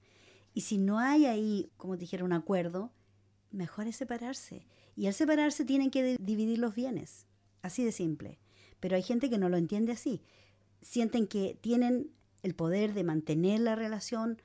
Y 0.53 0.61
si 0.61 0.77
no 0.77 0.99
hay 0.99 1.25
ahí, 1.25 1.71
como 1.77 1.95
dijera, 1.95 2.25
un 2.25 2.33
acuerdo, 2.33 2.91
mejor 3.51 3.87
es 3.87 3.95
separarse. 3.95 4.65
Y 4.95 5.07
al 5.07 5.13
separarse 5.13 5.63
tienen 5.63 5.91
que 5.91 6.17
dividir 6.19 6.59
los 6.59 6.75
bienes. 6.75 7.27
Así 7.61 7.85
de 7.85 7.91
simple. 7.91 8.39
Pero 8.79 8.95
hay 8.95 9.03
gente 9.03 9.29
que 9.29 9.37
no 9.37 9.47
lo 9.47 9.57
entiende 9.57 9.93
así. 9.93 10.21
Sienten 10.81 11.27
que 11.27 11.57
tienen 11.61 12.11
el 12.43 12.55
poder 12.55 12.93
de 12.93 13.03
mantener 13.03 13.59
la 13.59 13.75
relación, 13.75 14.41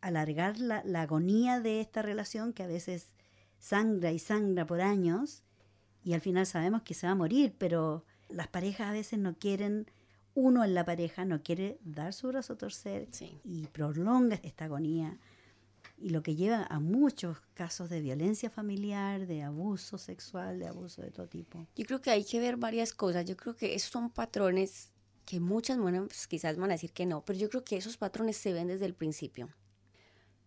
alargar 0.00 0.58
la, 0.58 0.82
la 0.84 1.02
agonía 1.02 1.60
de 1.60 1.80
esta 1.80 2.02
relación 2.02 2.52
que 2.52 2.64
a 2.64 2.66
veces 2.66 3.14
sangra 3.58 4.10
y 4.12 4.18
sangra 4.18 4.66
por 4.66 4.80
años 4.80 5.44
y 6.04 6.14
al 6.14 6.20
final 6.20 6.46
sabemos 6.46 6.82
que 6.82 6.94
se 6.94 7.06
va 7.06 7.12
a 7.12 7.16
morir, 7.16 7.54
pero 7.58 8.04
las 8.28 8.48
parejas 8.48 8.88
a 8.88 8.92
veces 8.92 9.18
no 9.18 9.34
quieren, 9.38 9.86
uno 10.34 10.64
en 10.64 10.74
la 10.74 10.84
pareja 10.84 11.24
no 11.24 11.42
quiere 11.42 11.78
dar 11.84 12.12
su 12.12 12.28
brazo 12.28 12.54
a 12.54 12.58
torcer 12.58 13.08
y 13.44 13.66
prolonga 13.66 14.40
esta 14.42 14.64
agonía. 14.64 15.18
Y 15.98 16.10
lo 16.10 16.22
que 16.22 16.34
lleva 16.34 16.66
a 16.68 16.80
muchos 16.80 17.38
casos 17.54 17.88
de 17.88 18.00
violencia 18.00 18.50
familiar, 18.50 19.26
de 19.26 19.42
abuso 19.42 19.98
sexual, 19.98 20.58
de 20.58 20.66
abuso 20.66 21.00
de 21.02 21.12
todo 21.12 21.28
tipo. 21.28 21.64
Yo 21.76 21.84
creo 21.84 22.00
que 22.00 22.10
hay 22.10 22.24
que 22.24 22.40
ver 22.40 22.56
varias 22.56 22.92
cosas. 22.92 23.24
Yo 23.24 23.36
creo 23.36 23.54
que 23.54 23.74
esos 23.74 23.90
son 23.92 24.10
patrones 24.10 24.90
que 25.24 25.38
muchas 25.38 25.78
mujeres 25.78 26.02
pues, 26.08 26.26
quizás 26.26 26.56
van 26.56 26.70
a 26.70 26.74
decir 26.74 26.92
que 26.92 27.06
no, 27.06 27.24
pero 27.24 27.38
yo 27.38 27.48
creo 27.48 27.64
que 27.64 27.76
esos 27.76 27.96
patrones 27.96 28.36
se 28.36 28.52
ven 28.52 28.66
desde 28.66 28.86
el 28.86 28.94
principio. 28.94 29.48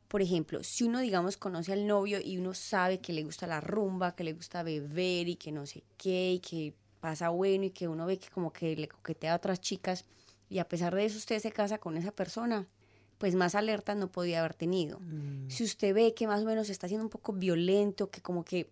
Por 0.08 0.22
ejemplo, 0.22 0.64
si 0.64 0.84
uno, 0.84 1.00
digamos, 1.00 1.38
conoce 1.38 1.74
al 1.74 1.88
novio 1.88 2.20
y 2.24 2.38
uno 2.38 2.54
sabe 2.54 3.00
que 3.00 3.14
le 3.14 3.24
gusta 3.24 3.48
la 3.48 3.62
rumba, 3.62 4.16
que 4.16 4.24
le 4.24 4.34
gusta 4.34 4.64
beber 4.64 5.28
y 5.28 5.36
que 5.36 5.52
no 5.52 5.66
sé 5.66 5.84
qué, 5.98 6.34
y 6.34 6.40
que 6.40 6.74
pasa 7.00 7.30
bueno 7.30 7.66
y 7.66 7.72
que 7.72 7.88
uno 7.88 8.06
ve 8.06 8.18
que 8.18 8.30
como 8.30 8.52
que 8.52 8.76
le 8.76 8.88
coquetea 8.88 9.34
a 9.34 9.36
otras 9.36 9.62
chicas 9.62 10.06
y 10.50 10.60
a 10.60 10.68
pesar 10.68 10.94
de 10.96 11.06
eso 11.06 11.18
usted 11.18 11.40
se 11.40 11.52
casa 11.52 11.78
con 11.78 11.98
esa 11.98 12.12
persona, 12.12 12.68
pues 13.18 13.36
más 13.36 13.56
alerta 13.56 13.96
no 13.96 14.12
podía 14.12 14.40
haber 14.40 14.54
tenido. 14.54 15.00
Mm. 15.00 15.50
Si 15.50 15.64
usted 15.64 15.94
ve 15.94 16.14
que 16.14 16.28
más 16.28 16.42
o 16.42 16.46
menos 16.46 16.70
está 16.70 16.88
siendo 16.88 17.06
un 17.06 17.10
poco 17.10 17.34
violento, 17.34 18.10
que 18.10 18.22
como 18.22 18.44
que 18.44 18.70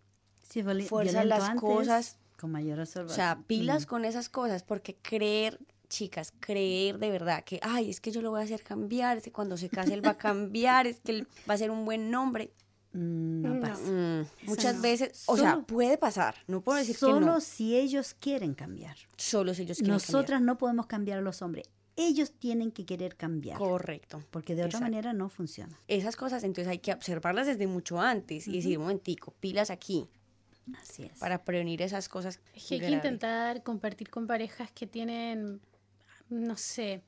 fuerza 0.88 1.24
las 1.24 1.60
cosas, 1.60 2.18
con 2.38 2.52
mayor 2.52 2.80
O 2.80 2.86
sea, 2.86 3.42
pilas 3.48 3.86
mm. 3.86 3.88
con 3.88 4.06
esas 4.06 4.30
cosas, 4.30 4.64
porque 4.64 4.96
creer 4.96 5.60
chicas, 5.94 6.34
creer 6.40 6.98
de 6.98 7.12
verdad 7.12 7.44
que, 7.44 7.60
ay, 7.62 7.90
es 7.92 8.02
que 8.02 8.12
yo 8.12 8.22
lo 8.22 8.32
voy 8.32 8.42
a 8.42 8.44
hacer 8.44 8.64
cambiar, 8.64 9.18
es 9.18 9.24
que 9.24 9.32
cuando 9.32 9.58
se 9.58 9.70
case 9.70 9.94
él 9.94 10.06
va 10.06 10.12
a 10.12 10.18
cambiar, 10.18 10.88
es 10.88 11.00
que 11.00 11.12
él 11.12 11.28
va 11.48 11.54
a 11.54 11.58
ser 11.58 11.70
un 11.70 11.86
buen 11.86 12.10
nombre. 12.10 12.52
Mm, 12.94 13.42
no, 13.42 13.62
pasa. 13.62 13.92
Mm, 13.92 14.26
muchas 14.48 14.82
veces, 14.82 15.24
o 15.28 15.38
sea, 15.38 15.62
puede 15.62 16.00
pasar, 16.00 16.36
no 16.48 16.62
puedo 16.62 16.80
decir 16.80 16.98
que 16.98 17.06
no. 17.06 17.12
Solo 17.12 17.40
si 17.42 17.78
ellos 17.78 18.16
quieren 18.20 18.56
cambiar. 18.56 18.98
Solo 19.18 19.54
si 19.54 19.64
ellos 19.64 19.78
quieren 19.78 19.94
Nosotras 19.94 20.42
no 20.42 20.58
podemos 20.58 20.88
cambiar 20.88 21.20
a 21.20 21.22
los 21.22 21.44
hombres. 21.44 21.70
Ellos 21.96 22.32
tienen 22.40 22.72
que 22.72 22.88
querer 22.88 23.16
cambiar. 23.16 23.60
Correcto. 23.60 24.24
Porque 24.32 24.56
de 24.56 24.64
otra 24.64 24.80
manera 24.80 25.14
no 25.14 25.30
funciona. 25.30 25.78
Esas 25.88 26.16
cosas, 26.16 26.44
entonces 26.44 26.68
hay 26.72 26.80
que 26.80 26.92
observarlas 26.92 27.46
desde 27.46 27.68
mucho 27.68 28.02
antes 28.02 28.48
y 28.48 28.54
decir, 28.54 28.80
un 28.80 28.86
momentico, 28.86 29.32
pilas 29.40 29.70
aquí. 29.70 30.10
Así 30.82 31.04
es. 31.04 31.20
Para 31.20 31.44
prevenir 31.44 31.84
esas 31.84 32.10
cosas. 32.10 32.40
hay 32.72 32.80
que 32.80 32.90
intentar 32.90 33.62
compartir 33.62 34.10
con 34.10 34.26
parejas 34.26 34.72
que 34.72 34.88
tienen 34.88 35.62
no 36.34 36.58
sé, 36.58 37.02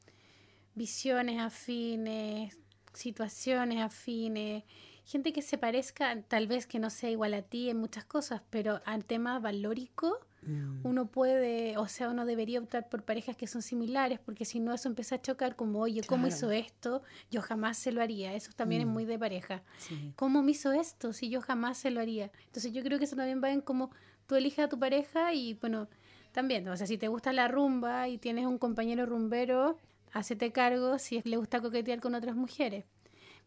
visiones 0.76 1.40
afines, 1.40 2.58
situaciones 2.94 3.82
afines, 3.82 4.64
gente 5.06 5.34
que 5.34 5.42
se 5.42 5.58
parezca, 5.58 6.22
tal 6.24 6.48
vez 6.48 6.66
que 6.66 6.80
no 6.80 6.90
sea 6.90 7.10
igual 7.10 7.34
a 7.34 7.42
ti 7.42 7.70
en 7.70 7.78
muchas 7.78 8.06
cosas, 8.06 8.42
pero 8.50 8.82
al 8.86 9.06
tema 9.06 9.40
valórico, 9.40 10.20
mm. 10.42 10.80
uno 10.84 11.06
puede, 11.08 11.78
o 11.78 11.88
sea, 11.88 12.10
uno 12.10 12.26
debería 12.26 12.60
optar 12.60 12.90
por 12.90 13.04
parejas 13.04 13.38
que 13.38 13.46
son 13.46 13.62
similares, 13.62 14.20
porque 14.20 14.46
si 14.46 14.60
no 14.60 14.74
eso 14.74 14.90
empieza 14.90 15.16
a 15.16 15.22
chocar 15.22 15.56
como, 15.56 15.80
oye, 15.80 16.02
¿cómo 16.04 16.28
hizo 16.28 16.52
esto? 16.52 17.04
Yo 17.30 17.42
jamás 17.42 17.78
se 17.78 17.92
lo 17.92 18.02
haría, 18.02 18.34
eso 18.34 18.52
también 18.56 18.82
es 18.82 18.88
mm. 18.88 18.92
muy 18.92 19.06
de 19.06 19.20
pareja. 19.20 19.64
¿Cómo 20.16 20.42
me 20.42 20.52
hizo 20.52 20.72
esto? 20.72 21.14
Si 21.14 21.30
yo 21.30 21.40
jamás 21.42 21.78
se 21.78 21.92
lo 21.92 22.02
haría. 22.02 22.32
Entonces 22.46 22.74
yo 22.74 22.82
creo 22.84 22.98
que 22.98 23.06
eso 23.06 23.16
también 23.16 23.42
va 23.44 23.52
en 23.52 23.62
cómo 23.62 23.92
tú 24.26 24.36
eliges 24.36 24.66
a 24.66 24.70
tu 24.70 24.80
pareja 24.80 25.34
y 25.34 25.54
bueno, 25.54 25.88
también, 26.36 26.68
o 26.68 26.76
sea, 26.76 26.86
si 26.86 26.98
te 26.98 27.08
gusta 27.08 27.32
la 27.32 27.48
rumba 27.48 28.10
y 28.10 28.18
tienes 28.18 28.46
un 28.46 28.58
compañero 28.58 29.06
rumbero, 29.06 29.80
hacete 30.12 30.52
cargo 30.52 31.00
si 31.00 31.22
le 31.24 31.38
gusta 31.38 31.62
coquetear 31.62 32.02
con 32.02 32.14
otras 32.14 32.36
mujeres. 32.36 32.84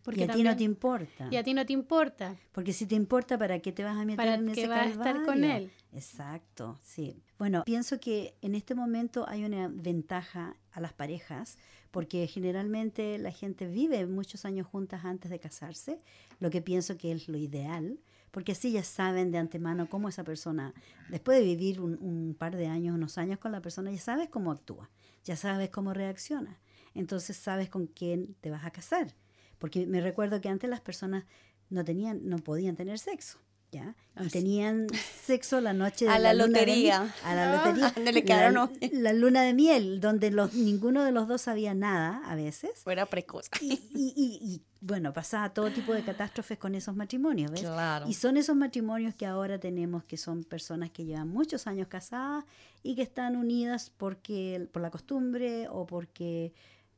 Porque 0.03 0.21
y 0.21 0.25
a 0.25 0.29
ti 0.29 0.43
no 0.43 0.57
te 0.57 0.65
importa. 0.65 1.29
Y 1.31 1.37
a 1.37 1.43
ti 1.43 1.53
no 1.53 1.67
te 1.67 1.75
importa. 1.75 2.35
Porque 2.51 2.73
si 2.73 2.87
te 2.87 2.95
importa, 2.95 3.37
¿para 3.37 3.59
qué 3.59 3.73
te 3.73 3.85
vas 3.85 3.99
a 3.99 4.07
meter 4.07 4.17
¿Para 4.17 4.35
en 4.37 4.49
ese 4.49 4.69
vas 4.69 4.87
a 4.87 4.91
estar 4.91 5.23
con 5.23 5.45
él? 5.45 5.71
Exacto, 5.93 6.79
sí. 6.83 7.23
Bueno, 7.39 7.63
pienso 7.67 8.01
que 8.01 8.35
en 8.41 8.55
este 8.55 8.75
momento 8.75 9.29
hay 9.29 9.45
una 9.45 9.69
ventaja 9.69 10.57
a 10.73 10.81
las 10.81 10.95
parejas 10.95 11.59
porque 11.91 12.27
generalmente 12.27 13.19
la 13.19 13.33
gente 13.33 13.67
vive 13.67 14.07
muchos 14.07 14.47
años 14.47 14.67
juntas 14.67 15.05
antes 15.05 15.31
de 15.31 15.39
casarse, 15.39 16.01
lo 16.41 16.49
que 16.49 16.63
pienso 16.63 16.97
que 16.97 17.13
es 17.13 17.29
lo 17.29 17.37
ideal, 17.37 17.99
porque 18.31 18.53
así 18.53 18.73
ya 18.73 18.83
saben 18.83 19.31
de 19.31 19.39
antemano 19.39 19.89
cómo 19.89 20.09
esa 20.09 20.25
persona, 20.25 20.75
después 21.09 21.39
de 21.39 21.45
vivir 21.45 21.81
un, 21.81 21.99
un 22.01 22.35
par 22.35 22.57
de 22.57 22.67
años, 22.67 22.95
unos 22.95 23.19
años 23.19 23.39
con 23.39 23.53
la 23.53 23.61
persona, 23.61 23.91
ya 23.91 23.99
sabes 23.99 24.29
cómo 24.29 24.53
actúa, 24.53 24.91
ya 25.25 25.37
sabes 25.37 25.71
cómo 25.71 25.95
reacciona, 25.95 26.59
entonces 26.95 27.37
sabes 27.37 27.69
con 27.69 27.87
quién 27.87 28.35
te 28.41 28.51
vas 28.51 28.65
a 28.65 28.71
casar, 28.71 29.15
porque 29.59 29.87
me 29.87 30.01
recuerdo 30.01 30.41
que 30.41 30.49
antes 30.49 30.69
las 30.69 30.81
personas 30.81 31.25
no 31.71 31.85
tenían, 31.85 32.29
no 32.29 32.39
podían 32.39 32.77
tener 32.77 32.99
sexo. 32.99 33.39
¿Ya? 33.71 33.95
Y 34.17 34.21
Así. 34.21 34.31
tenían 34.31 34.87
sexo 35.25 35.61
la 35.61 35.75
noche 35.75 36.07
de 36.07 36.11
A 36.11 36.19
la 36.19 36.33
luna 36.33 36.47
de 36.61 36.67
lotería. 36.67 37.15
a 37.23 37.35
la 37.35 37.53
Ah, 37.63 37.67
lotería. 37.67 37.91
donde 37.97 38.13
le 38.13 38.25
quedaron 38.25 38.55
la, 38.55 38.71
la 38.93 39.13
luna 39.13 39.43
de 39.43 39.53
miel, 39.53 40.01
donde 40.01 40.31
los, 40.31 40.55
ninguno 40.55 41.05
de 41.05 41.13
los 41.13 41.29
dos 41.29 41.43
sabía 41.43 41.75
nada 41.75 42.23
a 42.25 42.35
veces. 42.35 42.71
Fuera 42.83 43.05
precoz. 43.05 43.51
Y, 43.61 43.75
y- 43.75 44.15
y- 44.17 44.39
y, 44.41 44.63
bueno, 44.81 45.13
pasaba 45.13 45.51
todo 45.53 45.71
tipo 45.71 45.93
de 45.93 46.03
catástrofes 46.03 46.57
con 46.57 46.75
esos 46.75 46.97
matrimonios, 46.97 47.51
¿ves? 47.51 47.61
Claro. 47.61 48.09
Y 48.09 48.15
son 48.15 48.39
esos 48.39 48.57
matrimonios 48.57 49.15
que 49.15 49.27
ahora 49.27 49.59
tenemos, 49.59 50.03
que 50.05 50.17
son 50.17 50.45
personas 50.45 50.91
que 50.91 51.05
llevan 51.05 51.29
muchos 51.29 51.67
años 51.67 51.89
casadas 51.89 52.45
y 52.83 52.95
que 52.95 53.03
están 53.03 53.37
unidas 53.37 53.91
porque 53.95 54.67
por 54.73 54.81
la 54.81 54.91
costumbre 54.91 55.69
o 55.69 55.85
porque 55.87 56.55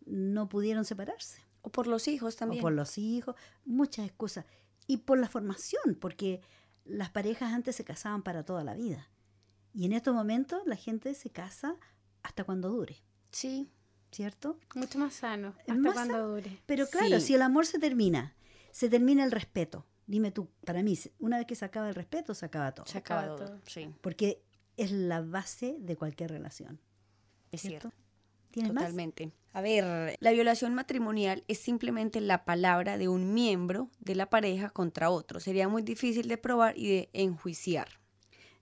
no 0.07 0.49
pudieron 0.49 0.85
separarse, 0.85 1.41
O 1.63 1.71
por 1.71 1.89
los 1.89 2.07
hijos 2.07 2.37
también. 2.37 2.61
o 2.61 2.63
por 2.63 2.73
los 2.73 2.97
hijos, 2.97 3.35
muchas 3.65 4.07
excusas. 4.07 4.45
Y 4.87 4.99
por 4.99 5.19
la 5.19 5.29
formación, 5.29 5.97
porque 6.01 6.41
las 6.91 7.11
parejas 7.11 7.53
antes 7.53 7.77
se 7.77 7.85
casaban 7.85 8.23
para 8.23 8.45
toda 8.45 8.65
la 8.65 8.75
vida. 8.75 9.09
Y 9.73 9.87
en 9.87 9.93
estos 9.93 10.15
momentos 10.15 10.63
la 10.67 10.77
gente 10.77 11.15
se 11.15 11.31
casa 11.31 11.77
hasta 12.23 12.45
cuando 12.45 12.69
dure, 12.69 12.97
Sí. 13.31 13.71
¿cierto? 14.11 14.59
Mucho 14.75 14.99
más 14.99 15.15
sano. 15.15 15.55
Hasta 15.61 15.75
más 15.75 15.95
cuando 15.95 16.29
dure. 16.35 16.59
Pero 16.67 16.87
claro, 16.89 17.21
Sí. 17.21 17.27
si 17.29 17.35
el 17.35 17.43
amor 17.43 17.67
se 17.67 17.79
termina, 17.79 18.35
se 18.73 18.89
termina 18.89 19.25
el 19.25 19.31
respeto. 19.31 19.87
Dime 20.07 20.33
tú, 20.33 20.49
para 20.65 20.83
mí, 20.83 20.99
una 21.21 21.39
vez 21.39 21.47
que 21.47 21.55
se 21.55 21.65
acaba 21.65 21.89
el 21.89 21.95
respeto, 21.95 22.35
se 22.35 22.45
acaba 22.47 22.73
todo. 22.75 22.87
Se 22.87 22.99
acaba 22.99 23.21
acaba 23.23 23.37
todo. 23.37 23.47
todo. 23.49 23.61
Sí, 23.67 23.95
Porque 24.01 24.43
es 24.77 24.91
la 24.91 25.21
base 25.21 25.77
de 25.79 25.97
cualquier 25.97 26.31
relación. 26.33 26.81
es 27.53 27.61
¿cierto? 27.63 27.91
cierto. 27.91 27.99
¿Tienes 28.51 28.73
más? 28.73 28.93
A 29.53 29.61
ver, 29.63 30.17
la 30.21 30.31
violación 30.31 30.75
matrimonial 30.75 31.45
es 31.49 31.59
simplemente 31.59 32.21
la 32.21 32.45
palabra 32.45 32.99
de 32.99 33.09
un 33.09 33.35
miembro 33.35 33.91
de 33.99 34.15
la 34.15 34.31
pareja 34.31 34.71
contra 34.71 35.11
otro. 35.11 35.41
Sería 35.41 35.69
muy 35.69 35.83
difícil 35.83 36.29
de 36.29 36.39
probar 36.39 36.79
y 36.79 36.89
de 36.89 37.11
enjuiciar. 37.13 37.89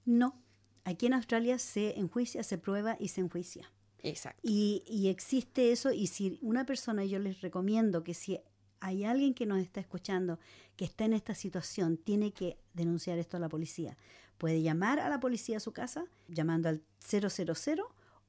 No. 0.07 0.41
Aquí 0.85 1.07
en 1.07 1.13
Australia 1.13 1.59
se 1.59 1.99
enjuicia, 1.99 2.43
se 2.43 2.57
prueba 2.57 2.97
y 2.99 3.09
se 3.09 3.21
enjuicia. 3.21 3.71
Exacto. 4.03 4.41
Y, 4.43 4.83
y 4.87 5.09
existe 5.09 5.73
eso, 5.73 5.93
y 5.93 6.07
si 6.07 6.39
una 6.41 6.65
persona, 6.65 7.05
yo 7.05 7.19
les 7.19 7.43
recomiendo 7.43 8.03
que 8.03 8.15
si 8.15 8.41
hay 8.81 9.05
alguien 9.05 9.35
que 9.35 9.45
nos 9.45 9.59
está 9.59 9.81
escuchando 9.81 10.39
que 10.77 10.85
está 10.85 11.05
en 11.05 11.13
esta 11.13 11.35
situación, 11.35 11.99
tiene 11.99 12.33
que 12.33 12.59
denunciar 12.73 13.19
esto 13.19 13.37
a 13.37 13.41
la 13.41 13.49
policía. 13.49 13.99
Puede 14.39 14.63
llamar 14.63 15.01
a 15.01 15.09
la 15.09 15.21
policía 15.21 15.57
a 15.57 15.61
su 15.61 15.73
casa, 15.73 16.07
llamando 16.29 16.69
al 16.69 16.83
000, 17.01 17.29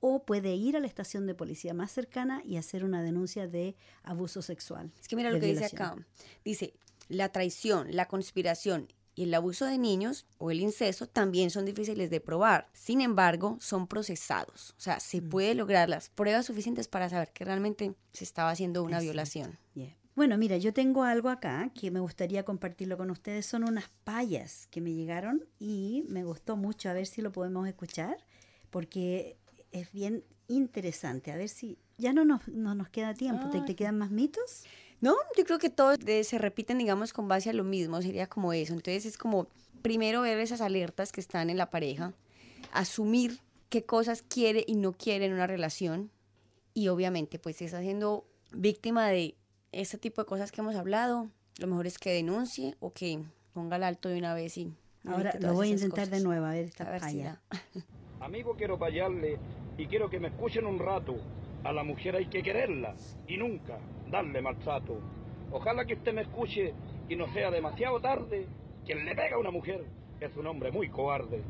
o 0.02 0.24
puede 0.24 0.56
ir 0.56 0.78
a 0.78 0.80
la 0.80 0.88
estación 0.88 1.28
de 1.28 1.36
policía 1.36 1.74
más 1.74 1.92
cercana 1.92 2.42
y 2.46 2.58
hacer 2.58 2.84
una 2.86 3.02
denuncia 3.04 3.48
de 3.48 3.76
abuso 4.04 4.42
sexual. 4.42 4.92
Es 5.00 5.08
que 5.08 5.16
mira 5.16 5.30
lo 5.32 5.40
que 5.40 5.48
dice 5.48 5.60
violación. 5.72 5.82
acá. 6.00 6.08
Dice, 6.46 6.74
la 7.10 7.30
traición, 7.32 7.88
la 7.96 8.08
conspiración 8.08 8.88
y 9.16 9.24
el 9.24 9.34
abuso 9.34 9.66
de 9.66 9.78
niños 9.78 10.26
o 10.38 10.52
el 10.52 10.62
incesto 10.62 11.06
también 11.08 11.50
son 11.50 11.66
difíciles 11.66 12.10
de 12.10 12.22
probar. 12.22 12.70
Sin 12.72 13.02
embargo, 13.02 13.58
son 13.60 13.88
procesados. 13.88 14.74
O 14.78 14.82
sea, 14.82 15.00
se 15.02 15.20
Mm. 15.20 15.30
puede 15.30 15.56
lograr 15.56 15.90
las 15.90 16.10
pruebas 16.10 16.46
suficientes 16.46 16.88
para 16.88 17.10
saber 17.10 17.32
que 17.34 17.44
realmente 17.44 17.94
se 18.14 18.24
estaba 18.24 18.52
haciendo 18.52 18.82
una 18.84 18.98
Exacto. 18.98 19.04
violación. 19.06 19.60
Yeah. 19.74 19.96
Bueno, 20.16 20.38
mira, 20.38 20.58
yo 20.58 20.74
tengo 20.74 21.04
algo 21.04 21.28
acá 21.30 21.72
que 21.74 21.92
me 21.92 22.00
gustaría 22.00 22.44
compartirlo 22.46 22.98
con 22.98 23.10
ustedes. 23.10 23.46
Son 23.46 23.64
unas 23.64 23.90
payas 24.06 24.68
que 24.68 24.80
me 24.80 24.94
llegaron 24.94 25.46
y 25.60 26.06
me 26.08 26.24
gustó 26.24 26.56
mucho. 26.56 26.90
A 26.90 26.94
ver 26.94 27.06
si 27.06 27.22
lo 27.22 27.32
podemos 27.32 27.68
escuchar, 27.68 28.18
porque 28.70 29.38
es 29.72 29.92
bien 29.92 30.24
interesante. 30.48 31.32
A 31.32 31.36
ver 31.38 31.50
si 31.50 31.78
ya 31.98 32.14
no 32.14 32.26
nos, 32.26 32.48
no 32.48 32.76
nos 32.76 32.90
queda 32.90 33.14
tiempo. 33.14 33.50
¿Te, 33.50 33.62
te 33.62 33.76
quedan 33.76 33.98
más 33.98 34.12
mitos? 34.12 34.64
No, 35.02 35.16
yo 35.38 35.46
creo 35.46 35.60
que 35.60 35.70
todos 35.70 35.98
de- 36.00 36.24
se 36.24 36.38
repiten, 36.38 36.78
digamos, 36.78 37.14
con 37.14 37.28
base 37.28 37.50
a 37.50 37.54
lo 37.54 37.64
mismo, 37.64 38.02
sería 38.02 38.28
como 38.28 38.52
eso. 38.54 38.74
Entonces 38.74 39.06
es 39.06 39.18
como, 39.18 39.48
primero 39.82 40.22
ver 40.22 40.40
esas 40.40 40.62
alertas 40.62 41.12
que 41.12 41.22
están 41.22 41.50
en 41.50 41.58
la 41.58 41.70
pareja, 41.70 42.14
asumir 42.72 43.40
qué 43.70 43.84
cosas 43.86 44.24
quiere 44.24 44.64
y 44.68 44.76
no 44.76 44.94
quiere 44.94 45.26
en 45.26 45.34
una 45.34 45.48
relación 45.48 46.10
y 46.74 46.88
obviamente 46.88 47.40
pues 47.40 47.58
si 47.58 47.66
está 47.66 47.82
siendo 47.82 48.26
víctima 48.52 49.08
de 49.10 49.36
este 49.72 49.98
tipo 49.98 50.22
de 50.22 50.26
cosas 50.26 50.52
que 50.52 50.62
hemos 50.62 50.76
hablado, 50.76 51.30
lo 51.60 51.68
mejor 51.68 51.86
es 51.88 51.98
que 52.00 52.12
denuncie 52.12 52.76
o 52.80 52.92
que 52.94 53.24
ponga 53.54 53.76
el 53.76 53.84
alto 53.84 54.10
de 54.10 54.18
una 54.18 54.34
vez 54.34 54.58
y... 54.58 54.74
Ahora 55.06 55.34
lo 55.40 55.54
voy 55.54 55.70
a 55.70 55.72
intentar 55.72 56.06
de 56.06 56.12
cosas. 56.12 56.24
nuevo, 56.24 56.46
a 56.46 56.52
ver 56.52 56.66
A 56.66 56.68
esta 56.68 56.84
ver 56.90 57.04
si. 57.04 57.24
Amigo, 58.22 58.54
quiero 58.58 58.78
payarle 58.78 59.38
y 59.78 59.86
quiero 59.86 60.10
que 60.10 60.20
me 60.20 60.28
escuchen 60.28 60.66
un 60.66 60.78
rato. 60.78 61.16
A 61.64 61.72
la 61.72 61.84
mujer 61.84 62.18
hay 62.18 62.26
que 62.26 62.44
quererla 62.44 62.96
y 63.28 63.38
nunca 63.38 63.78
darle 64.10 64.42
maltrato. 64.42 65.00
Ojalá 65.52 65.86
que 65.86 65.94
usted 65.94 66.14
me 66.14 66.22
escuche 66.24 66.74
y 67.08 67.16
no 67.16 67.32
sea 67.34 67.50
demasiado 67.50 68.02
tarde. 68.02 68.46
Quien 68.86 69.06
le 69.06 69.16
pega 69.16 69.38
a 69.38 69.40
una 69.40 69.52
mujer 69.52 69.86
es 70.20 70.36
un 70.36 70.48
hombre 70.48 70.70
muy 70.70 70.90
cobarde. 70.90 71.42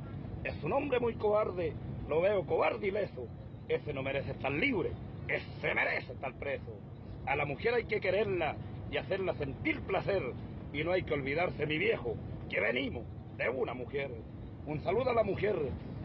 Es 0.43 0.63
un 0.63 0.74
hombre 0.74 0.99
muy 0.99 1.15
cobarde. 1.15 1.74
Lo 2.07 2.22
veo 2.22 2.45
cobarde 2.45 2.88
y 2.88 2.91
leso. 2.91 3.28
Ese 3.67 3.91
no 3.91 4.03
merece 4.03 4.32
estar 4.32 4.51
libre. 4.51 4.91
Ese 5.28 5.74
merece 5.74 6.13
estar 6.13 6.34
preso. 6.36 6.72
A 7.26 7.36
la 7.36 7.45
mujer 7.45 7.74
hay 7.74 7.86
que 7.86 7.99
quererla 7.99 8.55
y 8.91 8.97
hacerla 8.97 9.34
sentir 9.34 9.82
placer. 9.82 10.22
Y 10.72 10.84
no 10.84 10.91
hay 10.91 11.01
que 11.01 11.15
olvidarse, 11.15 11.65
mi 11.65 11.80
viejo, 11.80 12.15
que 12.47 12.59
venimos 12.59 13.05
de 13.38 13.49
una 13.49 13.74
mujer. 13.74 14.11
Un 14.67 14.80
saludo 14.82 15.09
a 15.09 15.15
la 15.15 15.24
mujer 15.24 15.55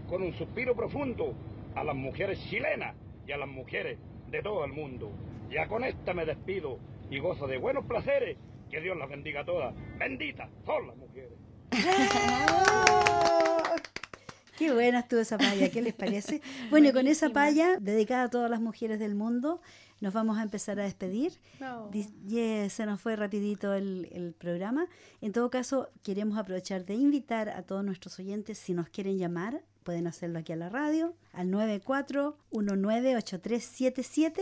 con 0.08 0.22
un 0.22 0.32
suspiro 0.34 0.74
profundo 0.74 1.34
a 1.74 1.84
las 1.84 1.94
mujeres 1.94 2.38
chilenas 2.48 2.94
y 3.26 3.32
a 3.32 3.36
las 3.36 3.48
mujeres 3.48 3.98
de 4.30 4.42
todo 4.42 4.64
el 4.64 4.72
mundo. 4.72 5.12
Ya 5.50 5.68
con 5.68 5.84
esta 5.84 6.14
me 6.14 6.24
despido 6.24 6.78
y 7.10 7.18
gozo 7.18 7.46
de 7.46 7.58
buenos 7.58 7.84
placeres. 7.86 8.38
Que 8.70 8.80
Dios 8.80 8.96
las 8.96 9.08
bendiga 9.08 9.42
a 9.42 9.44
todas. 9.44 9.74
Benditas 9.98 10.48
son 10.64 10.88
las 10.88 10.96
mujeres. 10.96 11.32
Qué 14.58 14.72
buena 14.72 15.00
estuvo 15.00 15.20
esa 15.20 15.36
paya, 15.36 15.68
¿qué 15.70 15.82
les 15.82 15.94
parece? 15.94 16.40
Bueno, 16.70 16.88
y 16.88 16.92
con 16.92 17.08
esa 17.08 17.30
paya, 17.30 17.76
dedicada 17.80 18.24
a 18.24 18.30
todas 18.30 18.48
las 18.48 18.60
mujeres 18.60 19.00
del 19.00 19.16
mundo, 19.16 19.60
nos 20.04 20.12
vamos 20.14 20.38
a 20.38 20.42
empezar 20.42 20.78
a 20.78 20.84
despedir. 20.84 21.32
No. 21.58 21.90
Dis- 21.90 22.12
yeah, 22.28 22.68
se 22.68 22.84
nos 22.86 23.00
fue 23.00 23.16
rapidito 23.16 23.72
el, 23.74 24.08
el 24.12 24.32
programa. 24.34 24.86
En 25.20 25.32
todo 25.32 25.50
caso, 25.50 25.88
queremos 26.02 26.38
aprovechar 26.38 26.84
de 26.84 26.94
invitar 26.94 27.48
a 27.48 27.62
todos 27.62 27.84
nuestros 27.84 28.18
oyentes, 28.18 28.58
si 28.58 28.74
nos 28.74 28.88
quieren 28.90 29.18
llamar, 29.18 29.62
pueden 29.82 30.06
hacerlo 30.06 30.38
aquí 30.38 30.52
a 30.52 30.56
la 30.56 30.68
radio, 30.68 31.14
al 31.32 31.48
94198377 31.50 34.40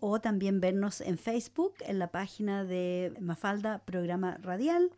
o 0.00 0.20
también 0.20 0.60
vernos 0.60 1.00
en 1.00 1.18
Facebook, 1.18 1.74
en 1.80 1.98
la 1.98 2.10
página 2.10 2.64
de 2.64 3.12
Mafalda 3.20 3.78
Programa 3.84 4.38
Radial. 4.42 4.90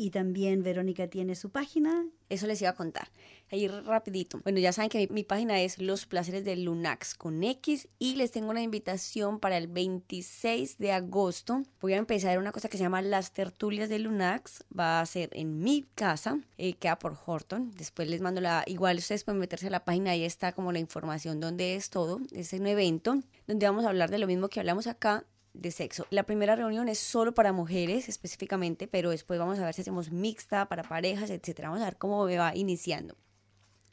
Y 0.00 0.10
también 0.10 0.62
Verónica 0.62 1.08
tiene 1.08 1.34
su 1.34 1.50
página. 1.50 2.06
Eso 2.28 2.46
les 2.46 2.60
iba 2.62 2.70
a 2.70 2.74
contar. 2.76 3.08
Ahí 3.50 3.66
rapidito. 3.66 4.40
Bueno, 4.44 4.58
ya 4.58 4.72
saben 4.72 4.90
que 4.90 5.08
mi, 5.10 5.24
página 5.24 5.60
es 5.60 5.78
Los 5.78 6.04
Placeres 6.04 6.44
de 6.44 6.56
Lunax 6.56 7.14
con 7.14 7.42
X 7.42 7.88
y 7.98 8.16
les 8.16 8.30
tengo 8.30 8.50
una 8.50 8.60
invitación 8.60 9.40
para 9.40 9.56
el 9.56 9.68
26 9.68 10.76
de 10.76 10.92
agosto. 10.92 11.62
Voy 11.80 11.94
a 11.94 11.96
empezar 11.96 12.38
una 12.38 12.52
cosa 12.52 12.68
que 12.68 12.76
se 12.76 12.84
llama 12.84 13.00
Las 13.00 13.32
Tertulias 13.32 13.88
de 13.88 14.00
Lunax. 14.00 14.64
Va 14.78 15.00
a 15.00 15.06
ser 15.06 15.30
en 15.32 15.60
mi 15.60 15.86
casa, 15.94 16.38
eh, 16.58 16.74
queda 16.74 16.98
por 16.98 17.16
Horton. 17.24 17.72
Después 17.74 18.08
les 18.08 18.20
mando 18.20 18.42
la... 18.42 18.64
Igual 18.66 18.98
ustedes 18.98 19.24
pueden 19.24 19.40
meterse 19.40 19.68
a 19.68 19.70
la 19.70 19.84
página, 19.84 20.10
ahí 20.10 20.24
está 20.24 20.52
como 20.52 20.70
la 20.70 20.78
información 20.78 21.40
donde 21.40 21.74
es 21.74 21.88
todo. 21.88 22.20
Es 22.32 22.52
un 22.52 22.66
evento 22.66 23.18
donde 23.46 23.66
vamos 23.66 23.86
a 23.86 23.88
hablar 23.88 24.10
de 24.10 24.18
lo 24.18 24.26
mismo 24.26 24.48
que 24.48 24.60
hablamos 24.60 24.86
acá, 24.86 25.24
de 25.54 25.70
sexo. 25.70 26.06
La 26.10 26.24
primera 26.24 26.54
reunión 26.54 26.88
es 26.88 26.98
solo 26.98 27.32
para 27.32 27.52
mujeres 27.52 28.08
específicamente, 28.08 28.86
pero 28.88 29.10
después 29.10 29.38
vamos 29.38 29.58
a 29.58 29.64
ver 29.64 29.74
si 29.74 29.80
hacemos 29.80 30.10
mixta 30.10 30.68
para 30.68 30.82
parejas, 30.82 31.30
etcétera. 31.30 31.68
Vamos 31.70 31.82
a 31.82 31.86
ver 31.86 31.96
cómo 31.96 32.24
me 32.26 32.36
va 32.36 32.54
iniciando. 32.54 33.16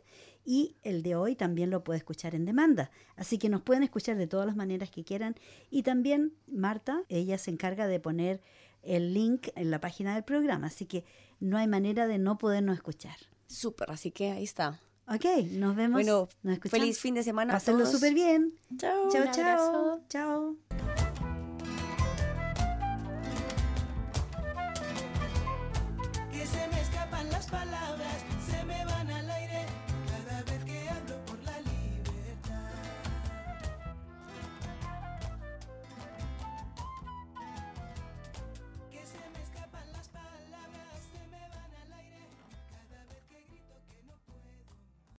y 0.45 0.75
el 0.83 1.03
de 1.03 1.15
hoy 1.15 1.35
también 1.35 1.69
lo 1.69 1.83
puede 1.83 1.97
escuchar 1.97 2.35
en 2.35 2.45
demanda. 2.45 2.91
Así 3.15 3.37
que 3.37 3.49
nos 3.49 3.61
pueden 3.61 3.83
escuchar 3.83 4.17
de 4.17 4.27
todas 4.27 4.45
las 4.45 4.55
maneras 4.55 4.89
que 4.89 5.03
quieran 5.03 5.35
y 5.69 5.83
también 5.83 6.33
Marta, 6.47 7.03
ella 7.07 7.37
se 7.37 7.51
encarga 7.51 7.87
de 7.87 7.99
poner 7.99 8.41
el 8.81 9.13
link 9.13 9.47
en 9.55 9.71
la 9.71 9.79
página 9.79 10.13
del 10.13 10.25
programa, 10.25 10.67
así 10.67 10.85
que 10.85 11.05
no 11.39 11.57
hay 11.57 11.67
manera 11.67 12.07
de 12.07 12.17
no 12.17 12.37
podernos 12.37 12.75
escuchar. 12.75 13.15
Súper, 13.47 13.89
así 13.91 14.11
que 14.11 14.31
ahí 14.31 14.43
está. 14.43 14.79
Ok, 15.07 15.25
nos 15.51 15.75
vemos. 15.75 16.01
Bueno, 16.01 16.29
nos 16.43 16.53
escuchamos. 16.53 16.81
feliz 16.81 16.99
fin 16.99 17.13
de 17.13 17.23
semana 17.23 17.53
Pásenlo 17.53 17.85
súper 17.85 18.13
bien. 18.13 18.53
Chao. 18.77 19.09
Chao. 19.09 20.01
Chao. 20.07 20.57